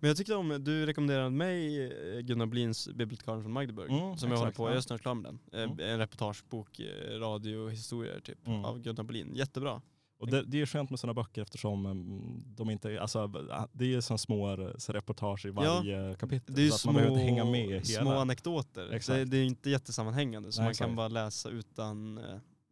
[0.00, 3.90] Men jag tyckte om, du rekommenderade mig eh, Gunnar Blins Bibliotekarien från Magdeburg.
[3.90, 4.70] Mm, som jag håller exakt, på, ja.
[4.70, 5.38] jag är snart klar med den.
[5.52, 5.90] Eh, Mm.
[5.92, 8.64] En reportagebok, eh, radiohistorier typ, Mm.
[8.64, 9.34] av Gunnar Blin.
[9.34, 9.82] Jättebra.
[10.18, 13.26] Och det, det är skönt med sådana böcker eftersom mm, de inte, alltså,
[13.72, 16.54] det är som små så reportage i varje kapitel.
[16.54, 18.20] Det är så små, man behöver hänga med små hela.
[18.20, 18.92] anekdoter.
[18.92, 19.16] Exakt.
[19.18, 20.96] Det, det är inte jättesammanhängande så Nej, man kan exakt.
[20.96, 22.20] bara läsa utan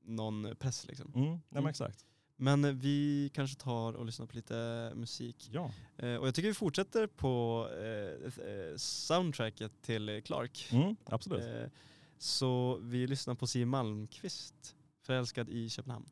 [0.05, 1.13] någon press liksom.
[1.15, 1.67] Mm, nej, Mm.
[1.67, 2.05] exakt.
[2.41, 5.51] Men eh, vi kanske tar och lyssnar på lite musik.
[5.53, 5.71] Ja.
[5.97, 10.69] Eh, och jag tycker vi fortsätter på eh, eh, soundtracket till eh, Clark.
[10.73, 11.45] Mm, absolut.
[11.45, 11.71] Eh,
[12.19, 16.07] så vi lyssnar på Siw Malmkvist, Förälskad i Köpenhamn.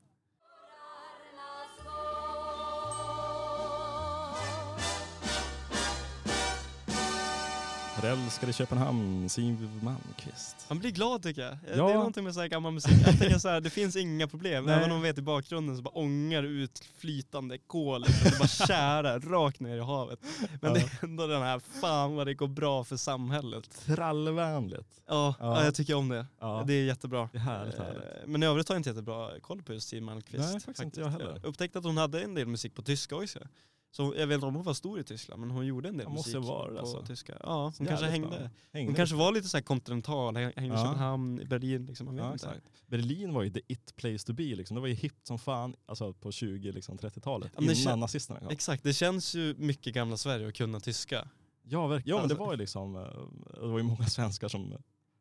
[8.07, 10.67] Förälskad i Köpenhamn, Siw Malmkvist.
[10.69, 11.53] Man blir glad tycker jag.
[11.53, 11.87] Eh, Ja.
[11.87, 12.93] Det är någonting med så här gammal musik.
[13.07, 14.65] Jag tänker så här, det finns inga problem.
[14.65, 14.75] Nej.
[14.75, 18.01] Även om vi vet i bakgrunden så bara ångar ut flytande kol.
[18.01, 18.31] Liksom.
[18.31, 20.19] Det bara kära rakt ner i havet.
[20.61, 23.81] Men det är ändå den här, fan vad det går bra för samhället.
[23.87, 25.03] Trallvänligt.
[25.07, 25.57] Ja, ja.
[25.59, 25.65] Ja.
[25.65, 26.27] jag tycker om det.
[26.41, 26.65] Ja.
[26.67, 27.29] Det är jättebra.
[27.33, 28.03] Det är härligt, Eh, härligt.
[28.27, 30.45] Men i övrigt har jag inte jättebra koll på just Siw Malmkvist.
[30.53, 31.41] Nej, faktiskt inte jag heller.
[31.47, 33.39] upptäckte att hon hade en del musik på tyska också.
[33.91, 36.05] Så jag vet inte om hon var stor i Tyskland, men hon gjorde en del
[36.09, 37.03] Ja, måste musik vara på alltså.
[37.07, 37.37] tyska.
[37.43, 38.11] Ja, hon kanske bra.
[38.13, 38.51] hängde.
[38.73, 38.89] hängde.
[38.91, 40.85] Hon kanske var lite så här kontinental, hängde i Ja.
[40.85, 42.07] Köpenhamn, i Berlin liksom.
[42.07, 42.47] Man vet Ja, inte.
[42.49, 42.67] exakt.
[42.87, 44.43] Berlin var ju the it place to be.
[44.43, 44.75] Liksom.
[44.75, 47.51] Det var ju hippt som fan alltså på 20-30-talet.
[47.55, 48.49] Ja, men det innan nazisterna kom.
[48.49, 51.29] Exakt, det känns ju mycket gamla Sverige att kunna tyska.
[51.63, 53.03] Ja, verk- ja men det Alltså- var ju liksom, eh,
[53.61, 54.75] det var ju många svenskar som,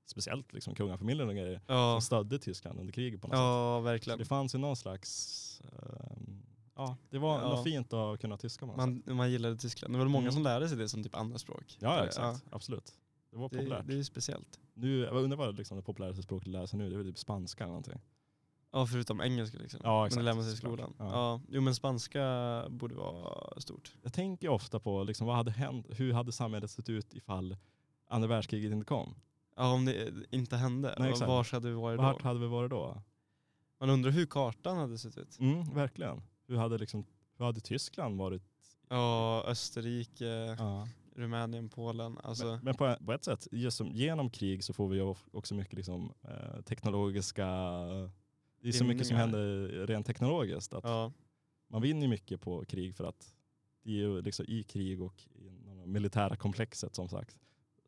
[0.06, 3.40] speciellt liksom kungafamiljen och grejer, Ja, som stödde Tyskland under kriget på något sätt.
[3.40, 4.20] ja Så verkligen.
[4.20, 6.45] det fanns ju någon slags, ehm,
[6.76, 7.64] ja det var, Ja.
[7.64, 8.66] fint att kunna tyska.
[8.66, 9.94] Man, Man, man gillade Tyskland.
[9.94, 10.34] Det var många Mm.
[10.34, 11.78] som lärde sig det som typ andra språk.
[11.80, 12.44] ja, Eh, exakt.
[12.52, 12.94] Absolut.
[13.32, 13.88] Det var Det, populärt.
[13.88, 14.60] det är ju speciellt.
[14.74, 17.18] Nu, jag undrar vad liksom det populäraste språket att läsa nu, det är väl typ
[17.20, 18.02] spanska eller någonting.
[18.72, 19.80] Ja, förutom engelska liksom.
[19.84, 20.94] Ja, Men exakt, det lär man sig i skolan.
[21.00, 21.06] Ja.
[21.12, 21.42] Ja.
[21.50, 23.94] Jo men spanska borde vara stort.
[24.02, 27.58] Jag tänker ofta på liksom, vad hade hänt, hur hade samhället sett ut ifall
[28.08, 29.16] andra världskriget inte kom?
[29.56, 31.30] Ja om det inte hände, Nej, var exakt.
[31.30, 32.28] vars hade vi varit Vart då?
[32.28, 33.02] hade vi varit då?
[33.80, 35.40] Man undrar hur kartan hade sett ut.
[35.40, 36.22] Mm, verkligen.
[36.48, 37.06] Hur hade, liksom,
[37.38, 38.44] hur hade Tyskland varit?
[38.90, 40.88] Ja, Österrike, Ja.
[41.16, 42.18] Rumänien, Polen.
[42.24, 45.56] Alltså, Men, men på, på ett sätt, just som, genom krig så får vi också
[45.56, 47.46] mycket liksom, eh, teknologiska...
[48.62, 50.74] Det är så mycket som händer rent teknologiskt.
[50.74, 51.12] Att ja.
[51.68, 53.34] Man vinner mycket på krig för att
[53.84, 55.50] det är ju liksom i krig och i
[55.86, 57.40] militära komplexet som sagt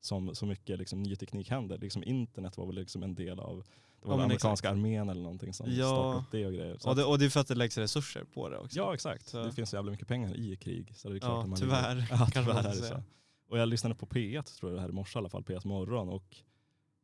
[0.01, 1.77] som så mycket liksom ny teknik händer.
[1.77, 3.65] Liksom internet var väl liksom en del av
[4.01, 5.85] det var Ja, amerikanska armén eller någonting som Ja.
[5.85, 6.77] startade upp det och grejer.
[6.79, 8.77] Så Och, det, och det är för att det läggs resurser på det också.
[8.77, 10.93] ja exakt, Så- det finns så jävla mycket pengar i krig.
[10.95, 13.03] Så det är klart Ja, att man tyvärr, Ja, tyvärr är det så.
[13.49, 15.67] Och jag lyssnade på P1 tror jag det här i morse i alla fall, P1
[15.67, 16.35] morgon och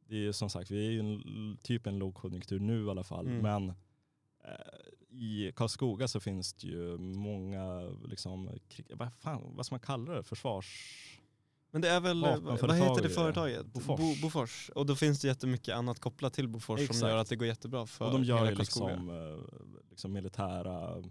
[0.08, 3.04] det är ju som sagt, vi är ju en, typ en lågkonjunktur nu i alla
[3.04, 3.40] fall, Mm.
[3.42, 4.56] men eh,
[5.10, 10.14] i Karlskoga så finns det ju många, liksom, krig, vad, fan, vad ska man kalla
[10.14, 11.20] det, försvars...
[11.74, 13.66] Men det är väl, vad Vapenföretag heter det företaget?
[13.66, 14.00] Bofors.
[14.00, 14.70] Bo, Bofors.
[14.76, 17.02] Och då finns det jättemycket annat kopplat till Bofors som Exakt.
[17.12, 21.04] gör att det går jättebra för och de gör ju liksom, eh, liksom militära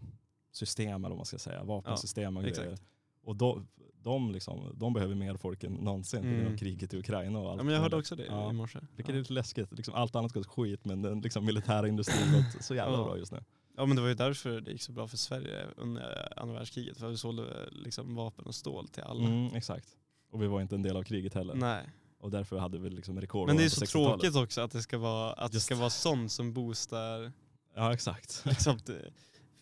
[0.53, 2.65] system eller vad man ska säga, vapensystem och exakt.
[2.67, 2.79] grejer.
[3.25, 3.67] Och de,
[4.03, 6.53] de, liksom, de behöver mer folk än någonsin Mm.
[6.53, 7.59] av kriget i Ukraina och allt.
[7.59, 8.51] Ja, men jag hörde också det Ja.
[8.51, 8.79] i morse.
[8.97, 9.15] Vilket Ja.
[9.15, 9.73] är lite läskigt.
[9.73, 13.05] Liksom allt annat går skit men den liksom militära industrin gått så jävla Ja.
[13.05, 13.45] bra just nu.
[13.77, 16.97] ja men det var ju därför det gick så bra för Sverige under andra världskriget.
[16.99, 19.25] För vi sålde liksom vapen och stål till alla.
[19.29, 19.89] Mm, exakt.
[20.33, 21.55] Och vi var inte en del av kriget heller.
[21.55, 21.85] Nej.
[22.21, 24.21] Och därför hade vi liksom rekord Men det är så 60-talet.
[24.21, 27.33] tråkigt också att det ska vara, att det ska vara sånt som boostar
[27.75, 28.43] Ja exakt.
[28.45, 28.79] liksom,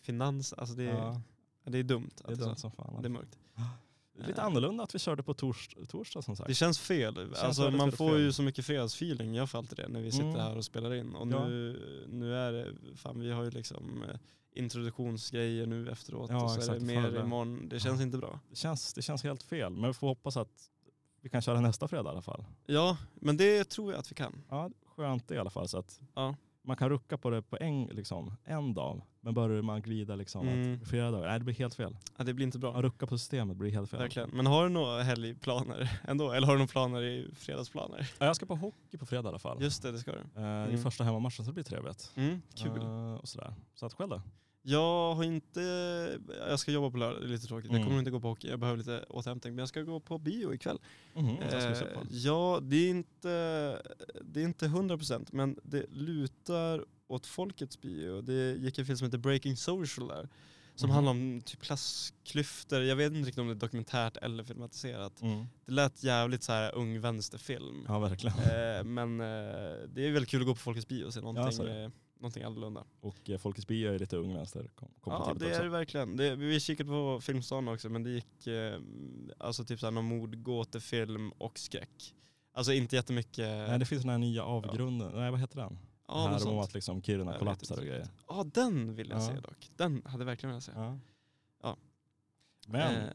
[0.01, 0.53] finans.
[0.53, 2.09] Alltså det, är, Ja, det är dumt.
[2.21, 3.01] Att det är dumt som fan.
[3.01, 3.37] det är mörkt.
[4.21, 6.47] Det är Lite annorlunda att vi körde på tors torsdag som sagt.
[6.47, 7.17] Det känns fel.
[7.17, 8.19] alltså, väldigt, man väldigt får fel.
[8.21, 10.39] ju så mycket fredagsfeeling, jag får alltid det när vi sitter Mm.
[10.39, 11.15] här och spelar in.
[11.15, 11.47] Och Ja.
[11.47, 14.15] nu, nu är det, fan vi har ju liksom eh,
[14.53, 17.23] introduktionsgrejer nu efteråt Ja, och så är exakt, det det mer förra.
[17.23, 17.69] imorgon.
[17.69, 18.39] Det känns inte bra.
[18.49, 19.73] det, känns, det känns helt fel.
[19.73, 20.69] Men vi får hoppas att
[21.21, 22.45] vi kan köra nästa fredag i alla fall.
[22.65, 24.43] Ja, men det tror jag att vi kan.
[24.49, 25.67] Ja, skönt i alla fall.
[25.67, 26.35] Så att Ja.
[26.63, 30.47] Man kan rucka på det på en, liksom, en dag, men börjar man glida liksom,
[30.47, 30.81] Mm.
[30.81, 31.97] att flera dagar, nej det blir helt fel.
[32.17, 32.75] Ja, det blir inte bra.
[32.75, 33.99] Att rucka på systemet blir helt fel.
[33.99, 34.29] Verkligen.
[34.29, 36.31] Men har du några helgplaner ändå?
[36.31, 38.11] Eller har du några planer i fredagsplaner?
[38.19, 39.61] Ja, jag ska på hockey på fredag i alla fall.
[39.61, 40.17] Just det, det ska du.
[40.17, 40.77] I Mm.
[40.77, 42.11] första hemmamatchen så det blir trevligt.
[42.15, 42.81] Mm, kul.
[42.81, 43.53] Eh, och sådär.
[43.73, 44.21] Så att själv då?
[44.63, 45.61] Jag har inte,
[46.49, 47.65] jag ska jobba på lördag, det är lite tråkigt.
[47.71, 47.87] Jag Mm.
[47.87, 49.53] kommer inte gå på hockey, jag behöver lite återhämtning.
[49.55, 50.79] Men jag ska gå på bio ikväll.
[51.13, 51.19] Se
[51.57, 53.29] Eh, ja, det är inte,
[54.21, 58.21] det är inte 100% men det lutar åt folkets bio.
[58.21, 60.29] Det gick en film som heter Breaking Social där.
[60.75, 60.93] Som Mhm.
[60.95, 62.81] handlar om typ klassklyftor.
[62.81, 65.21] Jag vet inte riktigt om det är dokumentärt eller filmatiserat.
[65.21, 65.45] Mm.
[65.65, 67.85] Det lät jävligt så här ung vänsterfilm.
[67.87, 68.37] Ja, verkligen.
[68.37, 69.25] Eh, men eh,
[69.93, 71.89] det är väldigt kul att gå på Folkets bio och se någonting, eh,
[72.21, 72.83] någonting annorlunda.
[73.01, 74.69] Och eh, Folkets bio är lite ung vänster.
[74.75, 76.17] Kom, kom Ja, det är det verkligen.
[76.17, 78.79] Det, vi kikade på Filmstaden också men det gick eh,
[79.37, 82.15] alltså typ såhär någon mordgåtefilm och skräck.
[82.53, 83.47] Alltså inte jättemycket.
[83.69, 85.11] Nej, det finns den här nya avgrunden.
[85.15, 85.77] Nej, vad heter den?
[86.07, 86.63] ja, här om sånt.
[86.63, 88.07] att liksom Kiruna kollapsar och grejer.
[88.27, 89.27] Ja, den vill jag Ja.
[89.27, 89.69] se dock.
[89.75, 90.71] Den hade jag verkligen velat se.
[90.75, 90.97] Ja.
[91.63, 91.77] Ja.
[92.67, 93.09] Men Eh,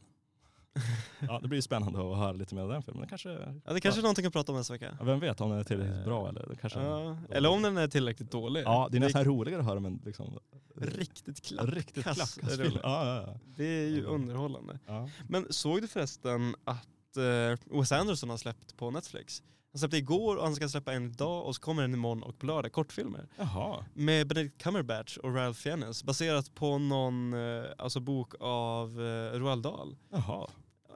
[1.19, 3.01] ja, det blir spännande att höra lite mer om den filmen.
[3.01, 3.29] Det kanske,
[3.65, 4.95] ja, det kanske är någonting att prata om nästa vecka.
[4.99, 6.45] ja, vem vet om den är tillräckligt bra eller?
[6.49, 7.17] Det kanske, ja.
[7.29, 8.63] Ja, eller om den är tillräckligt dålig.
[8.65, 10.39] det är nästan roligare att höra men liksom,
[10.81, 11.69] Riktigt klapp.
[11.69, 12.79] riktigt kass klappkassfilm.
[12.83, 13.39] Ja, ja, ja.
[13.55, 14.79] Det är ju underhållande.
[14.85, 15.09] ja.
[15.27, 19.43] Men såg du förresten att eh, Wes Anderson har släppt på Netflix?
[19.71, 22.39] Han släppte igår och han ska släppa en idag och så kommer den imorgon och
[22.39, 23.27] på lördag, kortfilmer.
[23.37, 23.85] Jaha.
[23.93, 29.63] Med Benedict Cumberbatch och Ralph Fiennes baserat på någon eh, alltså bok av eh, Roald
[29.63, 29.95] Dahl.
[30.09, 30.47] Jaha.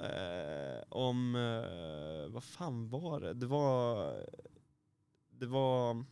[0.04, 3.34] Eh, om, eh, vad fan var det?
[3.34, 4.14] Det var,
[5.40, 6.06] det var,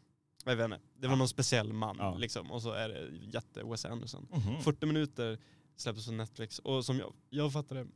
[0.45, 2.15] jag vet inte, det var någon speciell man Ja.
[2.17, 4.27] liksom och så är det jätte Wes Anderson.
[4.31, 4.61] Mhm.
[4.61, 5.39] 40 minuter
[5.75, 7.87] släpptes på Netflix och som jag, jag fattade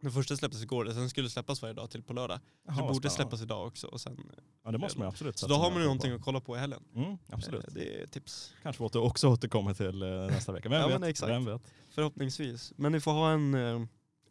[0.00, 2.40] den första släpptes igår, sen skulle släppas varje dag till på lördag.
[2.66, 3.36] Jaha, så det vad borde spännande.
[3.36, 3.86] släppas idag också.
[3.86, 4.30] Och sen,
[4.64, 6.40] Ja, det måste man ju absolut så då har man ju och någonting att kolla
[6.40, 6.82] på i helgen.
[6.92, 6.98] på.
[7.00, 7.64] Mm, absolut.
[7.68, 8.54] Eh, Det är tips.
[8.62, 10.68] Kanske åter, också återkommer till eh, nästa vecka.
[10.68, 11.00] Vem Ja, vet?
[11.00, 11.30] men exakt.
[11.32, 11.62] Vem vet?
[11.90, 12.72] Förhoppningsvis.
[12.76, 13.86] Men ni får ha en, eh,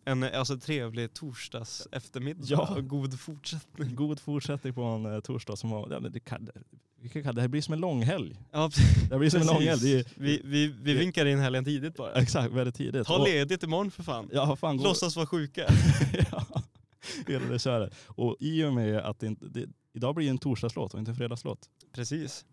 [0.05, 2.77] en eh, alltså, trevlig torsdags eftermiddag Ja.
[2.81, 3.95] god fortsättning.
[3.95, 6.49] God fortsättning på en eh, torsdag som var, ja, men det, kan,
[7.01, 8.35] vi kan kalla det, det blir som en lång helg.
[8.51, 8.69] Ja,
[9.09, 9.81] Det blir som en lång helg.
[9.81, 12.13] Det är, vi, vi, vi vinkar in helgen tidigt bara.
[12.13, 13.07] exakt, väldigt tidigt.
[13.07, 14.29] Ta Och- ledigt imorgon för fan.
[14.33, 15.65] Ja, fan, gå, Låtsas vara sjuka.
[16.31, 16.45] ja,
[17.27, 17.93] hela det köret.
[18.07, 21.11] Och i och med att det inte, det, idag blir det en torsdagslåt och inte
[21.11, 21.69] en fredagslåt.
[21.93, 22.45] Precis.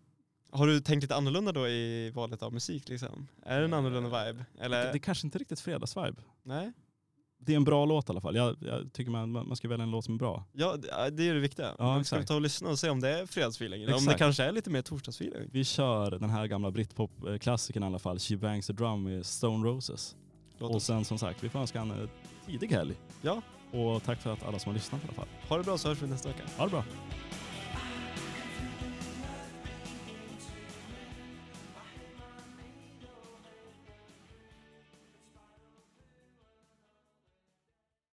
[0.51, 3.27] Har du tänkt lite annorlunda då i valet av musik liksom?
[3.45, 4.45] Är det en annorlunda vibe?
[4.59, 4.77] Eller?
[4.85, 6.21] Det, det är kanske inte riktigt fredagsvibe.
[6.43, 6.71] Nej?
[7.41, 8.35] Det är en bra låt i alla fall.
[8.35, 10.43] Jag, jag tycker man, man ska välja en låt som är bra.
[10.53, 10.75] Ja,
[11.11, 11.75] det är det viktiga.
[11.77, 13.83] Ja, Men ska vi ta och lyssna och se om det är fredagsfeeling?
[13.83, 15.49] Eller om det kanske är lite mer torsdagsfeeling?
[15.51, 19.67] Vi kör den här gamla britpop-klassikern i alla fall, She Bangs the Drum med Stone
[19.67, 20.15] Roses.
[20.57, 22.09] Låt Och sen som sagt, vi får önska en
[22.45, 22.95] tidig helg.
[23.21, 25.27] Ja, Och tack för att alla som har lyssnat i alla fall.
[25.49, 26.43] ha det bra så hörs vi nästa vecka.
[26.57, 26.83] Ha det bra.